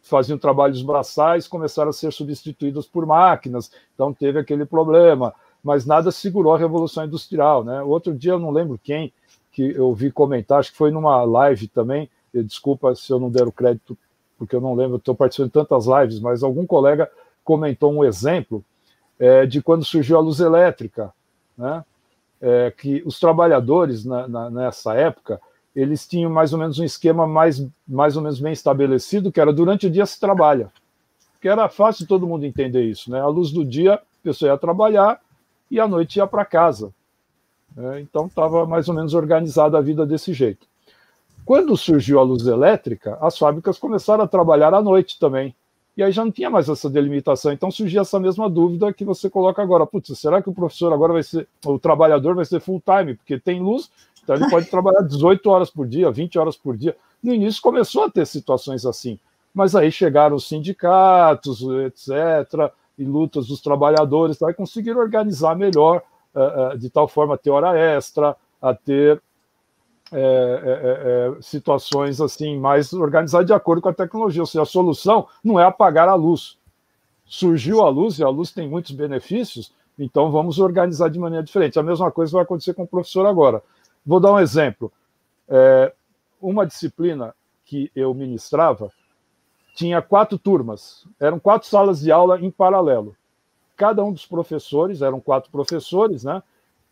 faziam 0.00 0.38
trabalhos 0.38 0.80
braçais 0.80 1.46
começaram 1.46 1.90
a 1.90 1.92
ser 1.92 2.10
substituídas 2.10 2.86
por 2.86 3.04
máquinas, 3.04 3.70
então 3.92 4.14
teve 4.14 4.38
aquele 4.38 4.64
problema. 4.64 5.34
Mas 5.62 5.84
nada 5.84 6.10
segurou 6.10 6.54
a 6.54 6.58
Revolução 6.58 7.04
Industrial. 7.04 7.64
Né? 7.64 7.82
Outro 7.82 8.14
dia, 8.14 8.32
eu 8.32 8.38
não 8.38 8.50
lembro 8.50 8.80
quem, 8.82 9.12
que 9.52 9.72
eu 9.72 9.92
vi 9.92 10.10
comentar, 10.10 10.60
acho 10.60 10.70
que 10.70 10.78
foi 10.78 10.90
numa 10.90 11.22
live 11.24 11.68
também, 11.68 12.08
desculpa 12.32 12.94
se 12.94 13.10
eu 13.10 13.18
não 13.18 13.30
der 13.30 13.46
o 13.46 13.52
crédito 13.52 13.98
porque 14.38 14.54
eu 14.54 14.60
não 14.60 14.74
lembro, 14.74 14.96
estou 14.96 15.14
participando 15.14 15.48
de 15.48 15.52
tantas 15.52 15.86
lives, 15.86 16.20
mas 16.20 16.42
algum 16.42 16.66
colega 16.66 17.10
comentou 17.44 17.92
um 17.92 18.04
exemplo 18.04 18.64
é, 19.18 19.46
de 19.46 19.62
quando 19.62 19.84
surgiu 19.84 20.16
a 20.16 20.20
luz 20.20 20.40
elétrica, 20.40 21.12
né? 21.56 21.84
É, 22.38 22.70
que 22.70 23.02
os 23.06 23.18
trabalhadores 23.18 24.04
na, 24.04 24.28
na, 24.28 24.50
nessa 24.50 24.92
época 24.94 25.40
eles 25.74 26.06
tinham 26.06 26.30
mais 26.30 26.52
ou 26.52 26.58
menos 26.58 26.78
um 26.78 26.84
esquema 26.84 27.26
mais, 27.26 27.66
mais 27.88 28.14
ou 28.14 28.22
menos 28.22 28.38
bem 28.38 28.52
estabelecido, 28.52 29.32
que 29.32 29.40
era 29.40 29.52
durante 29.52 29.86
o 29.86 29.90
dia 29.90 30.04
se 30.04 30.20
trabalha, 30.20 30.70
que 31.40 31.48
era 31.48 31.68
fácil 31.68 32.06
todo 32.06 32.26
mundo 32.26 32.44
entender 32.44 32.82
isso, 32.82 33.10
né? 33.10 33.20
A 33.20 33.26
luz 33.26 33.50
do 33.50 33.64
dia 33.64 33.94
a 33.94 34.00
pessoa 34.22 34.50
ia 34.50 34.58
trabalhar 34.58 35.20
e 35.70 35.80
à 35.80 35.88
noite 35.88 36.16
ia 36.16 36.26
para 36.26 36.44
casa. 36.44 36.92
É, 37.76 38.00
então 38.00 38.26
estava 38.26 38.66
mais 38.66 38.88
ou 38.88 38.94
menos 38.94 39.12
organizada 39.14 39.76
a 39.76 39.82
vida 39.82 40.06
desse 40.06 40.32
jeito. 40.32 40.66
Quando 41.46 41.76
surgiu 41.76 42.18
a 42.18 42.24
luz 42.24 42.44
elétrica, 42.44 43.16
as 43.20 43.38
fábricas 43.38 43.78
começaram 43.78 44.24
a 44.24 44.26
trabalhar 44.26 44.74
à 44.74 44.82
noite 44.82 45.16
também. 45.16 45.54
E 45.96 46.02
aí 46.02 46.10
já 46.10 46.24
não 46.24 46.32
tinha 46.32 46.50
mais 46.50 46.68
essa 46.68 46.90
delimitação. 46.90 47.52
Então 47.52 47.70
surgia 47.70 48.00
essa 48.00 48.18
mesma 48.18 48.50
dúvida 48.50 48.92
que 48.92 49.04
você 49.04 49.30
coloca 49.30 49.62
agora. 49.62 49.86
Putz, 49.86 50.18
será 50.18 50.42
que 50.42 50.50
o 50.50 50.52
professor 50.52 50.92
agora 50.92 51.12
vai 51.12 51.22
ser, 51.22 51.46
o 51.64 51.78
trabalhador 51.78 52.34
vai 52.34 52.44
ser 52.44 52.58
full 52.58 52.82
time? 52.84 53.14
Porque 53.14 53.38
tem 53.38 53.62
luz, 53.62 53.88
então 54.24 54.34
ele 54.34 54.50
pode 54.50 54.66
trabalhar 54.68 55.02
18 55.02 55.48
horas 55.48 55.70
por 55.70 55.86
dia, 55.86 56.10
20 56.10 56.36
horas 56.36 56.56
por 56.56 56.76
dia. 56.76 56.96
No 57.22 57.32
início 57.32 57.62
começou 57.62 58.02
a 58.02 58.10
ter 58.10 58.26
situações 58.26 58.84
assim. 58.84 59.16
Mas 59.54 59.76
aí 59.76 59.92
chegaram 59.92 60.34
os 60.34 60.48
sindicatos, 60.48 61.62
etc., 61.86 62.72
e 62.98 63.04
lutas 63.04 63.46
dos 63.46 63.60
trabalhadores, 63.60 64.42
aí 64.42 64.54
conseguiram 64.54 65.00
organizar 65.00 65.54
melhor, 65.54 66.02
uh, 66.34 66.74
uh, 66.74 66.78
de 66.78 66.90
tal 66.90 67.06
forma 67.06 67.34
a 67.34 67.38
ter 67.38 67.50
hora 67.50 67.78
extra, 67.78 68.34
a 68.60 68.74
ter 68.74 69.22
é, 70.12 70.18
é, 70.18 70.20
é, 70.20 71.38
é, 71.38 71.42
situações 71.42 72.20
assim 72.20 72.56
mais 72.58 72.92
organizadas 72.92 73.46
de 73.46 73.52
acordo 73.52 73.82
com 73.82 73.88
a 73.88 73.94
tecnologia. 73.94 74.42
Ou 74.42 74.46
seja, 74.46 74.62
a 74.62 74.66
solução 74.66 75.26
não 75.42 75.58
é 75.58 75.64
apagar 75.64 76.08
a 76.08 76.14
luz. 76.14 76.56
Surgiu 77.24 77.82
a 77.82 77.88
luz 77.88 78.18
e 78.18 78.22
a 78.22 78.28
luz 78.28 78.52
tem 78.52 78.68
muitos 78.68 78.92
benefícios, 78.92 79.72
então 79.98 80.30
vamos 80.30 80.60
organizar 80.60 81.10
de 81.10 81.18
maneira 81.18 81.42
diferente. 81.42 81.78
A 81.78 81.82
mesma 81.82 82.10
coisa 82.12 82.32
vai 82.32 82.42
acontecer 82.42 82.72
com 82.74 82.84
o 82.84 82.86
professor 82.86 83.26
agora. 83.26 83.60
Vou 84.04 84.20
dar 84.20 84.32
um 84.32 84.38
exemplo. 84.38 84.92
É, 85.48 85.92
uma 86.40 86.64
disciplina 86.64 87.34
que 87.64 87.90
eu 87.96 88.14
ministrava 88.14 88.92
tinha 89.74 90.00
quatro 90.00 90.38
turmas, 90.38 91.04
eram 91.20 91.38
quatro 91.38 91.68
salas 91.68 92.00
de 92.00 92.12
aula 92.12 92.40
em 92.40 92.50
paralelo. 92.50 93.16
Cada 93.76 94.04
um 94.04 94.12
dos 94.12 94.24
professores, 94.24 95.02
eram 95.02 95.20
quatro 95.20 95.50
professores, 95.50 96.22
né? 96.22 96.42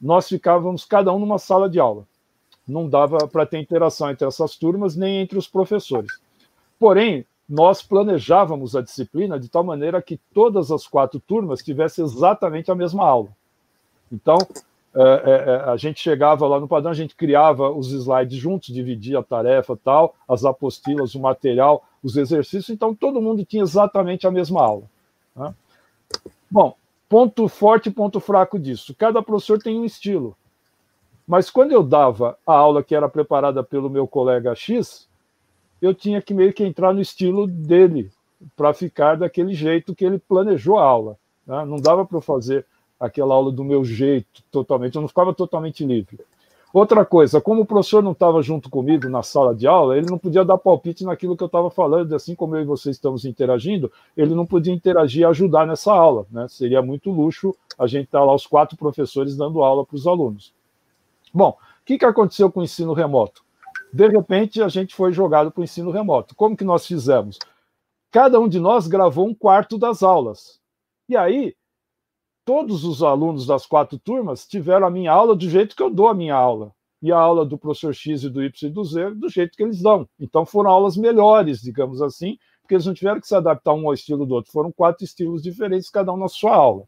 Nós 0.01 0.29
ficávamos 0.29 0.85
cada 0.85 1.13
um 1.13 1.19
numa 1.19 1.39
sala 1.39 1.71
de 1.71 1.79
aula 1.79 2.07
não 2.67 2.89
dava 2.89 3.27
para 3.29 3.47
ter 3.47 3.59
interação 3.59 4.11
entre 4.11 4.27
essas 4.27 4.57
turmas 4.57 4.97
nem 4.97 5.21
entre 5.21 5.39
os 5.39 5.47
professores. 5.47 6.11
Porém, 6.79 7.27
nós 7.49 7.83
planejávamos 7.83 8.75
a 8.75 8.81
disciplina 8.81 9.39
de 9.39 9.49
tal 9.49 9.63
maneira 9.63 10.01
que 10.01 10.19
todas 10.33 10.71
as 10.71 10.87
quatro 10.87 11.21
turmas 11.21 11.63
tivessem 11.63 12.05
exatamente 12.05 12.71
a 12.71 12.75
mesma 12.75 13.07
aula. 13.07 13.29
Então, 14.11 14.39
é, 14.95 15.03
é, 15.03 15.71
a 15.71 15.77
gente 15.77 16.01
chegava 16.01 16.47
lá 16.47 16.61
no 16.61 16.69
padrão, 16.69 16.91
a 16.91 16.95
gente 16.95 17.17
criava 17.17 17.69
os 17.71 17.91
slides 17.93 18.39
juntos, 18.39 18.73
dividia 18.73 19.19
a 19.19 19.23
tarefa 19.23 19.77
tal, 19.77 20.15
as 20.29 20.45
apostilas, 20.45 21.15
o 21.15 21.21
material, 21.21 21.85
os 22.03 22.17
exercícios, 22.17 22.71
então 22.71 22.95
todo 22.95 23.21
mundo 23.21 23.45
tinha 23.45 23.63
exatamente 23.63 24.27
a 24.27 24.31
mesma 24.31 24.63
aula. 24.63 24.85
Né? 25.35 25.55
Bom, 26.51 26.77
ponto 27.09 27.49
forte 27.49 27.89
e 27.89 27.93
ponto 27.93 28.21
fraco 28.21 28.59
disso. 28.59 28.95
Cada 28.97 29.23
professor 29.23 29.59
tem 29.59 29.79
um 29.79 29.85
estilo. 29.85 30.37
Mas 31.27 31.51
quando 31.51 31.73
eu 31.73 31.83
dava 31.83 32.37
a 32.47 32.55
aula 32.55 32.83
que 32.83 32.95
era 32.95 33.09
preparada 33.09 33.63
pelo 33.63 33.89
meu 33.89 34.07
colega 34.07 34.55
X, 34.55 35.09
eu 35.81 35.95
tinha 35.95 36.21
que 36.21 36.35
meio 36.35 36.53
que 36.53 36.65
entrar 36.65 36.93
no 36.93 37.01
estilo 37.01 37.47
dele, 37.47 38.11
para 38.57 38.75
ficar 38.75 39.17
daquele 39.17 39.55
jeito 39.55 39.95
que 39.95 40.05
ele 40.05 40.19
planejou 40.19 40.79
a 40.79 40.85
aula. 40.85 41.17
Né? 41.47 41.65
Não 41.65 41.77
dava 41.77 42.05
para 42.05 42.19
eu 42.19 42.23
fazer 42.23 42.67
aquela 42.99 43.35
aula 43.35 43.51
do 43.51 43.65
meu 43.65 43.85
jeito 43.85 44.43
totalmente, 44.51 44.97
eu 44.97 45.01
não 45.01 45.09
ficava 45.09 45.35
totalmente 45.35 45.85
livre. 45.85 46.19
Outra 46.73 47.05
coisa, 47.05 47.41
como 47.41 47.63
o 47.63 47.67
professor 47.67 48.03
não 48.03 48.11
estava 48.11 48.43
junto 48.43 48.69
comigo 48.69 49.09
na 49.09 49.23
sala 49.23 49.55
de 49.55 49.65
aula, 49.65 49.97
ele 49.97 50.11
não 50.11 50.19
podia 50.19 50.45
dar 50.45 50.59
palpite 50.59 51.05
naquilo 51.05 51.37
que 51.37 51.43
eu 51.43 51.47
estava 51.47 51.71
falando, 51.71 52.13
assim 52.15 52.35
como 52.35 52.57
eu 52.57 52.63
e 52.63 52.65
você 52.65 52.91
estamos 52.91 53.25
interagindo, 53.25 53.93
ele 54.17 54.35
não 54.35 54.45
podia 54.45 54.75
interagir 54.75 55.23
e 55.23 55.25
ajudar 55.25 55.69
nessa 55.69 55.93
aula. 55.93 56.27
Né? 56.33 56.49
Seria 56.49 56.83
muito 56.83 57.13
luxo 57.13 57.55
a 57.79 57.87
gente 57.87 58.07
estar 58.07 58.19
tá 58.19 58.25
lá, 58.25 58.35
os 58.35 58.47
quatro 58.47 58.77
professores, 58.77 59.37
dando 59.37 59.63
aula 59.63 59.85
para 59.87 59.95
os 59.95 60.07
alunos. 60.07 60.53
Bom, 61.35 61.51
o 61.51 61.85
que, 61.85 61.99
que 61.99 62.05
aconteceu 62.05 62.51
com 62.53 62.61
o 62.61 62.63
ensino 62.63 62.93
remoto? 62.93 63.45
De 63.93 64.07
repente, 64.07 64.63
a 64.63 64.69
gente 64.69 64.95
foi 64.95 65.13
jogado 65.13 65.51
para 65.51 65.61
o 65.61 65.65
ensino 65.65 65.91
remoto. 65.91 66.35
Como 66.37 66.57
que 66.57 66.63
nós 66.63 66.87
fizemos? 66.87 67.41
Cada 68.13 68.39
um 68.39 68.49
de 68.49 68.61
nós 68.61 68.87
gravou 68.87 69.27
um 69.27 69.35
quarto 69.35 69.77
das 69.77 70.05
aulas. 70.05 70.61
E 71.09 71.17
aí, 71.17 71.57
todos 72.45 72.85
os 72.85 73.03
alunos 73.03 73.47
das 73.47 73.67
quatro 73.67 73.99
turmas 73.99 74.47
tiveram 74.47 74.87
a 74.87 74.91
minha 74.91 75.11
aula 75.11 75.35
do 75.35 75.51
jeito 75.51 75.75
que 75.75 75.83
eu 75.83 75.91
dou 75.91 76.07
a 76.07 76.15
minha 76.15 76.37
aula. 76.37 76.73
E 77.03 77.11
a 77.11 77.19
aula 77.19 77.45
do 77.45 77.59
professor 77.59 77.93
X 77.93 78.23
e 78.23 78.31
do 78.31 78.43
Y 78.43 78.69
e 78.69 78.73
do 78.73 78.85
Z 78.85 79.11
do 79.17 79.29
jeito 79.29 79.57
que 79.57 79.63
eles 79.65 79.83
dão. 79.83 80.09
Então 80.19 80.47
foram 80.47 80.71
aulas 80.71 80.97
melhores, 80.97 81.61
digamos 81.61 82.01
assim, 82.01 82.39
porque 82.63 82.75
eles 82.75 82.87
não 82.87 82.95
tiveram 82.95 83.21
que 83.21 83.27
se 83.27 83.35
adaptar 83.35 83.75
um 83.75 83.89
ao 83.89 83.95
estilo 83.95 84.25
do 84.25 84.35
outro. 84.35 84.53
Foram 84.53 84.71
quatro 84.71 85.05
estilos 85.05 85.43
diferentes, 85.43 85.91
cada 85.91 86.13
um 86.13 86.17
na 86.17 86.29
sua 86.29 86.55
aula. 86.55 86.85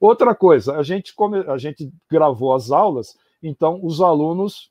Outra 0.00 0.34
coisa, 0.34 0.76
a 0.76 0.82
gente, 0.82 1.14
come... 1.14 1.40
a 1.40 1.58
gente 1.58 1.92
gravou 2.10 2.54
as 2.54 2.70
aulas 2.70 3.16
então, 3.46 3.80
os 3.82 4.00
alunos, 4.00 4.70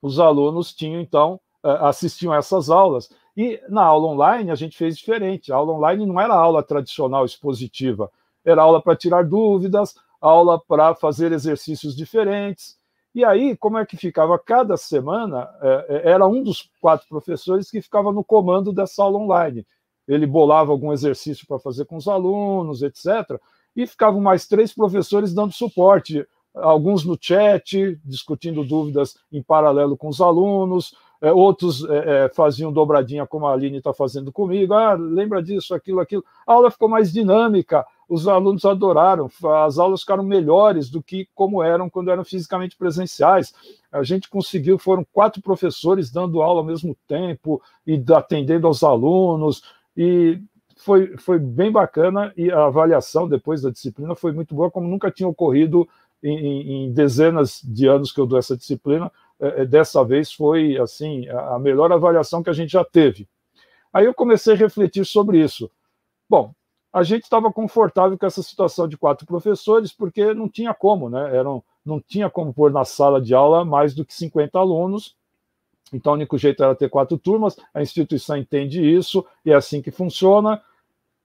os 0.00 0.18
alunos 0.18 0.72
tinham 0.72 1.00
então 1.00 1.40
eh, 1.64 1.78
assistiam 1.80 2.32
a 2.32 2.36
essas 2.36 2.68
aulas. 2.70 3.08
E 3.36 3.60
na 3.68 3.84
aula 3.84 4.08
online 4.08 4.50
a 4.50 4.54
gente 4.54 4.76
fez 4.76 4.96
diferente. 4.98 5.52
A 5.52 5.56
aula 5.56 5.72
online 5.72 6.04
não 6.06 6.20
era 6.20 6.34
aula 6.34 6.62
tradicional 6.62 7.24
expositiva, 7.24 8.10
era 8.44 8.62
aula 8.62 8.82
para 8.82 8.96
tirar 8.96 9.24
dúvidas, 9.24 9.94
aula 10.20 10.60
para 10.60 10.94
fazer 10.94 11.32
exercícios 11.32 11.96
diferentes. 11.96 12.76
E 13.14 13.24
aí, 13.24 13.56
como 13.56 13.78
é 13.78 13.86
que 13.86 13.96
ficava? 13.96 14.38
Cada 14.38 14.76
semana 14.76 15.48
eh, 15.62 16.02
era 16.04 16.26
um 16.26 16.42
dos 16.42 16.68
quatro 16.80 17.06
professores 17.08 17.70
que 17.70 17.80
ficava 17.80 18.10
no 18.10 18.24
comando 18.24 18.72
dessa 18.72 19.02
aula 19.02 19.18
online. 19.18 19.66
Ele 20.08 20.26
bolava 20.26 20.72
algum 20.72 20.92
exercício 20.92 21.46
para 21.46 21.58
fazer 21.58 21.84
com 21.84 21.96
os 21.96 22.08
alunos, 22.08 22.82
etc. 22.82 23.38
E 23.76 23.86
ficavam 23.86 24.20
mais 24.20 24.48
três 24.48 24.74
professores 24.74 25.32
dando 25.32 25.52
suporte 25.52 26.26
alguns 26.54 27.04
no 27.04 27.16
chat, 27.20 27.98
discutindo 28.04 28.64
dúvidas 28.64 29.16
em 29.30 29.42
paralelo 29.42 29.96
com 29.96 30.08
os 30.08 30.20
alunos, 30.20 30.94
é, 31.22 31.32
outros 31.32 31.84
é, 31.88 32.24
é, 32.24 32.28
faziam 32.30 32.72
dobradinha, 32.72 33.24
como 33.24 33.46
a 33.46 33.52
Aline 33.52 33.78
está 33.78 33.94
fazendo 33.94 34.32
comigo, 34.32 34.74
ah, 34.74 34.94
lembra 34.94 35.40
disso, 35.40 35.72
aquilo, 35.72 36.00
aquilo. 36.00 36.24
A 36.44 36.52
aula 36.52 36.68
ficou 36.68 36.88
mais 36.88 37.12
dinâmica, 37.12 37.86
os 38.08 38.26
alunos 38.26 38.64
adoraram, 38.64 39.30
as 39.64 39.78
aulas 39.78 40.00
ficaram 40.00 40.24
melhores 40.24 40.90
do 40.90 41.00
que 41.00 41.28
como 41.32 41.62
eram 41.62 41.88
quando 41.88 42.10
eram 42.10 42.24
fisicamente 42.24 42.76
presenciais. 42.76 43.54
A 43.92 44.02
gente 44.02 44.28
conseguiu, 44.28 44.78
foram 44.78 45.06
quatro 45.12 45.40
professores 45.40 46.10
dando 46.10 46.42
aula 46.42 46.58
ao 46.60 46.66
mesmo 46.66 46.96
tempo 47.06 47.62
e 47.86 48.02
atendendo 48.12 48.66
aos 48.66 48.82
alunos, 48.82 49.62
e 49.96 50.42
foi, 50.76 51.16
foi 51.16 51.38
bem 51.38 51.70
bacana, 51.70 52.32
e 52.36 52.50
a 52.50 52.64
avaliação 52.64 53.28
depois 53.28 53.62
da 53.62 53.70
disciplina 53.70 54.16
foi 54.16 54.32
muito 54.32 54.56
boa, 54.56 54.72
como 54.72 54.88
nunca 54.88 55.08
tinha 55.08 55.28
ocorrido 55.28 55.88
em, 56.22 56.86
em, 56.86 56.92
dezenas 56.92 57.60
de 57.64 57.86
anos 57.86 58.12
que 58.12 58.20
eu 58.20 58.26
dou 58.26 58.38
essa 58.38 58.56
disciplina, 58.56 59.10
é, 59.40 59.62
é, 59.62 59.64
dessa 59.64 60.04
vez 60.04 60.32
foi 60.32 60.78
assim 60.78 61.28
a 61.28 61.58
melhor 61.58 61.90
avaliação 61.92 62.42
que 62.42 62.50
a 62.50 62.52
gente 62.52 62.72
já 62.72 62.84
teve. 62.84 63.28
Aí 63.92 64.04
eu 64.04 64.14
comecei 64.14 64.54
a 64.54 64.56
refletir 64.56 65.04
sobre 65.04 65.42
isso. 65.42 65.70
Bom, 66.28 66.54
a 66.92 67.02
gente 67.02 67.24
estava 67.24 67.52
confortável 67.52 68.18
com 68.18 68.26
essa 68.26 68.42
situação 68.42 68.86
de 68.86 68.96
quatro 68.96 69.26
professores, 69.26 69.92
porque 69.92 70.32
não 70.34 70.48
tinha 70.48 70.72
como, 70.72 71.10
né? 71.10 71.36
Eram, 71.36 71.62
não 71.84 72.00
tinha 72.00 72.30
como 72.30 72.52
pôr 72.52 72.70
na 72.70 72.84
sala 72.84 73.20
de 73.20 73.34
aula 73.34 73.64
mais 73.64 73.94
do 73.94 74.04
que 74.04 74.14
50 74.14 74.58
alunos. 74.58 75.16
Então, 75.92 76.12
o 76.12 76.16
único 76.16 76.38
jeito 76.38 76.62
era 76.62 76.74
ter 76.74 76.88
quatro 76.88 77.18
turmas, 77.18 77.56
a 77.74 77.82
instituição 77.82 78.36
entende 78.36 78.82
isso, 78.82 79.26
e 79.44 79.50
é 79.50 79.54
assim 79.54 79.82
que 79.82 79.90
funciona, 79.90 80.62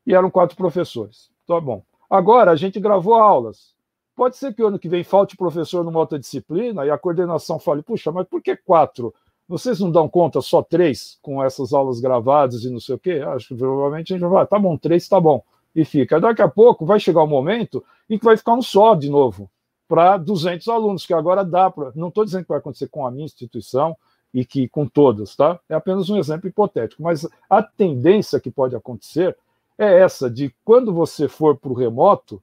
e 0.05 0.13
eram 0.13 0.29
quatro 0.29 0.57
professores. 0.57 1.29
Tá 1.47 1.59
bom. 1.59 1.83
Agora, 2.09 2.51
a 2.51 2.55
gente 2.55 2.79
gravou 2.79 3.15
aulas. 3.15 3.76
Pode 4.17 4.35
ser 4.35 4.51
que 4.51 4.63
ano 4.63 4.79
que 4.79 4.89
vem 4.89 5.03
falte 5.03 5.37
professor 5.37 5.83
numa 5.83 5.99
outra 5.99 6.17
disciplina 6.17 6.83
e 6.83 6.89
a 6.89 6.97
coordenação 6.97 7.59
fale, 7.59 7.83
puxa, 7.83 8.11
mas 8.11 8.27
por 8.27 8.41
que 8.41 8.55
quatro? 8.57 9.13
Vocês 9.47 9.79
não 9.79 9.91
dão 9.91 10.09
conta 10.09 10.41
só 10.41 10.63
três 10.63 11.19
com 11.21 11.43
essas 11.43 11.71
aulas 11.71 11.99
gravadas 11.99 12.63
e 12.63 12.69
não 12.71 12.79
sei 12.79 12.95
o 12.95 12.99
quê? 12.99 13.23
Acho 13.23 13.49
que 13.49 13.55
provavelmente 13.55 14.15
a 14.15 14.17
gente 14.17 14.27
vai, 14.27 14.47
tá 14.47 14.57
bom, 14.57 14.75
três 14.75 15.07
tá 15.07 15.21
bom 15.21 15.43
e 15.75 15.85
fica. 15.85 16.19
Daqui 16.19 16.41
a 16.41 16.47
pouco 16.47 16.83
vai 16.83 16.99
chegar 16.99 17.21
o 17.21 17.25
um 17.25 17.29
momento 17.29 17.85
em 18.09 18.17
que 18.17 18.25
vai 18.25 18.35
ficar 18.35 18.55
um 18.55 18.61
só 18.61 18.95
de 18.95 19.07
novo 19.07 19.51
para 19.87 20.17
200 20.17 20.67
alunos, 20.67 21.05
que 21.05 21.13
agora 21.13 21.45
dá 21.45 21.69
para. 21.69 21.91
Não 21.93 22.07
estou 22.07 22.25
dizendo 22.25 22.41
que 22.41 22.49
vai 22.49 22.57
acontecer 22.57 22.87
com 22.87 23.05
a 23.05 23.11
minha 23.11 23.25
instituição 23.25 23.95
e 24.33 24.43
que 24.43 24.67
com 24.67 24.87
todas, 24.87 25.35
tá? 25.35 25.59
É 25.69 25.75
apenas 25.75 26.09
um 26.09 26.17
exemplo 26.17 26.49
hipotético, 26.49 27.03
mas 27.03 27.27
a 27.47 27.61
tendência 27.61 28.39
que 28.39 28.49
pode 28.49 28.75
acontecer 28.75 29.37
é 29.77 29.99
essa 29.99 30.27
de 30.27 30.51
quando 30.65 30.91
você 30.91 31.27
for 31.27 31.55
para 31.55 31.71
o 31.71 31.75
remoto, 31.75 32.41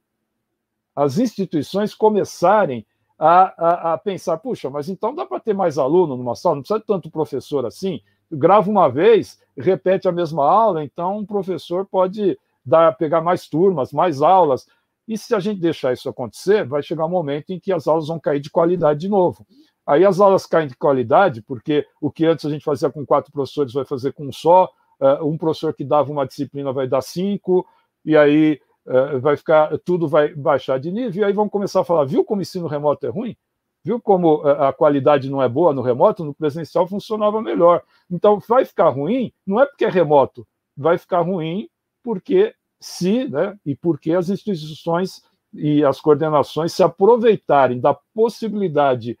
as 0.95 1.17
instituições 1.17 1.93
começarem 1.93 2.85
a, 3.17 3.53
a, 3.57 3.93
a, 3.93 3.97
pensar, 3.97 4.37
puxa, 4.37 4.69
mas 4.69 4.89
então 4.89 5.13
dá 5.13 5.25
para 5.25 5.39
ter 5.39 5.53
mais 5.53 5.77
aluno 5.77 6.15
numa 6.15 6.35
sala, 6.35 6.55
não 6.55 6.61
precisa 6.61 6.79
de 6.79 6.85
tanto 6.85 7.09
professor 7.09 7.65
assim. 7.65 8.01
Grava 8.31 8.69
uma 8.69 8.89
vez, 8.89 9.39
repete 9.57 10.07
a 10.07 10.11
mesma 10.11 10.45
aula, 10.45 10.83
então 10.83 11.19
um 11.19 11.25
professor 11.25 11.85
pode 11.85 12.37
dar, 12.65 12.95
pegar 12.97 13.21
mais 13.21 13.47
turmas, 13.47 13.93
mais 13.93 14.21
aulas. 14.21 14.65
E 15.07 15.17
se 15.17 15.35
a 15.35 15.39
gente 15.39 15.61
deixar 15.61 15.93
isso 15.93 16.09
acontecer, 16.09 16.65
vai 16.65 16.81
chegar 16.81 17.05
um 17.05 17.09
momento 17.09 17.51
em 17.51 17.59
que 17.59 17.71
as 17.71 17.87
aulas 17.87 18.07
vão 18.07 18.19
cair 18.19 18.39
de 18.39 18.49
qualidade 18.49 18.99
de 19.01 19.09
novo. 19.09 19.45
Aí 19.85 20.03
as 20.03 20.19
aulas 20.19 20.47
caem 20.47 20.67
de 20.67 20.75
qualidade, 20.75 21.43
porque 21.43 21.85
o 22.01 22.09
que 22.09 22.25
antes 22.25 22.45
a 22.45 22.49
gente 22.49 22.65
fazia 22.65 22.89
com 22.89 23.05
quatro 23.05 23.31
professores 23.31 23.71
vai 23.71 23.85
fazer 23.85 24.13
com 24.13 24.25
um 24.27 24.31
só, 24.31 24.67
uh, 24.99 25.23
um 25.23 25.37
professor 25.37 25.73
que 25.73 25.83
dava 25.83 26.11
uma 26.11 26.25
disciplina 26.25 26.73
vai 26.73 26.87
dar 26.87 27.01
cinco, 27.01 27.65
e 28.03 28.17
aí 28.17 28.59
vai 29.21 29.35
ficar, 29.35 29.77
tudo 29.79 30.07
vai 30.07 30.33
baixar 30.33 30.79
de 30.79 30.91
nível, 30.91 31.21
e 31.21 31.25
aí 31.25 31.33
vão 31.33 31.49
começar 31.49 31.81
a 31.81 31.85
falar, 31.85 32.05
viu 32.05 32.23
como 32.23 32.41
ensino 32.41 32.67
remoto 32.67 33.05
é 33.05 33.09
ruim? 33.09 33.35
Viu 33.83 34.01
como 34.01 34.41
uh, 34.41 34.63
a 34.63 34.73
qualidade 34.73 35.29
não 35.29 35.41
é 35.41 35.47
boa 35.47 35.71
no 35.71 35.83
remoto? 35.83 36.25
No 36.25 36.33
presencial 36.33 36.87
funcionava 36.87 37.39
melhor. 37.39 37.83
Então 38.09 38.39
vai 38.47 38.65
ficar 38.65 38.89
ruim, 38.89 39.31
não 39.45 39.61
é 39.61 39.65
porque 39.67 39.85
é 39.85 39.89
remoto, 39.89 40.47
vai 40.75 40.97
ficar 40.97 41.21
ruim 41.21 41.69
porque 42.03 42.55
se, 42.79 43.27
né, 43.27 43.57
e 43.65 43.75
porque 43.75 44.11
as 44.13 44.29
instituições 44.29 45.23
e 45.53 45.83
as 45.83 46.01
coordenações 46.01 46.73
se 46.73 46.83
aproveitarem 46.83 47.79
da 47.79 47.93
possibilidade 48.13 49.17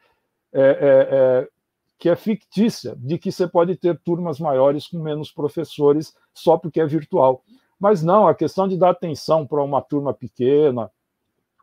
é, 0.51 0.61
é, 0.61 0.67
é, 1.11 1.49
que 1.97 2.09
é 2.09 2.15
fictícia 2.15 2.95
de 2.97 3.17
que 3.17 3.31
você 3.31 3.47
pode 3.47 3.75
ter 3.75 3.99
turmas 3.99 4.39
maiores 4.39 4.87
com 4.87 4.99
menos 4.99 5.31
professores 5.31 6.13
só 6.33 6.57
porque 6.57 6.81
é 6.81 6.85
virtual. 6.85 7.43
Mas 7.79 8.01
não, 8.01 8.27
a 8.27 8.35
questão 8.35 8.67
de 8.67 8.77
dar 8.77 8.91
atenção 8.91 9.45
para 9.45 9.63
uma 9.63 9.81
turma 9.81 10.13
pequena 10.13 10.89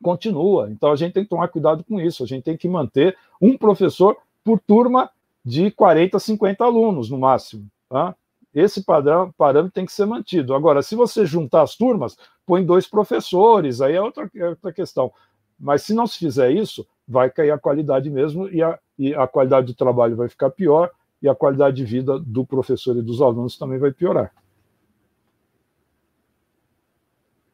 continua. 0.02 0.70
Então 0.70 0.90
a 0.90 0.96
gente 0.96 1.12
tem 1.12 1.22
que 1.22 1.30
tomar 1.30 1.48
cuidado 1.48 1.84
com 1.84 2.00
isso. 2.00 2.22
A 2.22 2.26
gente 2.26 2.44
tem 2.44 2.56
que 2.56 2.68
manter 2.68 3.16
um 3.40 3.56
professor 3.56 4.16
por 4.44 4.60
turma 4.60 5.10
de 5.44 5.70
40, 5.70 6.18
50 6.18 6.64
alunos 6.64 7.08
no 7.08 7.18
máximo. 7.18 7.66
Tá? 7.88 8.14
Esse 8.54 8.84
padrão, 8.84 9.32
parâmetro 9.36 9.72
tem 9.72 9.86
que 9.86 9.92
ser 9.92 10.06
mantido. 10.06 10.54
Agora, 10.54 10.82
se 10.82 10.94
você 10.94 11.24
juntar 11.24 11.62
as 11.62 11.74
turmas, 11.74 12.16
põe 12.46 12.64
dois 12.64 12.86
professores, 12.86 13.80
aí 13.80 13.94
é 13.94 14.02
outra, 14.02 14.30
é 14.34 14.48
outra 14.48 14.72
questão. 14.72 15.12
Mas 15.58 15.82
se 15.82 15.94
não 15.94 16.06
se 16.06 16.18
fizer 16.18 16.50
isso, 16.50 16.86
vai 17.06 17.30
cair 17.30 17.50
a 17.50 17.58
qualidade 17.58 18.10
mesmo 18.10 18.48
e 18.48 18.62
a, 18.62 18.78
e 18.98 19.14
a 19.14 19.26
qualidade 19.26 19.68
do 19.68 19.74
trabalho 19.74 20.16
vai 20.16 20.28
ficar 20.28 20.50
pior 20.50 20.90
e 21.20 21.28
a 21.28 21.34
qualidade 21.34 21.76
de 21.76 21.84
vida 21.84 22.18
do 22.18 22.44
professor 22.44 22.96
e 22.96 23.02
dos 23.02 23.22
alunos 23.22 23.56
também 23.56 23.78
vai 23.78 23.92
piorar. 23.92 24.32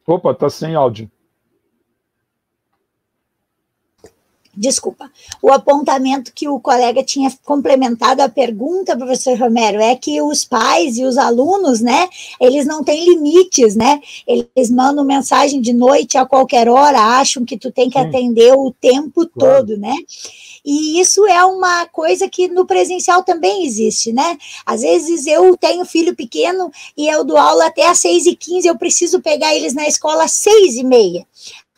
Opa, 0.08 0.30
está 0.30 0.48
sem 0.48 0.74
áudio. 0.74 1.10
Desculpa, 4.58 5.10
o 5.40 5.52
apontamento 5.52 6.32
que 6.34 6.48
o 6.48 6.58
colega 6.58 7.02
tinha 7.02 7.32
complementado 7.44 8.20
a 8.20 8.28
pergunta, 8.28 8.96
professor 8.96 9.38
Romero, 9.38 9.80
é 9.80 9.94
que 9.94 10.20
os 10.20 10.44
pais 10.44 10.98
e 10.98 11.04
os 11.04 11.16
alunos, 11.16 11.80
né, 11.80 12.08
eles 12.40 12.66
não 12.66 12.82
têm 12.82 13.04
limites, 13.04 13.76
né? 13.76 14.00
Eles 14.26 14.70
mandam 14.70 15.04
mensagem 15.04 15.60
de 15.60 15.72
noite 15.72 16.18
a 16.18 16.26
qualquer 16.26 16.68
hora, 16.68 16.98
acham 16.98 17.44
que 17.44 17.56
tu 17.56 17.70
tem 17.70 17.88
que 17.88 17.98
Sim. 17.98 18.06
atender 18.06 18.52
o 18.54 18.72
tempo 18.72 19.26
claro. 19.28 19.66
todo, 19.66 19.78
né? 19.78 19.94
E 20.64 21.00
isso 21.00 21.24
é 21.26 21.44
uma 21.44 21.86
coisa 21.86 22.28
que 22.28 22.48
no 22.48 22.66
presencial 22.66 23.22
também 23.22 23.64
existe, 23.64 24.12
né? 24.12 24.36
Às 24.66 24.82
vezes 24.82 25.26
eu 25.26 25.56
tenho 25.56 25.84
filho 25.84 26.14
pequeno 26.14 26.70
e 26.96 27.08
eu 27.08 27.24
dou 27.24 27.36
aula 27.36 27.66
até 27.66 27.86
às 27.86 27.98
6h15, 28.00 28.64
eu 28.64 28.76
preciso 28.76 29.20
pegar 29.20 29.54
eles 29.54 29.72
na 29.72 29.86
escola 29.86 30.24
às 30.24 30.32
6h30. 30.32 31.24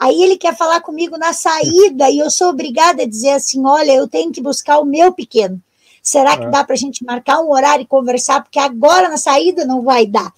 Aí 0.01 0.22
ele 0.22 0.38
quer 0.38 0.57
falar 0.57 0.80
comigo 0.80 1.18
na 1.18 1.34
saída 1.34 2.09
e 2.09 2.18
eu 2.18 2.30
sou 2.30 2.48
obrigada 2.48 3.03
a 3.03 3.07
dizer 3.07 3.32
assim: 3.32 3.66
olha, 3.66 3.92
eu 3.92 4.09
tenho 4.09 4.32
que 4.32 4.40
buscar 4.40 4.78
o 4.78 4.86
meu 4.86 5.12
pequeno. 5.12 5.61
Será 6.03 6.38
que 6.38 6.44
é. 6.44 6.48
dá 6.48 6.64
para 6.64 6.72
a 6.72 6.78
gente 6.78 7.05
marcar 7.05 7.40
um 7.40 7.53
horário 7.53 7.82
e 7.82 7.86
conversar? 7.86 8.42
Porque 8.42 8.59
agora 8.59 9.11
na 9.11 9.18
saída 9.18 9.66
não 9.66 9.82
vai 9.82 10.07
dar. 10.07 10.32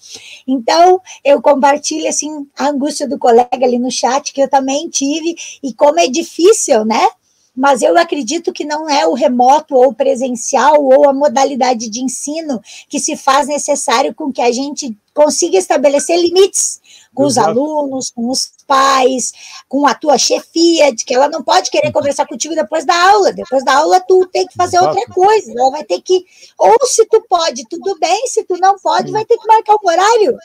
Então, 0.45 1.01
eu 1.23 1.41
compartilho 1.41 2.09
assim 2.09 2.45
a 2.59 2.67
angústia 2.67 3.07
do 3.07 3.17
colega 3.17 3.47
ali 3.53 3.79
no 3.79 3.89
chat, 3.89 4.33
que 4.33 4.41
eu 4.41 4.49
também 4.49 4.89
tive, 4.89 5.33
e 5.63 5.73
como 5.73 5.97
é 5.97 6.07
difícil, 6.07 6.83
né? 6.83 7.07
Mas 7.55 7.81
eu 7.81 7.97
acredito 7.97 8.51
que 8.51 8.65
não 8.65 8.89
é 8.89 9.07
o 9.07 9.13
remoto 9.13 9.75
ou 9.75 9.93
presencial 9.93 10.83
ou 10.83 11.07
a 11.07 11.13
modalidade 11.13 11.87
de 11.87 12.03
ensino 12.03 12.59
que 12.89 12.99
se 12.99 13.15
faz 13.15 13.47
necessário 13.47 14.13
com 14.13 14.33
que 14.33 14.41
a 14.41 14.51
gente 14.51 14.97
consiga 15.13 15.57
estabelecer 15.57 16.19
limites 16.19 16.81
com 17.13 17.25
Exato. 17.25 17.51
os 17.51 17.57
alunos, 17.57 18.11
com 18.11 18.29
os 18.29 18.51
pais, 18.65 19.31
com 19.67 19.87
a 19.87 19.93
tua 19.93 20.17
chefia, 20.17 20.93
de 20.93 21.05
que 21.05 21.13
ela 21.13 21.29
não 21.29 21.43
pode 21.43 21.69
querer 21.69 21.91
conversar 21.91 22.25
contigo 22.25 22.55
depois 22.55 22.85
da 22.85 23.11
aula. 23.11 23.31
Depois 23.31 23.63
da 23.63 23.77
aula, 23.77 23.99
tu 24.01 24.27
tem 24.27 24.47
que 24.47 24.55
fazer 24.55 24.77
Exato. 24.77 24.97
outra 24.97 25.13
coisa. 25.13 25.51
Ela 25.51 25.71
vai 25.71 25.83
ter 25.83 26.01
que. 26.01 26.25
Ou 26.57 26.75
se 26.85 27.05
tu 27.07 27.23
pode, 27.29 27.67
tudo 27.69 27.97
bem, 27.99 28.27
se 28.27 28.43
tu 28.43 28.57
não 28.57 28.77
pode, 28.79 29.11
vai 29.11 29.25
ter 29.25 29.37
que 29.37 29.47
marcar 29.47 29.75
o 29.75 29.87
horário. 29.87 30.37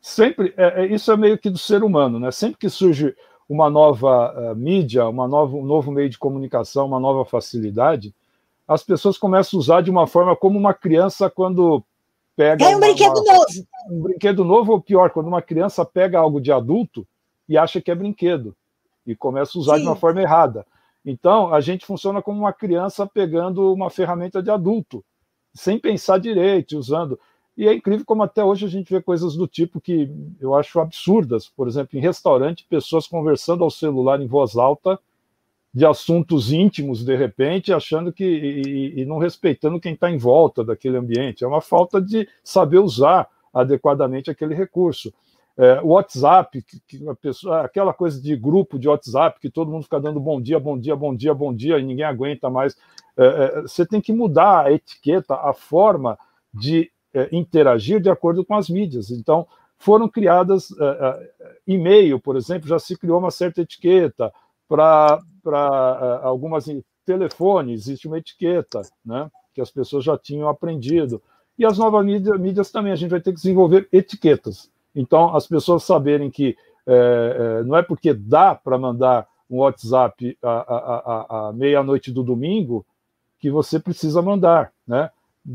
Sempre, 0.00 0.54
é, 0.56 0.82
é, 0.82 0.86
isso 0.86 1.12
é 1.12 1.16
meio 1.16 1.38
que 1.38 1.50
do 1.50 1.58
ser 1.58 1.82
humano, 1.82 2.18
né? 2.18 2.30
Sempre 2.30 2.58
que 2.58 2.70
surge 2.70 3.14
uma 3.48 3.68
nova 3.68 4.32
uh, 4.52 4.56
mídia, 4.56 5.08
uma 5.08 5.26
nova, 5.26 5.56
um 5.56 5.64
novo 5.64 5.90
meio 5.90 6.08
de 6.08 6.16
comunicação, 6.16 6.86
uma 6.86 7.00
nova 7.00 7.24
facilidade, 7.24 8.14
as 8.66 8.84
pessoas 8.84 9.18
começam 9.18 9.58
a 9.58 9.60
usar 9.60 9.80
de 9.80 9.90
uma 9.90 10.06
forma 10.06 10.36
como 10.36 10.56
uma 10.56 10.72
criança 10.72 11.28
quando 11.28 11.82
pega. 12.36 12.64
Ganha 12.64 12.76
um 12.76 12.78
uma, 12.78 12.86
brinquedo 12.86 13.18
uma, 13.18 13.32
novo. 13.32 13.46
Um 13.90 14.02
brinquedo 14.02 14.44
novo, 14.44 14.72
ou 14.72 14.80
pior, 14.80 15.10
quando 15.10 15.26
uma 15.26 15.42
criança 15.42 15.84
pega 15.84 16.18
algo 16.18 16.40
de 16.40 16.52
adulto 16.52 17.06
e 17.48 17.56
acha 17.58 17.80
que 17.80 17.90
é 17.90 17.94
brinquedo 17.94 18.54
e 19.06 19.14
começa 19.14 19.56
a 19.56 19.60
usar 19.60 19.76
Sim. 19.76 19.82
de 19.82 19.88
uma 19.88 19.96
forma 19.96 20.20
errada. 20.22 20.66
Então, 21.04 21.52
a 21.52 21.60
gente 21.60 21.86
funciona 21.86 22.20
como 22.20 22.38
uma 22.38 22.52
criança 22.52 23.06
pegando 23.06 23.72
uma 23.72 23.90
ferramenta 23.90 24.42
de 24.42 24.50
adulto, 24.50 25.04
sem 25.54 25.78
pensar 25.78 26.18
direito, 26.18 26.78
usando. 26.78 27.18
E 27.56 27.66
é 27.66 27.74
incrível 27.74 28.04
como 28.06 28.22
até 28.22 28.44
hoje 28.44 28.66
a 28.66 28.68
gente 28.68 28.92
vê 28.92 29.00
coisas 29.02 29.34
do 29.34 29.46
tipo 29.46 29.80
que 29.80 30.10
eu 30.40 30.54
acho 30.54 30.78
absurdas. 30.80 31.48
Por 31.48 31.66
exemplo, 31.66 31.98
em 31.98 32.02
restaurante, 32.02 32.66
pessoas 32.68 33.06
conversando 33.06 33.64
ao 33.64 33.70
celular 33.70 34.20
em 34.20 34.26
voz 34.26 34.56
alta 34.56 34.98
de 35.72 35.86
assuntos 35.86 36.52
íntimos, 36.52 37.04
de 37.04 37.16
repente, 37.16 37.72
achando 37.72 38.12
que. 38.12 38.24
e, 38.24 39.00
e 39.00 39.04
não 39.04 39.18
respeitando 39.18 39.80
quem 39.80 39.94
está 39.94 40.10
em 40.10 40.18
volta 40.18 40.64
daquele 40.64 40.96
ambiente. 40.96 41.44
É 41.44 41.46
uma 41.46 41.60
falta 41.60 42.00
de 42.00 42.28
saber 42.42 42.78
usar 42.78 43.28
adequadamente 43.52 44.30
aquele 44.30 44.54
recurso. 44.54 45.12
É, 45.56 45.80
o 45.82 45.88
WhatsApp, 45.88 46.62
que, 46.62 46.80
que 46.86 47.14
pessoa, 47.20 47.62
aquela 47.62 47.92
coisa 47.92 48.20
de 48.20 48.34
grupo 48.34 48.78
de 48.78 48.88
WhatsApp, 48.88 49.38
que 49.38 49.50
todo 49.50 49.70
mundo 49.70 49.82
fica 49.82 50.00
dando 50.00 50.18
bom 50.18 50.40
dia, 50.40 50.58
bom 50.58 50.78
dia, 50.78 50.96
bom 50.96 51.14
dia, 51.14 51.34
bom 51.34 51.54
dia, 51.54 51.78
e 51.78 51.82
ninguém 51.82 52.04
aguenta 52.04 52.48
mais. 52.48 52.76
É, 53.16 53.24
é, 53.24 53.62
você 53.62 53.84
tem 53.84 54.00
que 54.00 54.12
mudar 54.12 54.66
a 54.66 54.72
etiqueta, 54.72 55.34
a 55.34 55.52
forma 55.52 56.18
de 56.52 56.90
é, 57.12 57.28
interagir 57.30 58.00
de 58.00 58.08
acordo 58.08 58.44
com 58.44 58.54
as 58.54 58.70
mídias. 58.70 59.10
Então, 59.10 59.46
foram 59.76 60.08
criadas 60.08 60.70
é, 60.78 60.84
é, 60.84 61.56
e-mail, 61.66 62.18
por 62.18 62.36
exemplo, 62.36 62.68
já 62.68 62.78
se 62.78 62.96
criou 62.96 63.18
uma 63.18 63.30
certa 63.30 63.60
etiqueta, 63.60 64.32
para 64.70 65.20
uh, 65.44 66.26
algumas 66.26 66.68
telefone 67.04 67.72
existe 67.72 68.06
uma 68.06 68.18
etiqueta, 68.18 68.82
né, 69.04 69.28
que 69.52 69.60
as 69.60 69.70
pessoas 69.70 70.04
já 70.04 70.16
tinham 70.16 70.48
aprendido. 70.48 71.20
E 71.58 71.66
as 71.66 71.76
novas 71.76 72.04
mídias, 72.06 72.38
mídias 72.38 72.70
também, 72.70 72.92
a 72.92 72.96
gente 72.96 73.10
vai 73.10 73.20
ter 73.20 73.32
que 73.32 73.40
desenvolver 73.40 73.88
etiquetas. 73.92 74.70
Então, 74.94 75.34
as 75.34 75.46
pessoas 75.46 75.82
saberem 75.82 76.30
que 76.30 76.56
é, 76.86 77.60
é, 77.60 77.62
não 77.64 77.76
é 77.76 77.82
porque 77.82 78.14
dá 78.14 78.54
para 78.54 78.78
mandar 78.78 79.26
um 79.50 79.58
WhatsApp 79.58 80.38
à, 80.42 81.52
meia-noite 81.54 82.12
do 82.12 82.22
domingo 82.22 82.86
que 83.38 83.50
você 83.50 83.78
precisa 83.78 84.22
mandar, 84.22 84.72
né? 84.86 85.10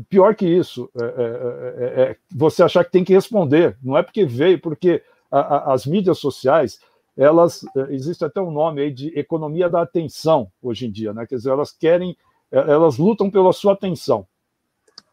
Pior 0.08 0.34
que 0.34 0.46
isso, 0.46 0.90
é, 1.00 1.04
é, 1.04 1.08
é, 1.08 2.02
é, 2.02 2.16
você 2.34 2.62
achar 2.62 2.84
que 2.84 2.90
tem 2.90 3.04
que 3.04 3.14
responder. 3.14 3.76
Não 3.82 3.96
é 3.96 4.02
porque 4.02 4.24
veio, 4.26 4.60
porque 4.60 5.02
a, 5.30 5.40
a, 5.40 5.74
as 5.74 5.86
mídias 5.86 6.18
sociais, 6.18 6.80
elas, 7.16 7.64
eh, 7.76 7.86
existe 7.90 8.24
até 8.24 8.40
um 8.40 8.50
nome 8.50 8.82
aí 8.82 8.90
de 8.90 9.08
economia 9.18 9.68
da 9.68 9.82
atenção 9.82 10.50
hoje 10.62 10.86
em 10.86 10.90
dia, 10.90 11.12
né? 11.12 11.26
Quer 11.26 11.36
dizer, 11.36 11.50
elas 11.50 11.72
querem, 11.72 12.16
eh, 12.52 12.58
elas 12.58 12.98
lutam 12.98 13.30
pela 13.30 13.52
sua 13.52 13.72
atenção. 13.72 14.26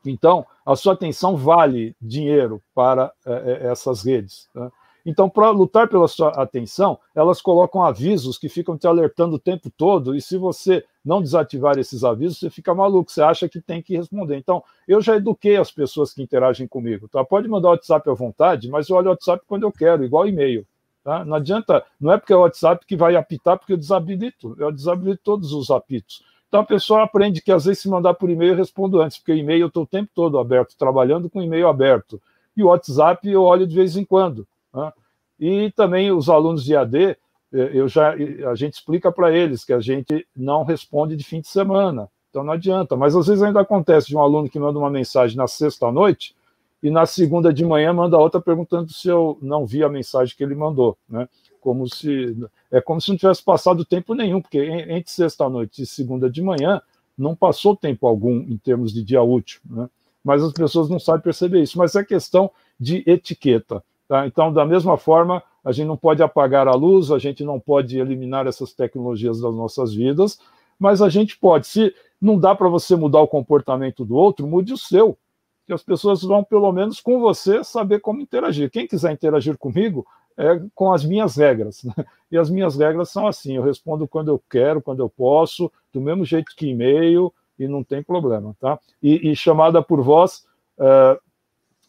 Então, 0.05 0.45
a 0.65 0.75
sua 0.75 0.93
atenção 0.93 1.37
vale 1.37 1.95
dinheiro 2.01 2.61
para 2.75 3.11
é, 3.25 3.67
essas 3.71 4.03
redes. 4.03 4.49
Né? 4.53 4.69
Então, 5.05 5.29
para 5.29 5.49
lutar 5.49 5.87
pela 5.89 6.07
sua 6.07 6.29
atenção, 6.29 6.97
elas 7.13 7.41
colocam 7.41 7.83
avisos 7.83 8.37
que 8.37 8.47
ficam 8.47 8.77
te 8.77 8.87
alertando 8.87 9.35
o 9.35 9.39
tempo 9.39 9.69
todo, 9.69 10.15
e 10.15 10.21
se 10.21 10.37
você 10.37 10.83
não 11.03 11.21
desativar 11.21 11.77
esses 11.77 12.03
avisos, 12.03 12.39
você 12.39 12.49
fica 12.49 12.73
maluco, 12.73 13.11
você 13.11 13.21
acha 13.21 13.49
que 13.49 13.59
tem 13.59 13.81
que 13.81 13.97
responder. 13.97 14.37
Então, 14.37 14.63
eu 14.87 15.01
já 15.01 15.17
eduquei 15.17 15.57
as 15.57 15.71
pessoas 15.71 16.13
que 16.13 16.23
interagem 16.23 16.67
comigo. 16.67 17.09
Tá? 17.09 17.23
Pode 17.23 17.49
mandar 17.49 17.69
WhatsApp 17.69 18.09
à 18.09 18.13
vontade, 18.13 18.69
mas 18.69 18.87
eu 18.87 18.95
olho 18.95 19.07
o 19.07 19.09
WhatsApp 19.11 19.43
quando 19.45 19.63
eu 19.63 19.71
quero, 19.71 20.05
igual 20.05 20.27
e-mail. 20.27 20.65
Tá? 21.03 21.25
Não 21.25 21.35
adianta, 21.35 21.83
não 21.99 22.13
é 22.13 22.17
porque 22.17 22.31
é 22.31 22.35
o 22.35 22.41
WhatsApp 22.41 22.85
que 22.85 22.95
vai 22.95 23.15
apitar, 23.15 23.57
porque 23.57 23.73
eu 23.73 23.77
desabilito, 23.77 24.55
eu 24.57 24.71
desabilito 24.71 25.21
todos 25.23 25.51
os 25.51 25.69
apitos. 25.69 26.23
Então 26.47 26.61
a 26.61 26.65
pessoa 26.65 27.03
aprende 27.03 27.41
que 27.41 27.51
às 27.51 27.65
vezes 27.65 27.81
se 27.81 27.89
mandar 27.89 28.13
por 28.13 28.29
e-mail 28.29 28.53
eu 28.53 28.57
respondo 28.57 29.01
antes, 29.01 29.17
porque 29.17 29.33
e-mail 29.33 29.61
eu 29.61 29.67
estou 29.67 29.83
o 29.83 29.87
tempo 29.87 30.09
todo 30.15 30.39
aberto, 30.39 30.77
trabalhando 30.77 31.29
com 31.29 31.41
e-mail 31.41 31.67
aberto. 31.67 32.21
E 32.55 32.63
o 32.63 32.67
WhatsApp 32.67 33.27
eu 33.27 33.43
olho 33.43 33.67
de 33.67 33.75
vez 33.75 33.97
em 33.97 34.05
quando. 34.05 34.47
Né? 34.73 34.93
E 35.39 35.71
também 35.71 36.11
os 36.11 36.29
alunos 36.29 36.63
de 36.63 36.75
AD, 36.75 37.03
eh, 37.03 37.17
eu 37.51 37.87
já, 37.87 38.13
a 38.49 38.55
gente 38.55 38.75
explica 38.75 39.11
para 39.11 39.35
eles 39.35 39.65
que 39.65 39.73
a 39.73 39.79
gente 39.79 40.25
não 40.35 40.63
responde 40.63 41.15
de 41.17 41.23
fim 41.23 41.41
de 41.41 41.47
semana. 41.47 42.07
Então 42.29 42.43
não 42.43 42.53
adianta. 42.53 42.95
Mas 42.95 43.15
às 43.15 43.27
vezes 43.27 43.43
ainda 43.43 43.59
acontece 43.59 44.07
de 44.07 44.15
um 44.15 44.21
aluno 44.21 44.47
que 44.47 44.59
manda 44.59 44.79
uma 44.79 44.89
mensagem 44.89 45.35
na 45.35 45.47
sexta 45.47 45.91
noite 45.91 46.35
e 46.83 46.91
na 46.91 47.05
segunda 47.05 47.51
de 47.51 47.65
manhã 47.65 47.93
manda 47.93 48.17
outra 48.17 48.39
perguntando 48.39 48.91
se 48.91 49.07
eu 49.07 49.37
não 49.41 49.65
vi 49.65 49.83
a 49.83 49.89
mensagem 49.89 50.35
que 50.35 50.43
ele 50.43 50.53
mandou. 50.53 50.97
Né? 51.09 51.27
como 51.63 51.87
se 51.87 52.35
é 52.69 52.81
como 52.81 52.99
se 52.99 53.09
não 53.09 53.17
tivesse 53.17 53.41
passado 53.41 53.85
tempo 53.85 54.13
nenhum, 54.13 54.41
porque 54.41 54.59
entre 54.59 55.09
sexta-noite 55.09 55.81
e 55.81 55.85
segunda 55.85 56.29
de 56.29 56.41
manhã 56.41 56.81
não 57.17 57.33
passou 57.33 57.75
tempo 57.75 58.05
algum 58.05 58.39
em 58.39 58.57
termos 58.57 58.91
de 58.91 59.01
dia 59.01 59.23
útil, 59.23 59.61
né? 59.69 59.89
mas 60.23 60.43
as 60.43 60.51
pessoas 60.51 60.89
não 60.89 60.99
sabem 60.99 61.21
perceber 61.21 61.61
isso. 61.61 61.77
Mas 61.77 61.95
é 61.95 62.03
questão 62.03 62.51
de 62.77 63.03
etiqueta. 63.07 63.83
Tá? 64.07 64.27
Então, 64.27 64.51
da 64.51 64.65
mesma 64.65 64.97
forma, 64.97 65.41
a 65.63 65.71
gente 65.71 65.87
não 65.87 65.95
pode 65.95 66.21
apagar 66.21 66.67
a 66.67 66.73
luz, 66.75 67.11
a 67.11 67.19
gente 67.19 67.43
não 67.43 67.59
pode 67.59 67.97
eliminar 67.97 68.45
essas 68.45 68.73
tecnologias 68.73 69.39
das 69.39 69.55
nossas 69.55 69.93
vidas, 69.93 70.39
mas 70.77 71.01
a 71.01 71.07
gente 71.07 71.37
pode. 71.37 71.67
Se 71.67 71.93
não 72.19 72.37
dá 72.37 72.55
para 72.55 72.67
você 72.67 72.95
mudar 72.95 73.21
o 73.21 73.27
comportamento 73.27 74.03
do 74.03 74.15
outro, 74.15 74.47
mude 74.47 74.73
o 74.73 74.77
seu. 74.77 75.17
Que 75.65 75.73
as 75.73 75.83
pessoas 75.83 76.21
vão, 76.21 76.43
pelo 76.43 76.71
menos 76.71 76.99
com 76.99 77.19
você, 77.19 77.63
saber 77.63 77.99
como 77.99 78.21
interagir. 78.21 78.69
Quem 78.69 78.87
quiser 78.87 79.11
interagir 79.11 79.57
comigo, 79.57 80.05
é 80.37 80.61
com 80.73 80.91
as 80.91 81.05
minhas 81.05 81.35
regras. 81.35 81.83
Né? 81.83 81.93
E 82.31 82.37
as 82.37 82.49
minhas 82.49 82.75
regras 82.75 83.09
são 83.09 83.27
assim: 83.27 83.55
eu 83.55 83.63
respondo 83.63 84.07
quando 84.07 84.29
eu 84.29 84.41
quero, 84.49 84.81
quando 84.81 85.01
eu 85.01 85.09
posso, 85.09 85.71
do 85.91 86.01
mesmo 86.01 86.25
jeito 86.25 86.55
que 86.55 86.67
e-mail, 86.67 87.33
e 87.57 87.67
não 87.67 87.83
tem 87.83 88.01
problema, 88.01 88.55
tá? 88.59 88.79
E, 89.01 89.31
e 89.31 89.35
chamada 89.35 89.81
por 89.81 90.01
voz, 90.01 90.45
uh, 90.77 91.19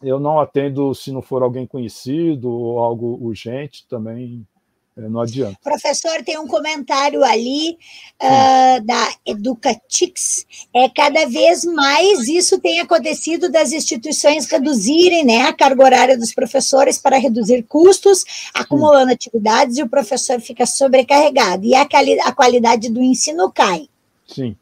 eu 0.01 0.19
não 0.19 0.39
atendo 0.39 0.93
se 0.93 1.11
não 1.11 1.21
for 1.21 1.41
alguém 1.41 1.65
conhecido 1.65 2.49
ou 2.49 2.79
algo 2.79 3.17
urgente, 3.21 3.87
também 3.87 4.45
não 4.97 5.19
adianta. 5.19 5.57
Professor, 5.61 6.23
tem 6.23 6.39
um 6.39 6.47
comentário 6.47 7.21
ali 7.23 7.77
uh, 8.21 8.85
da 8.85 9.13
Educatix. 9.25 10.45
É 10.73 10.87
cada 10.87 11.27
vez 11.27 11.65
mais 11.65 12.29
isso 12.29 12.59
tem 12.59 12.79
acontecido 12.79 13.51
das 13.51 13.73
instituições 13.73 14.49
reduzirem 14.49 15.25
né, 15.25 15.41
a 15.41 15.53
carga 15.53 15.83
horária 15.83 16.17
dos 16.17 16.33
professores 16.33 16.97
para 16.97 17.17
reduzir 17.17 17.63
custos, 17.63 18.23
acumulando 18.53 19.09
Sim. 19.09 19.15
atividades 19.15 19.77
e 19.77 19.83
o 19.83 19.89
professor 19.89 20.39
fica 20.39 20.65
sobrecarregado 20.65 21.65
e 21.65 21.75
a, 21.75 21.85
a 22.25 22.31
qualidade 22.31 22.89
do 22.89 23.01
ensino 23.01 23.51
cai. 23.51 23.89
Sim, 24.25 24.55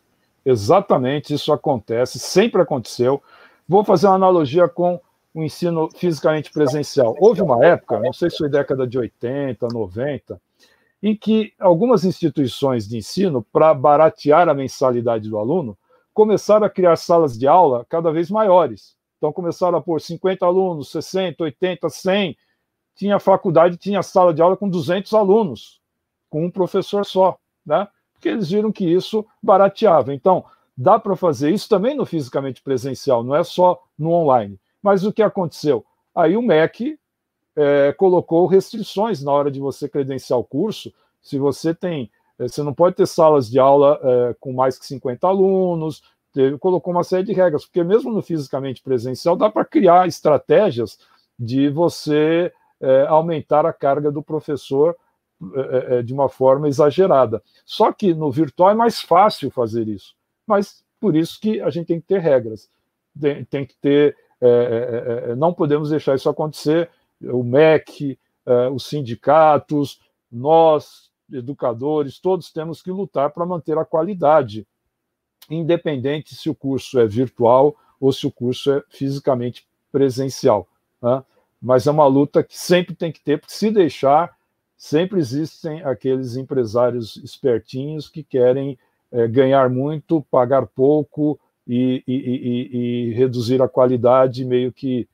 exatamente 0.44 1.34
isso 1.34 1.54
acontece, 1.54 2.18
sempre 2.18 2.60
aconteceu. 2.60 3.22
Vou 3.70 3.84
fazer 3.84 4.08
uma 4.08 4.16
analogia 4.16 4.68
com 4.68 5.00
o 5.34 5.44
ensino 5.44 5.90
fisicamente 5.96 6.52
presencial. 6.52 7.16
Houve 7.20 7.42
uma 7.42 7.64
época, 7.66 8.00
não 8.00 8.14
sei 8.14 8.30
se 8.30 8.38
foi 8.38 8.50
década 8.50 8.86
de 8.86 8.98
80, 8.98 9.68
90, 9.68 10.40
em 11.02 11.16
que 11.16 11.54
algumas 11.60 12.06
instituições 12.06 12.88
de 12.88 12.98
ensino, 12.98 13.46
para 13.52 13.74
baratear 13.74 14.48
a 14.48 14.54
mensalidade 14.54 15.30
do 15.30 15.38
aluno, 15.38 15.78
começaram 16.14 16.66
a 16.66 16.70
criar 16.70 16.96
salas 16.96 17.38
de 17.38 17.48
aula 17.48 17.86
cada 17.90 18.12
vez 18.12 18.30
maiores. 18.30 18.96
Então 19.18 19.34
começaram 19.34 19.78
a 19.78 19.82
pôr 19.82 20.00
50 20.00 20.46
alunos, 20.46 20.92
60, 20.92 21.44
80, 21.44 21.90
100. 21.90 22.38
Tinha 22.96 23.20
faculdade, 23.20 23.78
tinha 23.78 24.04
sala 24.04 24.34
de 24.34 24.42
aula 24.42 24.56
com 24.56 24.70
200 24.70 25.14
alunos, 25.14 25.82
com 26.30 26.46
um 26.46 26.52
professor 26.52 27.06
só, 27.06 27.38
né? 27.66 27.88
Porque 28.14 28.30
eles 28.30 28.50
viram 28.50 28.72
que 28.72 28.86
isso 28.86 29.26
barateava. 29.42 30.14
Então, 30.14 30.46
dá 30.78 31.00
para 31.00 31.16
fazer 31.16 31.52
isso 31.52 31.68
também 31.68 31.96
no 31.96 32.06
fisicamente 32.06 32.62
presencial, 32.62 33.24
não 33.24 33.36
é 33.36 33.44
só 33.44 33.82
no 33.98 34.12
online. 34.12 34.60
Mas 34.84 35.06
o 35.06 35.14
que 35.14 35.24
aconteceu? 35.24 35.86
Aí 36.14 36.36
o 36.36 36.42
MEC 36.42 37.00
é, 37.56 37.94
colocou 37.94 38.46
restrições 38.46 39.24
na 39.24 39.32
hora 39.32 39.50
de 39.50 39.60
você 39.60 39.88
credenciar 39.88 40.38
o 40.38 40.44
curso. 40.44 40.94
Se 41.22 41.38
você 41.38 41.74
tem, 41.74 42.12
é, 42.38 42.48
você 42.48 42.62
não 42.62 42.74
pode 42.74 42.98
ter 42.98 43.08
salas 43.08 43.50
de 43.50 43.58
aula 43.58 44.00
é, 44.04 44.36
com 44.40 44.52
mais 44.52 44.78
que 44.78 44.86
50 44.86 45.26
alunos, 45.26 46.04
teve, 46.34 46.58
colocou 46.58 46.94
uma 46.94 47.04
série 47.04 47.24
de 47.24 47.34
regras, 47.34 47.66
porque 47.66 47.84
mesmo 47.84 48.12
no 48.12 48.22
fisicamente 48.22 48.82
presencial 48.82 49.36
dá 49.36 49.50
para 49.50 49.64
criar 49.64 50.08
estratégias 50.08 51.00
de 51.40 51.70
você 51.70 52.52
é, 52.82 53.06
aumentar 53.08 53.66
a 53.66 53.74
carga 53.74 54.12
do 54.12 54.22
professor 54.22 54.96
é, 55.56 56.00
é, 56.00 56.02
de 56.02 56.14
uma 56.14 56.28
forma 56.28 56.68
exagerada. 56.68 57.42
Só 57.66 57.92
que 57.92 58.14
no 58.14 58.32
virtual 58.32 58.72
é 58.72 58.76
mais 58.76 59.02
fácil 59.02 59.50
fazer 59.50 59.88
isso, 59.88 60.16
mas 60.46 60.84
por 61.00 61.16
isso 61.16 61.40
que 61.40 61.62
a 61.62 61.70
gente 61.70 61.88
tem 61.88 62.00
que 62.02 62.08
ter 62.08 62.20
regras, 62.20 62.70
tem, 63.20 63.46
tem 63.46 63.66
que 63.66 63.76
ter 63.78 64.18
é 64.46 64.48
é, 64.48 65.30
é, 65.30 65.32
é, 65.32 65.36
não 65.36 65.54
podemos 65.54 65.90
deixar 65.90 66.16
isso 66.16 66.30
acontecer. 66.30 66.90
O 67.22 67.44
MEC, 67.44 68.20
é, 68.46 68.68
os 68.68 68.88
sindicatos, 68.88 70.02
nós, 70.30 71.10
educadores, 71.32 72.20
todos 72.20 72.52
temos 72.52 72.82
que 72.82 72.92
lutar 72.92 73.32
para 73.32 73.46
manter 73.46 73.78
a 73.78 73.86
qualidade, 73.86 74.68
independente 75.50 76.36
se 76.36 76.50
o 76.50 76.56
curso 76.56 77.00
é 77.00 77.08
virtual 77.08 77.76
ou 78.00 78.12
se 78.12 78.28
o 78.28 78.32
curso 78.32 78.74
é 78.74 78.84
fisicamente 78.90 79.66
presencial. 79.90 80.68
Né? 81.02 81.24
Mas 81.62 81.88
é 81.88 81.92
uma 81.92 82.06
luta 82.06 82.44
que 82.44 82.58
sempre 82.58 82.94
tem 82.94 83.14
que 83.14 83.22
ter, 83.22 83.40
porque 83.40 83.54
se 83.54 83.72
deixar, 83.72 84.36
sempre 84.76 85.20
existem 85.20 85.82
aqueles 85.84 86.36
empresários 86.36 87.16
espertinhos 87.18 88.10
que 88.10 88.24
querem 88.24 88.78
é, 89.10 89.26
ganhar 89.26 89.70
muito, 89.70 90.22
pagar 90.30 90.68
pouco 90.68 91.40
e, 91.68 92.04
e, 92.08 92.14
e, 92.14 93.10
e 93.10 93.14
reduzir 93.14 93.62
a 93.62 93.68
qualidade, 93.68 94.46
meio 94.46 94.72
que 94.72 95.08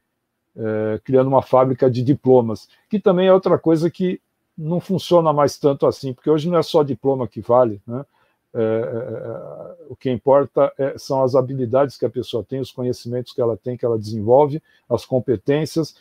é, 0.55 0.99
criando 1.03 1.27
uma 1.27 1.41
fábrica 1.41 1.89
de 1.89 2.03
diplomas, 2.03 2.67
que 2.89 2.99
também 2.99 3.27
é 3.27 3.33
outra 3.33 3.57
coisa 3.57 3.89
que 3.89 4.19
não 4.57 4.79
funciona 4.79 5.31
mais 5.31 5.57
tanto 5.57 5.85
assim, 5.85 6.13
porque 6.13 6.29
hoje 6.29 6.49
não 6.49 6.57
é 6.57 6.63
só 6.63 6.83
diploma 6.83 7.27
que 7.27 7.39
vale, 7.41 7.81
né? 7.87 8.05
É, 8.51 8.59
é, 8.59 8.63
é 8.63 9.85
o 9.89 9.95
que 9.95 10.09
importa 10.09 10.73
é, 10.75 10.97
são 10.97 11.23
as 11.23 11.35
habilidades 11.35 11.95
que 11.95 12.05
a 12.05 12.09
pessoa 12.09 12.43
tem, 12.43 12.59
os 12.59 12.71
conhecimentos 12.71 13.31
que 13.31 13.39
ela 13.39 13.55
tem, 13.55 13.77
que 13.77 13.85
ela 13.85 13.97
desenvolve, 13.97 14.61
as 14.89 15.05
competências, 15.05 15.95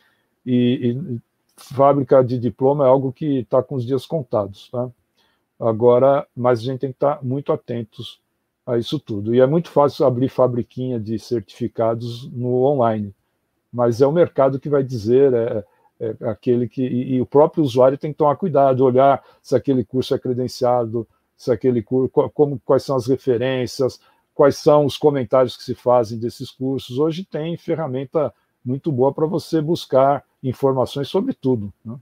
e, 0.47 0.97
e 0.97 1.21
fábrica 1.59 2.25
de 2.25 2.39
diploma 2.39 2.87
é 2.87 2.89
algo 2.89 3.13
que 3.13 3.41
está 3.41 3.63
com 3.63 3.75
os 3.75 3.85
dias 3.85 4.07
contados. 4.07 4.71
Tá? 4.71 4.89
Agora, 5.61 6.27
mas 6.35 6.61
a 6.61 6.63
gente 6.63 6.81
tem 6.81 6.91
que 6.91 6.97
estar 6.97 7.17
tá 7.17 7.23
muito 7.23 7.53
atentos 7.53 8.19
a 8.69 8.77
isso 8.77 9.01
tudo. 9.01 9.35
E 9.35 9.41
é 9.41 9.47
muito 9.47 9.71
fácil 9.71 10.05
abrir 10.05 10.29
fabriquinha 10.29 11.01
de 11.01 11.19
certificados 11.19 12.31
no 12.31 12.63
online, 12.65 13.15
mas 13.73 14.03
é 14.03 14.07
o 14.07 14.13
mercado 14.13 14.61
que 14.61 14.69
vai 14.69 14.85
dizer, 14.85 15.33
é, 15.33 15.65
é 15.99 16.29
aquele 16.29 16.69
que. 16.69 16.83
E, 16.83 17.15
e, 17.15 17.21
o 17.21 17.27
próprio 17.27 17.65
usuário 17.65 17.97
tem 17.97 18.13
que 18.13 18.19
tomar 18.19 18.37
cuidado, 18.37 18.85
olhar 18.85 19.25
se 19.43 19.57
aquele 19.57 19.85
curso 19.85 20.15
é 20.15 20.19
credenciado, 20.19 21.09
se 21.35 21.51
aquele 21.51 21.83
curso, 21.83 22.11
como, 22.11 22.61
quais 22.65 22.83
são 22.83 22.95
as 22.95 23.07
referências, 23.07 23.99
quais 24.35 24.59
são 24.59 24.85
os 24.85 24.99
comentários 24.99 25.57
que 25.57 25.65
se 25.65 25.75
fazem 25.75 26.19
desses 26.19 26.51
cursos. 26.51 26.99
Hoje 26.99 27.25
tem 27.25 27.57
ferramenta 27.57 28.33
muito 28.63 28.93
boa 28.93 29.13
para 29.15 29.27
você 29.27 29.63
buscar 29.63 30.23
informações 30.43 31.09
sobre 31.09 31.33
tudo. 31.33 31.73
Né? 31.83 31.97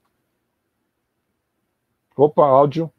Opa, 2.17 2.45
áudio. 2.45 2.91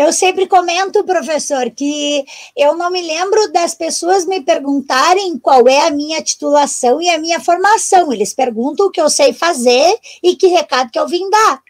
Eu 0.00 0.12
sempre 0.12 0.46
comento, 0.46 1.02
professor, 1.02 1.68
que 1.72 2.24
eu 2.56 2.76
não 2.76 2.88
me 2.88 3.02
lembro 3.02 3.50
das 3.50 3.74
pessoas 3.74 4.24
me 4.24 4.40
perguntarem 4.40 5.36
qual 5.40 5.66
é 5.66 5.88
a 5.88 5.90
minha 5.90 6.22
titulação 6.22 7.02
e 7.02 7.10
a 7.10 7.18
minha 7.18 7.40
formação. 7.40 8.12
Eles 8.12 8.32
perguntam 8.32 8.86
o 8.86 8.90
que 8.92 9.00
eu 9.00 9.10
sei 9.10 9.32
fazer 9.32 9.98
e 10.22 10.36
que 10.36 10.46
recado 10.46 10.92
que 10.92 11.00
eu 11.00 11.08
vim 11.08 11.28
dar. 11.28 11.60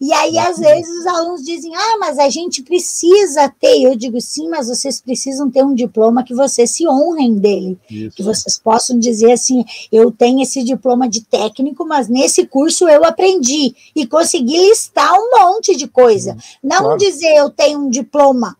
E 0.00 0.12
aí, 0.12 0.38
às 0.38 0.58
vezes, 0.58 0.88
os 1.00 1.06
alunos 1.06 1.44
dizem: 1.44 1.74
ah, 1.74 1.96
mas 1.98 2.18
a 2.18 2.28
gente 2.28 2.62
precisa 2.62 3.48
ter. 3.48 3.82
Eu 3.82 3.96
digo: 3.96 4.20
sim, 4.20 4.48
mas 4.48 4.68
vocês 4.68 5.00
precisam 5.00 5.50
ter 5.50 5.64
um 5.64 5.74
diploma 5.74 6.24
que 6.24 6.34
vocês 6.34 6.70
se 6.70 6.86
honrem 6.86 7.34
dele. 7.34 7.78
Isso. 7.90 8.16
Que 8.16 8.22
vocês 8.22 8.58
possam 8.58 8.98
dizer 8.98 9.32
assim: 9.32 9.64
eu 9.90 10.10
tenho 10.10 10.42
esse 10.42 10.62
diploma 10.62 11.08
de 11.08 11.22
técnico, 11.22 11.86
mas 11.86 12.08
nesse 12.08 12.46
curso 12.46 12.88
eu 12.88 13.04
aprendi 13.04 13.74
e 13.94 14.06
consegui 14.06 14.68
listar 14.68 15.12
um 15.14 15.30
monte 15.38 15.76
de 15.76 15.86
coisa. 15.86 16.36
Não 16.62 16.78
claro. 16.78 16.98
dizer 16.98 17.34
eu 17.36 17.50
tenho 17.50 17.80
um 17.80 17.90
diploma. 17.90 18.56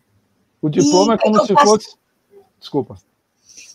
O 0.62 0.68
diploma 0.68 1.14
é 1.14 1.18
como 1.18 1.46
se 1.46 1.52
faço... 1.54 1.66
fosse. 1.66 1.94
Desculpa. 2.58 2.98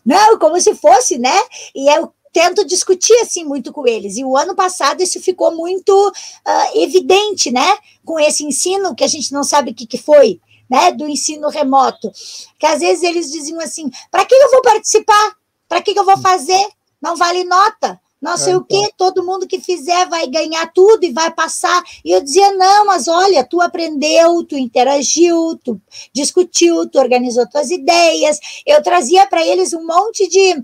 Não, 0.05 0.37
como 0.37 0.59
se 0.61 0.75
fosse, 0.75 1.17
né? 1.17 1.35
E 1.73 1.89
eu 1.89 2.13
tento 2.35 2.65
discutir 2.65 3.17
assim 3.21 3.45
muito 3.45 3.71
com 3.71 3.87
eles. 3.87 4.17
E 4.17 4.25
o 4.25 4.35
ano 4.35 4.53
passado 4.53 5.01
isso 5.01 5.21
ficou 5.21 5.55
muito 5.55 5.89
uh, 6.09 6.77
evidente, 6.77 7.49
né? 7.49 7.77
Com 8.03 8.19
esse 8.19 8.43
ensino 8.43 8.93
que 8.93 9.05
a 9.05 9.07
gente 9.07 9.31
não 9.31 9.41
sabe 9.41 9.71
o 9.71 9.73
que, 9.73 9.87
que 9.87 9.97
foi, 9.97 10.41
né? 10.69 10.91
Do 10.91 11.07
ensino 11.07 11.47
remoto. 11.47 12.11
Que 12.59 12.65
às 12.65 12.81
vezes 12.81 13.03
eles 13.03 13.31
diziam 13.31 13.61
assim: 13.61 13.89
para 14.11 14.25
que 14.25 14.35
eu 14.35 14.51
vou 14.51 14.61
participar? 14.61 15.37
Para 15.69 15.81
que 15.81 15.97
eu 15.97 16.03
vou 16.03 16.17
fazer? 16.17 16.67
Não 17.01 17.15
vale 17.15 17.45
nota 17.45 17.97
não 18.25 18.37
sei 18.37 18.53
é, 18.53 18.57
o 18.57 18.63
quê, 18.63 18.75
então. 18.75 18.91
todo 18.97 19.23
mundo 19.23 19.47
que 19.47 19.59
fizer 19.59 20.07
vai 20.07 20.25
ganhar 20.25 20.65
tudo 20.73 21.03
e 21.03 21.11
vai 21.11 21.31
passar. 21.31 21.83
E 22.03 22.11
eu 22.11 22.21
dizia, 22.23 22.53
não, 22.53 22.87
mas 22.87 23.07
olha, 23.07 23.43
tu 23.43 23.61
aprendeu, 23.61 24.43
tu 24.43 24.57
interagiu, 24.57 25.59
tu 25.63 25.79
discutiu, 26.11 26.89
tu 26.89 26.97
organizou 26.97 27.47
tuas 27.47 27.69
ideias. 27.69 28.39
Eu 28.65 28.81
trazia 28.81 29.27
para 29.27 29.45
eles 29.45 29.73
um 29.73 29.85
monte 29.85 30.27
de 30.27 30.55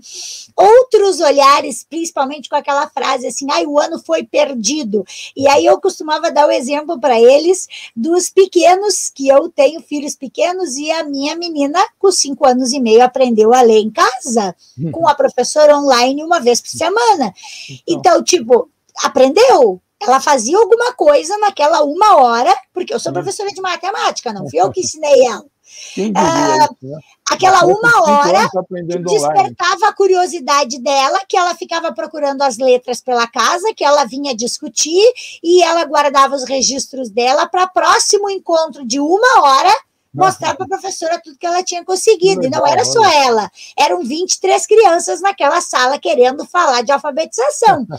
outros 0.56 1.20
olhares, 1.20 1.84
principalmente 1.88 2.48
com 2.48 2.56
aquela 2.56 2.88
frase 2.88 3.26
assim, 3.26 3.46
ai, 3.50 3.66
o 3.66 3.78
ano 3.78 3.98
foi 3.98 4.24
perdido. 4.24 5.04
E 5.36 5.48
aí 5.48 5.66
eu 5.66 5.80
costumava 5.80 6.30
dar 6.30 6.46
o 6.46 6.50
exemplo 6.50 7.00
para 7.00 7.20
eles 7.20 7.66
dos 7.94 8.30
pequenos, 8.30 9.10
que 9.12 9.28
eu 9.28 9.48
tenho 9.48 9.80
filhos 9.80 10.14
pequenos, 10.14 10.76
e 10.76 10.90
a 10.90 11.04
minha 11.04 11.34
menina, 11.34 11.78
com 11.98 12.12
cinco 12.12 12.46
anos 12.46 12.72
e 12.72 12.80
meio, 12.80 13.02
aprendeu 13.02 13.52
a 13.52 13.62
ler 13.62 13.78
em 13.78 13.90
casa, 13.90 14.54
com 14.90 15.08
a 15.08 15.14
professora 15.14 15.76
online 15.76 16.22
uma 16.22 16.40
vez 16.40 16.60
por 16.60 16.68
semana. 16.68 17.34
Então, 17.88 18.12
então 18.12 18.22
tipo, 18.22 18.68
aprendeu, 19.02 19.80
ela 20.00 20.20
fazia 20.20 20.58
alguma 20.58 20.92
coisa 20.92 21.38
naquela 21.38 21.82
uma 21.82 22.16
hora, 22.16 22.54
porque 22.74 22.92
eu 22.92 23.00
sou 23.00 23.10
hum. 23.10 23.14
professora 23.14 23.50
de 23.50 23.60
matemática, 23.60 24.32
não 24.32 24.48
fui 24.48 24.60
eu 24.60 24.70
que 24.70 24.80
ensinei 24.80 25.24
ela. 25.24 25.44
Ah, 26.14 26.68
né? 26.82 26.98
aquela 27.30 27.64
uma 27.64 28.02
hora 28.02 28.48
despertava 29.04 29.88
a 29.88 29.92
curiosidade 29.92 30.78
dela, 30.78 31.20
que 31.28 31.36
ela 31.36 31.54
ficava 31.54 31.92
procurando 31.92 32.42
as 32.42 32.58
letras 32.58 33.00
pela 33.00 33.26
casa, 33.26 33.74
que 33.74 33.84
ela 33.84 34.04
vinha 34.04 34.34
discutir 34.34 35.02
e 35.42 35.62
ela 35.62 35.84
guardava 35.84 36.34
os 36.34 36.44
registros 36.44 37.10
dela 37.10 37.46
para 37.46 37.66
próximo 37.66 38.30
encontro 38.30 38.86
de 38.86 39.00
uma 39.00 39.42
hora 39.42 39.72
mostrar 40.14 40.54
para 40.54 40.66
a 40.66 40.68
professora 40.68 41.20
tudo 41.22 41.38
que 41.38 41.46
ela 41.46 41.62
tinha 41.62 41.84
conseguido. 41.84 42.44
E 42.44 42.50
não 42.50 42.66
era 42.66 42.84
só 42.84 43.04
ela, 43.04 43.50
eram 43.78 44.02
23 44.02 44.66
crianças 44.66 45.20
naquela 45.20 45.60
sala 45.60 45.98
querendo 45.98 46.44
falar 46.44 46.82
de 46.82 46.92
alfabetização. 46.92 47.86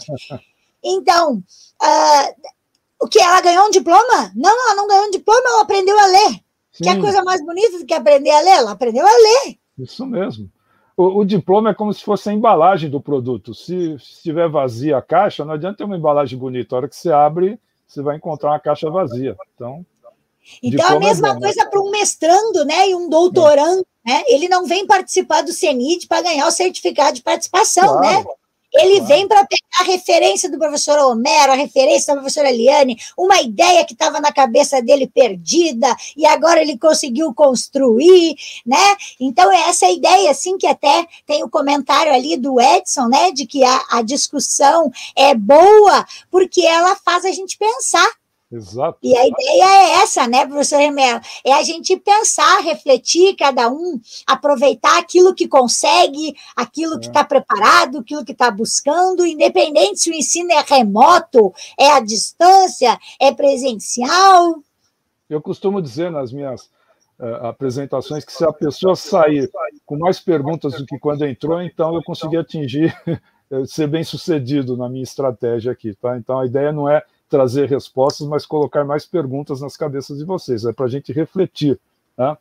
Então, 0.86 1.42
uh, 1.82 2.52
o 3.02 3.08
que? 3.08 3.18
Ela 3.18 3.40
ganhou 3.40 3.68
um 3.68 3.72
diploma? 3.72 4.34
Não, 4.36 4.52
ela 4.52 4.76
não 4.76 4.86
ganhou 4.86 5.06
um 5.06 5.12
diploma, 5.12 5.42
ela 5.46 5.62
aprendeu 5.62 5.98
a 5.98 6.06
ler. 6.08 6.43
Sim. 6.74 6.84
Que 6.84 6.90
é 6.90 7.00
coisa 7.00 7.24
mais 7.24 7.44
bonita 7.46 7.80
do 7.80 7.86
que 7.86 7.94
aprender 7.94 8.32
a 8.32 8.42
ler? 8.42 8.58
Ela 8.58 8.72
aprendeu 8.72 9.06
a 9.06 9.12
ler. 9.12 9.58
Isso 9.78 10.06
mesmo. 10.06 10.50
O, 10.98 11.20
o, 11.20 11.26
diploma 11.26 11.70
é 11.70 11.74
como 11.74 11.94
se 11.94 12.04
fosse 12.04 12.30
a 12.30 12.34
embalagem 12.34 12.90
do 12.90 13.00
produto. 13.00 13.54
Se 13.54 13.94
estiver 13.96 14.50
vazia 14.50 14.98
a 14.98 15.02
caixa, 15.02 15.46
não 15.46 15.54
adianta 15.54 15.78
ter 15.78 15.84
uma 15.84 15.98
embalagem 15.98 16.38
bonita. 16.38 16.76
A 16.76 16.78
hora 16.78 16.90
que 16.90 16.96
você 16.96 17.12
abre, 17.12 17.60
você 17.88 18.02
vai 18.02 18.18
encontrar 18.18 18.52
uma 18.52 18.60
caixa 18.60 18.90
vazia. 18.90 19.36
Então, 19.56 19.86
então, 20.62 20.90
a 20.90 20.96
é 20.96 21.00
mesma 21.00 21.30
é 21.30 21.34
bom, 21.34 21.40
coisa 21.40 21.64
né? 21.64 21.70
para 21.70 21.82
um 21.82 21.90
mestrando 21.90 22.66
né, 22.66 22.90
e 22.90 22.96
um 22.96 23.10
doutorando. 23.10 23.86
É. 24.06 24.12
Né? 24.12 24.24
Ele 24.28 24.50
não 24.50 24.66
vem 24.66 24.86
participar 24.86 25.42
do 25.42 25.54
CENID 25.54 26.08
para 26.08 26.22
ganhar 26.22 26.48
o 26.48 26.52
certificado 26.52 27.16
de 27.16 27.24
participação, 27.24 28.00
né? 28.02 28.10
claro. 28.10 28.28
né? 28.28 28.36
Ele 28.74 28.98
claro. 28.98 29.06
vem 29.06 29.28
para 29.28 29.46
pegar 29.46 29.82
a 29.82 29.84
referência 29.84 30.50
do 30.50 30.58
professor 30.58 30.98
Homero, 31.00 31.52
a 31.52 31.56
referência 31.56 32.14
da 32.14 32.20
professora 32.20 32.50
Eliane, 32.50 32.98
uma 33.18 33.42
ideia 33.42 33.86
que 33.86 33.94
estava 33.94 34.20
na 34.20 34.32
cabeça 34.32 34.82
dele 34.82 35.08
perdida, 35.08 35.96
e 36.18 36.26
agora 36.26 36.62
ele 36.62 36.78
conseguiu 36.78 37.34
construir, 37.34 38.36
né? 38.66 38.96
Então, 39.20 39.52
é 39.52 39.70
essa 39.70 39.90
ideia, 39.90 40.32
assim, 40.32 40.58
que 40.58 40.68
até 40.68 41.06
tem 41.26 41.44
o 41.44 41.50
comentário 41.50 42.14
ali 42.14 42.38
do 42.38 42.60
Edson, 42.60 43.08
né? 43.08 43.32
De 43.32 43.46
que 43.46 43.64
a, 43.64 43.86
a 43.92 44.02
discussão 44.02 44.92
é 45.16 45.36
boa, 45.36 46.06
porque 46.32 46.66
ela 46.66 46.96
faz 46.96 47.26
a 47.26 47.32
gente 47.32 47.58
pensar 47.58 48.10
Exato. 48.54 49.00
E 49.02 49.18
a 49.18 49.26
ideia 49.26 49.64
é 49.64 50.04
essa, 50.04 50.28
né, 50.28 50.46
professor 50.46 50.78
Remelo? 50.78 51.20
É 51.44 51.54
a 51.54 51.64
gente 51.64 51.98
pensar, 51.98 52.60
refletir, 52.62 53.36
cada 53.36 53.68
um 53.68 54.00
aproveitar 54.28 55.00
aquilo 55.00 55.34
que 55.34 55.48
consegue, 55.48 56.36
aquilo 56.56 57.00
que 57.00 57.08
está 57.08 57.22
é. 57.22 57.24
preparado, 57.24 57.98
aquilo 57.98 58.24
que 58.24 58.32
está 58.32 58.52
buscando, 58.52 59.26
independente 59.26 60.02
se 60.02 60.12
o 60.12 60.14
ensino 60.14 60.52
é 60.52 60.62
remoto, 60.62 61.52
é 61.80 61.90
à 61.90 62.00
distância, 62.00 63.00
é 63.20 63.32
presencial. 63.32 64.62
Eu 65.28 65.42
costumo 65.42 65.82
dizer 65.82 66.12
nas 66.12 66.32
minhas 66.32 66.70
uh, 67.20 67.48
apresentações 67.48 68.24
que 68.24 68.32
se 68.32 68.46
a 68.46 68.54
pessoa 68.54 68.96
sair 68.96 69.50
com 69.84 69.98
mais 69.98 70.20
perguntas 70.20 70.74
do 70.74 70.86
que 70.86 71.00
quando 71.00 71.26
entrou, 71.26 71.60
então 71.60 71.96
eu 71.96 72.04
consegui 72.04 72.38
atingir, 72.38 72.96
ser 73.66 73.88
bem 73.88 74.04
sucedido 74.04 74.78
na 74.78 74.88
minha 74.88 75.04
estratégia 75.04 75.72
aqui, 75.72 75.96
tá? 75.96 76.16
Então 76.20 76.38
a 76.38 76.46
ideia 76.46 76.72
não 76.72 76.88
é 76.88 77.04
trazer 77.34 77.68
respostas, 77.68 78.28
mas 78.28 78.46
colocar 78.46 78.86
mais 78.86 79.08
perguntas 79.08 79.60
nas 79.60 79.76
cabeças 79.76 80.20
de 80.20 80.24
vocês, 80.24 80.66
é 80.66 80.72
para 80.72 80.86
a 80.86 80.90
gente 80.90 81.12
refletir. 81.12 81.80
Tá? 82.16 82.38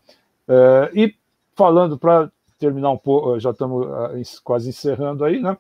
É, 0.47 0.91
e 0.93 1.15
falando 1.57 1.97
para 1.97 2.31
terminar 2.59 2.91
um 2.91 2.99
pouco, 2.99 3.41
já 3.41 3.53
estamos 3.53 3.87
ah, 3.87 4.11
quase 4.45 4.69
encerrando 4.69 5.25
aí, 5.25 5.41
né? 5.41 5.57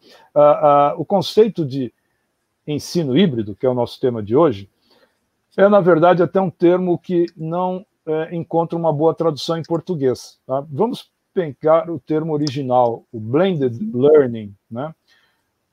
o 0.98 1.04
conceito 1.06 1.64
de 1.64 1.90
ensino 2.66 3.16
híbrido, 3.16 3.56
que 3.56 3.64
é 3.64 3.70
o 3.70 3.74
nosso 3.74 3.98
tema 3.98 4.22
de 4.22 4.36
hoje, 4.36 4.68
é, 5.56 5.66
na 5.66 5.80
verdade, 5.80 6.22
até 6.22 6.38
um 6.38 6.50
termo 6.50 6.98
que 6.98 7.24
não 7.34 7.86
é, 8.04 8.36
encontra 8.36 8.78
uma 8.78 8.92
boa 8.92 9.14
tradução 9.14 9.56
em 9.56 9.62
português. 9.62 10.38
Tá? 10.46 10.62
Vamos 10.70 11.10
pegar 11.32 11.88
o 11.88 11.98
termo 11.98 12.34
original, 12.34 13.06
o 13.10 13.18
blended 13.18 13.78
learning. 13.94 14.54
Né? 14.70 14.94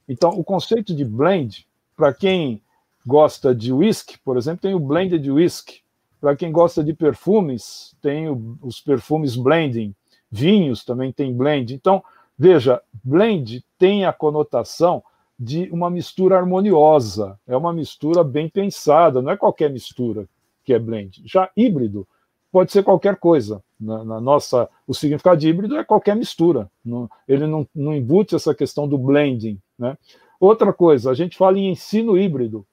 Então, 0.08 0.30
o 0.30 0.46
conceito 0.46 0.96
de 0.96 1.04
blend, 1.04 1.68
para 1.98 2.14
quem 2.14 2.62
gosta 3.10 3.56
de 3.56 3.74
whisky, 3.74 4.20
por 4.20 4.38
exemplo, 4.38 4.62
tem 4.62 4.76
o 4.76 4.80
blended 4.80 5.28
whisky. 5.32 5.82
Para 6.22 6.36
quem 6.36 6.52
gosta 6.52 6.84
de 6.84 6.94
perfumes, 6.94 7.96
tem 8.02 8.30
o, 8.30 8.56
os 8.62 8.80
perfumes 8.80 9.36
blending. 9.36 9.96
Vinhos 10.32 10.86
também 10.86 11.12
tem 11.12 11.36
blend. 11.36 11.74
Então, 11.74 12.04
veja, 12.38 12.80
blend 13.04 13.66
tem 13.80 14.06
a 14.06 14.14
conotação 14.14 15.02
de 15.40 15.70
uma 15.72 15.90
mistura 15.90 16.38
harmoniosa. 16.38 17.40
É 17.48 17.58
uma 17.58 17.74
mistura 17.74 18.24
bem 18.24 18.48
pensada, 18.48 19.24
não 19.24 19.32
é 19.32 19.38
qualquer 19.38 19.72
mistura 19.72 20.28
que 20.64 20.72
é 20.72 20.78
blend. 20.78 21.24
Já 21.26 21.50
híbrido 21.58 22.08
pode 22.52 22.72
ser 22.72 22.84
qualquer 22.84 23.16
coisa. 23.16 23.64
Na, 23.80 24.04
na 24.04 24.22
nossa, 24.22 24.70
o 24.86 24.94
significado 24.94 25.40
de 25.40 25.50
híbrido 25.50 25.78
é 25.78 25.84
qualquer 25.84 26.16
mistura. 26.16 26.70
Não, 26.86 27.10
ele 27.28 27.48
não, 27.48 27.68
não 27.74 27.96
embute 27.96 28.36
essa 28.36 28.54
questão 28.54 28.88
do 28.88 28.98
blending. 28.98 29.60
Né? 29.80 29.98
Outra 30.40 30.72
coisa, 30.72 31.10
a 31.10 31.14
gente 31.16 31.38
fala 31.38 31.58
em 31.58 31.72
ensino 31.72 32.16
híbrido. 32.18 32.68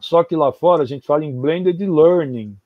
Só 0.00 0.22
que 0.22 0.36
lá 0.36 0.52
fora 0.52 0.82
a 0.82 0.86
gente 0.86 1.06
fala 1.06 1.24
em 1.24 1.38
blended 1.38 1.80
learning. 1.86 2.56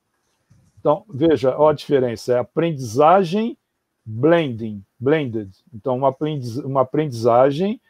Então, 0.78 1.04
veja, 1.08 1.56
a 1.56 1.72
diferença, 1.72 2.34
é 2.34 2.38
aprendizagem 2.38 3.56
blending, 4.04 4.82
blended. 4.98 5.50
Então, 5.72 5.96
uma, 5.96 6.08
aprendiz, 6.08 6.56
uma 6.56 6.82
aprendizagem, 6.82 7.80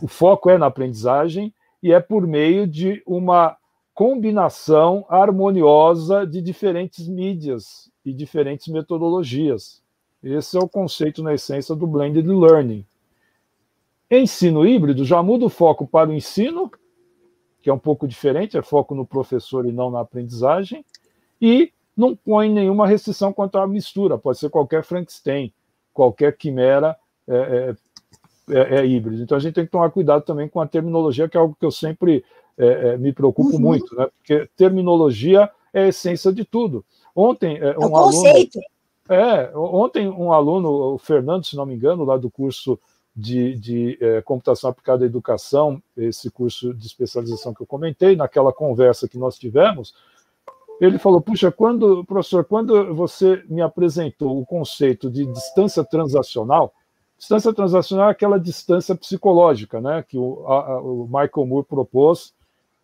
o 0.00 0.06
foco 0.06 0.50
é 0.50 0.58
na 0.58 0.66
aprendizagem 0.66 1.52
e 1.82 1.92
é 1.92 2.00
por 2.00 2.26
meio 2.26 2.66
de 2.66 3.02
uma 3.06 3.56
combinação 3.94 5.04
harmoniosa 5.08 6.26
de 6.26 6.40
diferentes 6.40 7.08
mídias 7.08 7.90
e 8.04 8.12
diferentes 8.12 8.68
metodologias. 8.68 9.82
Esse 10.22 10.56
é 10.56 10.60
o 10.60 10.68
conceito, 10.68 11.22
na 11.22 11.34
essência, 11.34 11.74
do 11.74 11.86
blended 11.86 12.26
learning. 12.26 12.86
Ensino 14.10 14.66
híbrido 14.66 15.04
já 15.04 15.22
muda 15.22 15.46
o 15.46 15.50
foco 15.50 15.86
para 15.86 16.10
o 16.10 16.12
ensino 16.12 16.70
que 17.62 17.70
é 17.70 17.72
um 17.72 17.78
pouco 17.78 18.08
diferente, 18.08 18.58
é 18.58 18.62
foco 18.62 18.94
no 18.94 19.06
professor 19.06 19.64
e 19.66 19.72
não 19.72 19.90
na 19.90 20.00
aprendizagem, 20.00 20.84
e 21.40 21.72
não 21.96 22.16
põe 22.16 22.50
nenhuma 22.50 22.86
restrição 22.86 23.32
quanto 23.32 23.58
à 23.58 23.66
mistura, 23.66 24.18
pode 24.18 24.38
ser 24.38 24.50
qualquer 24.50 24.82
Frankenstein, 24.82 25.52
qualquer 25.92 26.36
quimera 26.36 26.96
é, 27.28 27.76
é, 28.48 28.54
é, 28.54 28.80
é 28.80 28.86
híbrido. 28.86 29.22
Então 29.22 29.36
a 29.36 29.40
gente 29.40 29.54
tem 29.54 29.64
que 29.64 29.70
tomar 29.70 29.90
cuidado 29.90 30.24
também 30.24 30.48
com 30.48 30.60
a 30.60 30.66
terminologia, 30.66 31.28
que 31.28 31.36
é 31.36 31.40
algo 31.40 31.56
que 31.58 31.64
eu 31.64 31.70
sempre 31.70 32.24
é, 32.58 32.66
é, 32.66 32.96
me 32.96 33.12
preocupo 33.12 33.54
uhum. 33.54 33.60
muito, 33.60 33.94
né? 33.94 34.08
porque 34.18 34.48
terminologia 34.56 35.48
é 35.72 35.84
a 35.84 35.88
essência 35.88 36.32
de 36.32 36.44
tudo. 36.44 36.84
Ontem, 37.14 37.58
é, 37.58 37.78
um 37.78 37.96
aluno. 37.96 38.28
É, 39.08 39.50
ontem 39.56 40.08
um 40.08 40.32
aluno, 40.32 40.94
o 40.94 40.98
Fernando, 40.98 41.44
se 41.44 41.56
não 41.56 41.66
me 41.66 41.74
engano, 41.74 42.04
lá 42.04 42.16
do 42.16 42.30
curso 42.30 42.78
de, 43.14 43.58
de 43.58 43.98
é, 44.00 44.22
computação 44.22 44.70
aplicada 44.70 45.04
à 45.04 45.06
educação, 45.06 45.82
esse 45.96 46.30
curso 46.30 46.72
de 46.72 46.86
especialização 46.86 47.52
que 47.52 47.62
eu 47.62 47.66
comentei, 47.66 48.16
naquela 48.16 48.52
conversa 48.52 49.08
que 49.08 49.18
nós 49.18 49.38
tivemos, 49.38 49.94
ele 50.80 50.98
falou: 50.98 51.20
Puxa, 51.20 51.52
quando, 51.52 52.04
professor, 52.04 52.44
quando 52.44 52.94
você 52.94 53.42
me 53.48 53.60
apresentou 53.60 54.40
o 54.40 54.46
conceito 54.46 55.10
de 55.10 55.26
distância 55.26 55.84
transacional, 55.84 56.72
distância 57.18 57.52
transacional 57.52 58.08
é 58.08 58.12
aquela 58.12 58.38
distância 58.38 58.94
psicológica 58.94 59.80
né, 59.80 60.02
que 60.02 60.18
o, 60.18 60.44
a, 60.46 60.80
o 60.80 61.04
Michael 61.04 61.46
Moore 61.46 61.66
propôs 61.66 62.34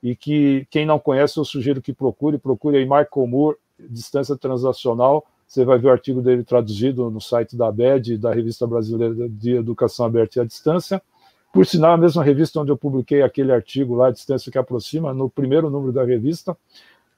e 0.02 0.14
que 0.14 0.66
quem 0.70 0.86
não 0.86 0.98
conhece 0.98 1.38
eu 1.38 1.44
sugiro 1.44 1.82
que 1.82 1.92
procure, 1.92 2.38
procure 2.38 2.76
aí 2.76 2.84
Michael 2.84 3.26
Moore, 3.26 3.56
distância 3.90 4.36
transacional, 4.36 5.26
você 5.48 5.64
vai 5.64 5.78
ver 5.78 5.88
o 5.88 5.92
artigo 5.92 6.20
dele 6.20 6.44
traduzido 6.44 7.10
no 7.10 7.22
site 7.22 7.56
da 7.56 7.68
ABED, 7.68 8.18
da 8.18 8.34
Revista 8.34 8.66
Brasileira 8.66 9.26
de 9.30 9.56
Educação 9.56 10.04
Aberta 10.04 10.38
e 10.38 10.42
à 10.42 10.44
Distância. 10.44 11.02
Por 11.50 11.64
sinal, 11.64 11.94
a 11.94 11.96
mesma 11.96 12.22
revista 12.22 12.60
onde 12.60 12.70
eu 12.70 12.76
publiquei 12.76 13.22
aquele 13.22 13.50
artigo 13.50 13.94
lá, 13.94 14.10
Distância 14.10 14.52
que 14.52 14.58
Aproxima, 14.58 15.14
no 15.14 15.30
primeiro 15.30 15.70
número 15.70 15.90
da 15.90 16.04
revista. 16.04 16.54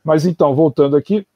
Mas 0.04 0.24
então, 0.24 0.54
voltando 0.54 0.96
aqui, 0.96 1.26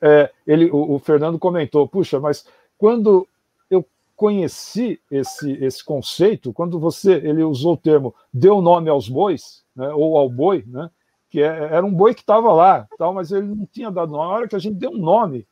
é, 0.00 0.30
ele, 0.46 0.70
o, 0.70 0.94
o, 0.94 0.98
Fernando 0.98 1.38
comentou, 1.38 1.86
puxa, 1.86 2.18
mas 2.18 2.46
quando 2.78 3.28
eu 3.70 3.84
conheci 4.16 4.98
esse, 5.10 5.52
esse 5.62 5.84
conceito, 5.84 6.54
quando 6.54 6.78
você, 6.78 7.16
ele 7.16 7.42
usou 7.42 7.74
o 7.74 7.76
termo 7.76 8.14
deu 8.32 8.62
nome 8.62 8.88
aos 8.88 9.10
bois, 9.10 9.62
né, 9.76 9.88
ou 9.90 10.16
ao 10.16 10.30
boi, 10.30 10.64
né, 10.66 10.90
que 11.28 11.42
é, 11.42 11.46
era 11.46 11.84
um 11.84 11.92
boi 11.92 12.14
que 12.14 12.22
estava 12.22 12.50
lá, 12.54 12.88
tal, 12.96 13.12
mas 13.12 13.30
ele 13.30 13.46
não 13.46 13.66
tinha 13.70 13.90
dado 13.90 14.12
nome. 14.12 14.24
Na 14.24 14.36
hora 14.36 14.48
que 14.48 14.56
a 14.56 14.60
gente 14.60 14.76
deu 14.76 14.92
um 14.92 14.98
nome, 14.98 15.46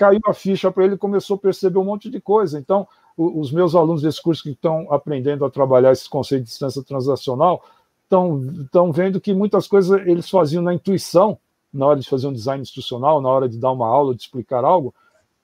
caiu 0.00 0.20
a 0.26 0.32
ficha 0.32 0.72
para 0.72 0.86
ele 0.86 0.96
começou 0.96 1.36
a 1.36 1.38
perceber 1.38 1.78
um 1.78 1.84
monte 1.84 2.08
de 2.08 2.18
coisa. 2.22 2.58
Então, 2.58 2.88
os 3.18 3.52
meus 3.52 3.74
alunos 3.74 4.00
desse 4.00 4.22
curso 4.22 4.42
que 4.42 4.48
estão 4.48 4.90
aprendendo 4.90 5.44
a 5.44 5.50
trabalhar 5.50 5.92
esse 5.92 6.08
conceito 6.08 6.44
de 6.44 6.48
distância 6.48 6.82
transacional 6.82 7.62
estão 8.02 8.90
vendo 8.90 9.20
que 9.20 9.34
muitas 9.34 9.68
coisas 9.68 10.00
eles 10.06 10.30
faziam 10.30 10.62
na 10.62 10.72
intuição, 10.72 11.38
na 11.70 11.84
hora 11.86 12.00
de 12.00 12.08
fazer 12.08 12.28
um 12.28 12.32
design 12.32 12.62
institucional, 12.62 13.20
na 13.20 13.28
hora 13.28 13.46
de 13.46 13.58
dar 13.58 13.72
uma 13.72 13.86
aula, 13.86 14.14
de 14.14 14.22
explicar 14.22 14.64
algo, 14.64 14.94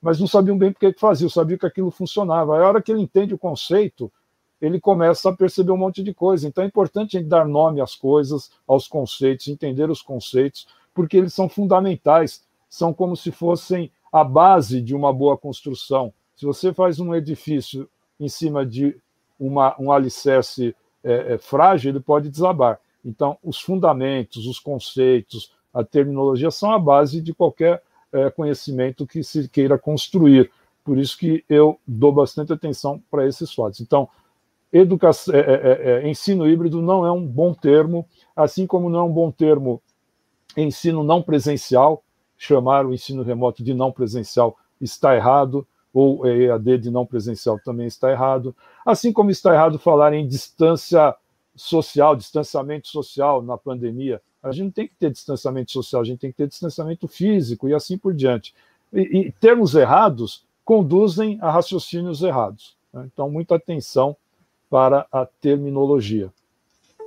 mas 0.01 0.19
não 0.19 0.25
sabiam 0.25 0.57
bem 0.57 0.71
por 0.71 0.79
que 0.79 0.91
faziam, 0.93 1.29
sabiam 1.29 1.59
que 1.59 1.67
aquilo 1.67 1.91
funcionava. 1.91 2.57
A 2.57 2.67
hora 2.67 2.81
que 2.81 2.91
ele 2.91 3.01
entende 3.01 3.35
o 3.35 3.37
conceito, 3.37 4.11
ele 4.59 4.79
começa 4.79 5.29
a 5.29 5.35
perceber 5.35 5.71
um 5.71 5.77
monte 5.77 6.01
de 6.01 6.15
coisa. 6.15 6.47
Então 6.47 6.63
é 6.63 6.67
importante 6.67 7.15
a 7.15 7.19
gente 7.19 7.29
dar 7.29 7.45
nome 7.45 7.79
às 7.79 7.93
coisas, 7.93 8.49
aos 8.67 8.87
conceitos, 8.87 9.47
entender 9.49 9.87
os 9.87 10.01
conceitos, 10.01 10.67
porque 10.95 11.15
eles 11.15 11.31
são 11.31 11.47
fundamentais, 11.47 12.43
são 12.67 12.91
como 12.91 13.15
se 13.15 13.31
fossem 13.31 13.91
a 14.11 14.23
base 14.23 14.81
de 14.81 14.95
uma 14.95 15.11
boa 15.13 15.37
construção. 15.37 16.13
Se 16.35 16.45
você 16.45 16.73
faz 16.73 16.99
um 16.99 17.13
edifício 17.13 17.89
em 18.19 18.27
cima 18.27 18.65
de 18.65 18.97
uma, 19.39 19.75
um 19.79 19.91
alicerce 19.91 20.75
é, 21.03 21.33
é, 21.33 21.37
frágil, 21.37 21.91
ele 21.91 21.99
pode 21.99 22.29
desabar. 22.29 22.79
Então, 23.03 23.37
os 23.43 23.59
fundamentos, 23.59 24.45
os 24.47 24.59
conceitos, 24.59 25.51
a 25.73 25.83
terminologia 25.83 26.51
são 26.51 26.71
a 26.71 26.79
base 26.79 27.21
de 27.21 27.33
qualquer 27.33 27.81
é, 28.11 28.29
conhecimento 28.29 29.05
que 29.05 29.23
se 29.23 29.47
queira 29.47 29.77
construir. 29.77 30.51
Por 30.83 30.97
isso 30.97 31.17
que 31.17 31.43
eu 31.49 31.79
dou 31.85 32.11
bastante 32.11 32.51
atenção 32.53 33.01
para 33.11 33.27
esses 33.27 33.53
fatos. 33.53 33.81
Então, 33.81 34.09
educação, 34.71 35.35
é, 35.35 35.39
é, 35.39 35.91
é, 36.05 36.09
ensino 36.09 36.47
híbrido 36.47 36.81
não 36.81 37.05
é 37.05 37.11
um 37.11 37.25
bom 37.25 37.53
termo, 37.53 38.05
assim 38.35 38.65
como 38.65 38.89
não 38.89 38.99
é 38.99 39.03
um 39.03 39.11
bom 39.11 39.31
termo 39.31 39.81
ensino 40.55 41.03
não 41.03 41.21
presencial, 41.21 42.03
chamar 42.37 42.85
o 42.85 42.93
ensino 42.93 43.23
remoto 43.23 43.63
de 43.63 43.73
não 43.73 43.91
presencial 43.91 44.55
está 44.79 45.15
errado, 45.15 45.67
ou 45.93 46.27
EAD 46.27 46.77
de 46.77 46.91
não 46.91 47.05
presencial 47.05 47.59
também 47.59 47.87
está 47.87 48.11
errado, 48.11 48.55
assim 48.85 49.11
como 49.11 49.31
está 49.31 49.53
errado 49.53 49.79
falar 49.79 50.13
em 50.13 50.27
distância 50.27 51.15
social, 51.55 52.15
distanciamento 52.15 52.87
social 52.87 53.41
na 53.41 53.57
pandemia. 53.57 54.21
A 54.43 54.51
gente 54.51 54.65
não 54.65 54.71
tem 54.71 54.87
que 54.87 54.95
ter 54.95 55.09
distanciamento 55.09 55.71
social, 55.71 56.03
a 56.03 56.05
gente 56.05 56.19
tem 56.19 56.31
que 56.31 56.37
ter 56.37 56.47
distanciamento 56.47 57.07
físico 57.07 57.67
e 57.67 57.73
assim 57.73 57.97
por 57.97 58.13
diante. 58.13 58.53
E, 58.93 58.99
e 58.99 59.31
termos 59.31 59.73
errados 59.73 60.45
conduzem 60.63 61.39
a 61.41 61.49
raciocínios 61.49 62.21
errados. 62.21 62.77
Né? 62.93 63.09
Então, 63.11 63.29
muita 63.31 63.55
atenção 63.55 64.15
para 64.69 65.07
a 65.11 65.25
terminologia. 65.25 66.31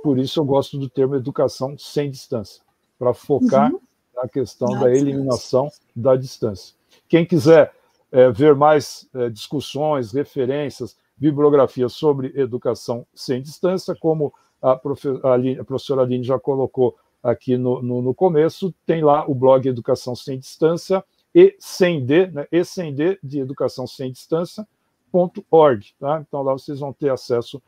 Por 0.03 0.19
isso 0.19 0.39
eu 0.39 0.45
gosto 0.45 0.77
do 0.77 0.89
termo 0.89 1.15
educação 1.15 1.77
sem 1.77 2.11
distância, 2.11 2.61
para 2.99 3.13
focar 3.13 3.71
uhum 3.71 3.79
a 4.17 4.27
questão 4.27 4.79
da 4.79 4.91
eliminação 4.91 5.69
da 5.95 6.15
distância. 6.15 6.75
Quem 7.07 7.25
quiser 7.25 7.73
é, 8.11 8.31
ver 8.31 8.55
mais 8.55 9.07
é, 9.13 9.29
discussões, 9.29 10.11
referências, 10.11 10.97
bibliografia 11.17 11.87
sobre 11.87 12.33
educação 12.35 13.05
sem 13.13 13.41
distância, 13.41 13.95
como 13.95 14.33
a, 14.61 14.75
profe 14.75 15.09
a, 15.23 15.61
a 15.61 15.63
professora 15.63 16.01
Aline 16.01 16.23
já 16.23 16.39
colocou 16.39 16.97
aqui 17.23 17.57
no, 17.57 17.81
no, 17.81 18.01
no, 18.01 18.13
começo, 18.13 18.73
tem 18.85 19.03
lá 19.03 19.29
o 19.29 19.35
blog 19.35 19.67
Educação 19.67 20.15
Sem 20.15 20.39
Distância 20.39 21.03
e 21.33 21.55
sem 21.59 22.03
D, 22.03 22.27
né, 22.27 22.47
e 22.51 22.63
sem 22.65 22.93
D 22.93 23.19
de 23.23 23.39
Educação 23.39 23.85
Sem 23.85 24.11
Distância.org. 24.11 25.93
Tá? 25.99 26.23
Então 26.27 26.41
lá 26.41 26.53
vocês 26.53 26.79
vão 26.79 26.91
ter 26.91 27.09
acesso 27.09 27.61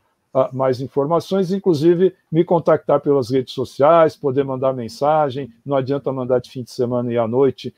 mais 0.51 0.81
informações, 0.81 1.51
inclusive 1.51 2.15
me 2.31 2.43
contactar 2.43 2.99
pelas 2.99 3.29
redes 3.29 3.53
sociais, 3.53 4.15
poder 4.15 4.43
mandar 4.43 4.73
mensagem. 4.73 5.53
Não 5.63 5.75
adianta 5.75 6.11
mandar 6.11 6.39
de 6.39 6.49
fim 6.49 6.63
de 6.63 6.71
semana 6.71 7.13
e 7.13 7.17
à 7.17 7.27
noite, 7.27 7.73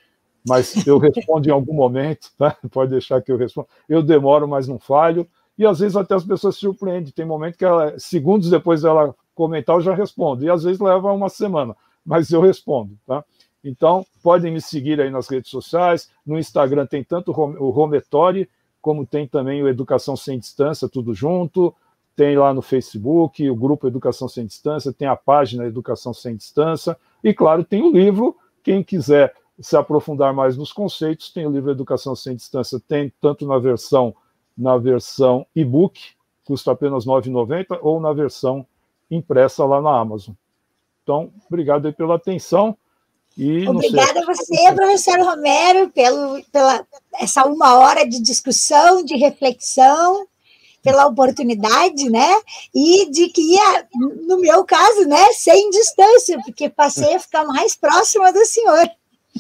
mas 0.47 0.73
eu 0.87 0.97
respondo 0.97 1.47
em 1.49 1.51
algum 1.51 1.73
momento, 1.73 2.31
tá? 2.37 2.55
pode 2.71 2.91
deixar 2.91 3.21
que 3.21 3.31
eu 3.31 3.37
responda. 3.37 3.67
Eu 3.89 4.01
demoro, 4.01 4.47
mas 4.47 4.67
não 4.67 4.79
falho. 4.79 5.27
E 5.57 5.65
às 5.65 5.79
vezes 5.79 5.97
até 5.97 6.15
as 6.15 6.23
pessoas 6.23 6.55
se 6.55 6.61
surpreendem. 6.61 7.11
Tem 7.11 7.25
momento 7.25 7.57
que 7.57 7.65
ela, 7.65 7.97
segundos 7.99 8.49
depois 8.49 8.81
dela 8.83 9.13
comentar, 9.33 9.75
eu 9.75 9.81
já 9.81 9.93
respondo. 9.93 10.45
E 10.45 10.49
às 10.49 10.63
vezes 10.63 10.79
leva 10.79 11.11
uma 11.11 11.29
semana, 11.29 11.75
mas 12.05 12.31
eu 12.31 12.41
respondo. 12.41 12.97
Tá? 13.05 13.23
Então, 13.63 14.05
podem 14.23 14.53
me 14.53 14.61
seguir 14.61 15.01
aí 15.01 15.09
nas 15.09 15.27
redes 15.27 15.49
sociais. 15.49 16.09
No 16.25 16.39
Instagram 16.39 16.85
tem 16.85 17.03
tanto 17.03 17.31
o 17.31 17.69
Rometori, 17.69 18.49
como 18.81 19.05
tem 19.05 19.27
também 19.27 19.61
o 19.61 19.67
Educação 19.67 20.15
Sem 20.15 20.39
Distância, 20.39 20.87
tudo 20.87 21.13
junto 21.13 21.75
tem 22.15 22.37
lá 22.37 22.53
no 22.53 22.61
Facebook 22.61 23.47
o 23.49 23.55
grupo 23.55 23.87
Educação 23.87 24.27
Sem 24.27 24.45
Distância, 24.45 24.93
tem 24.93 25.07
a 25.07 25.15
página 25.15 25.65
Educação 25.65 26.13
Sem 26.13 26.35
Distância, 26.35 26.97
e 27.23 27.33
claro, 27.33 27.63
tem 27.63 27.83
o 27.83 27.91
livro. 27.91 28.37
Quem 28.63 28.83
quiser 28.83 29.33
se 29.59 29.75
aprofundar 29.75 30.33
mais 30.33 30.57
nos 30.57 30.71
conceitos, 30.73 31.31
tem 31.31 31.45
o 31.45 31.51
livro 31.51 31.71
Educação 31.71 32.15
Sem 32.15 32.35
Distância, 32.35 32.81
tem 32.87 33.11
tanto 33.21 33.45
na 33.45 33.57
versão 33.57 34.15
na 34.57 34.77
versão 34.77 35.45
e-book, 35.53 35.99
custa 36.45 36.71
apenas 36.71 37.05
R$ 37.05 37.11
9,90, 37.11 37.79
ou 37.81 37.99
na 37.99 38.13
versão 38.13 38.65
impressa 39.11 39.65
lá 39.65 39.81
na 39.81 39.99
Amazon. 39.99 40.33
Então, 41.03 41.31
obrigado 41.47 41.91
pela 41.93 42.15
atenção. 42.15 42.77
E 43.37 43.67
Obrigada 43.67 44.21
a 44.21 44.25
você, 44.25 44.73
professor 44.73 45.19
Romero, 45.19 45.89
pelo, 45.89 46.41
pela 46.53 46.87
essa 47.15 47.45
uma 47.45 47.77
hora 47.79 48.07
de 48.07 48.21
discussão, 48.21 49.03
de 49.03 49.17
reflexão 49.17 50.25
pela 50.85 51.07
oportunidade, 51.07 52.09
né? 52.09 52.29
E 52.73 53.09
de 53.09 53.27
que 53.29 53.41
ia, 53.41 53.87
no 54.27 54.39
meu 54.39 54.63
caso, 54.63 55.05
né, 55.07 55.33
sem 55.33 55.69
distância, 55.71 56.39
porque 56.45 56.69
passei 56.69 57.15
a 57.15 57.19
ficar 57.19 57.43
mais 57.43 57.75
próxima 57.75 58.31
do 58.31 58.45
senhor. 58.45 58.87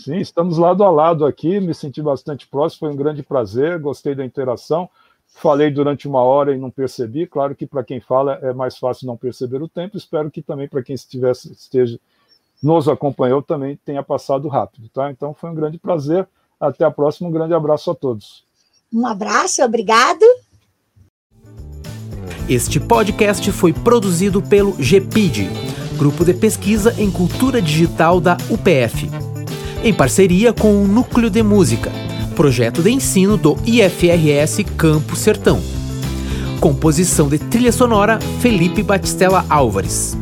Sim, 0.03 0.17
estamos 0.17 0.57
lado 0.57 0.83
a 0.83 0.89
lado 0.89 1.25
aqui, 1.25 1.59
me 1.61 1.73
senti 1.73 2.01
bastante 2.01 2.47
próximo, 2.47 2.79
foi 2.79 2.89
um 2.89 2.97
grande 2.97 3.23
prazer, 3.23 3.79
gostei 3.79 4.15
da 4.15 4.25
interação. 4.25 4.89
Falei 5.27 5.69
durante 5.69 6.07
uma 6.07 6.21
hora 6.21 6.55
e 6.55 6.57
não 6.57 6.71
percebi. 6.71 7.27
Claro 7.27 7.55
que 7.55 7.67
para 7.67 7.83
quem 7.83 7.99
fala 7.99 8.39
é 8.41 8.53
mais 8.53 8.77
fácil 8.77 9.05
não 9.05 9.17
perceber 9.17 9.61
o 9.61 9.67
tempo. 9.67 9.97
Espero 9.97 10.31
que 10.31 10.41
também 10.41 10.67
para 10.67 10.81
quem 10.81 10.95
estivesse, 10.95 11.51
esteja 11.51 11.99
nos 12.63 12.87
acompanhou 12.87 13.41
também 13.41 13.77
tenha 13.83 14.01
passado 14.01 14.47
rápido, 14.47 14.89
tá? 14.89 15.11
Então 15.11 15.33
foi 15.33 15.49
um 15.49 15.55
grande 15.55 15.77
prazer. 15.77 16.27
Até 16.59 16.85
a 16.85 16.91
próxima. 16.91 17.27
Um 17.27 17.31
grande 17.31 17.53
abraço 17.53 17.91
a 17.91 17.95
todos. 17.95 18.45
Um 18.93 19.05
abraço, 19.05 19.61
obrigado. 19.61 20.25
Este 22.47 22.79
podcast 22.79 23.51
foi 23.51 23.73
produzido 23.73 24.39
pelo 24.39 24.73
GPID, 24.73 25.49
Grupo 25.97 26.23
de 26.23 26.31
Pesquisa 26.31 26.93
em 26.95 27.09
Cultura 27.09 27.59
Digital 27.59 28.21
da 28.21 28.37
UPF, 28.51 29.09
em 29.83 29.91
parceria 29.91 30.53
com 30.53 30.83
o 30.83 30.87
Núcleo 30.87 31.31
de 31.31 31.41
Música, 31.41 31.91
projeto 32.35 32.83
de 32.83 32.91
ensino 32.91 33.35
do 33.35 33.57
IFRS 33.65 34.63
Campo 34.77 35.15
Sertão. 35.15 35.59
Composição 36.59 37.27
de 37.27 37.39
trilha 37.39 37.71
sonora 37.71 38.19
Felipe 38.39 38.83
Batistella 38.83 39.43
Álvares. 39.49 40.15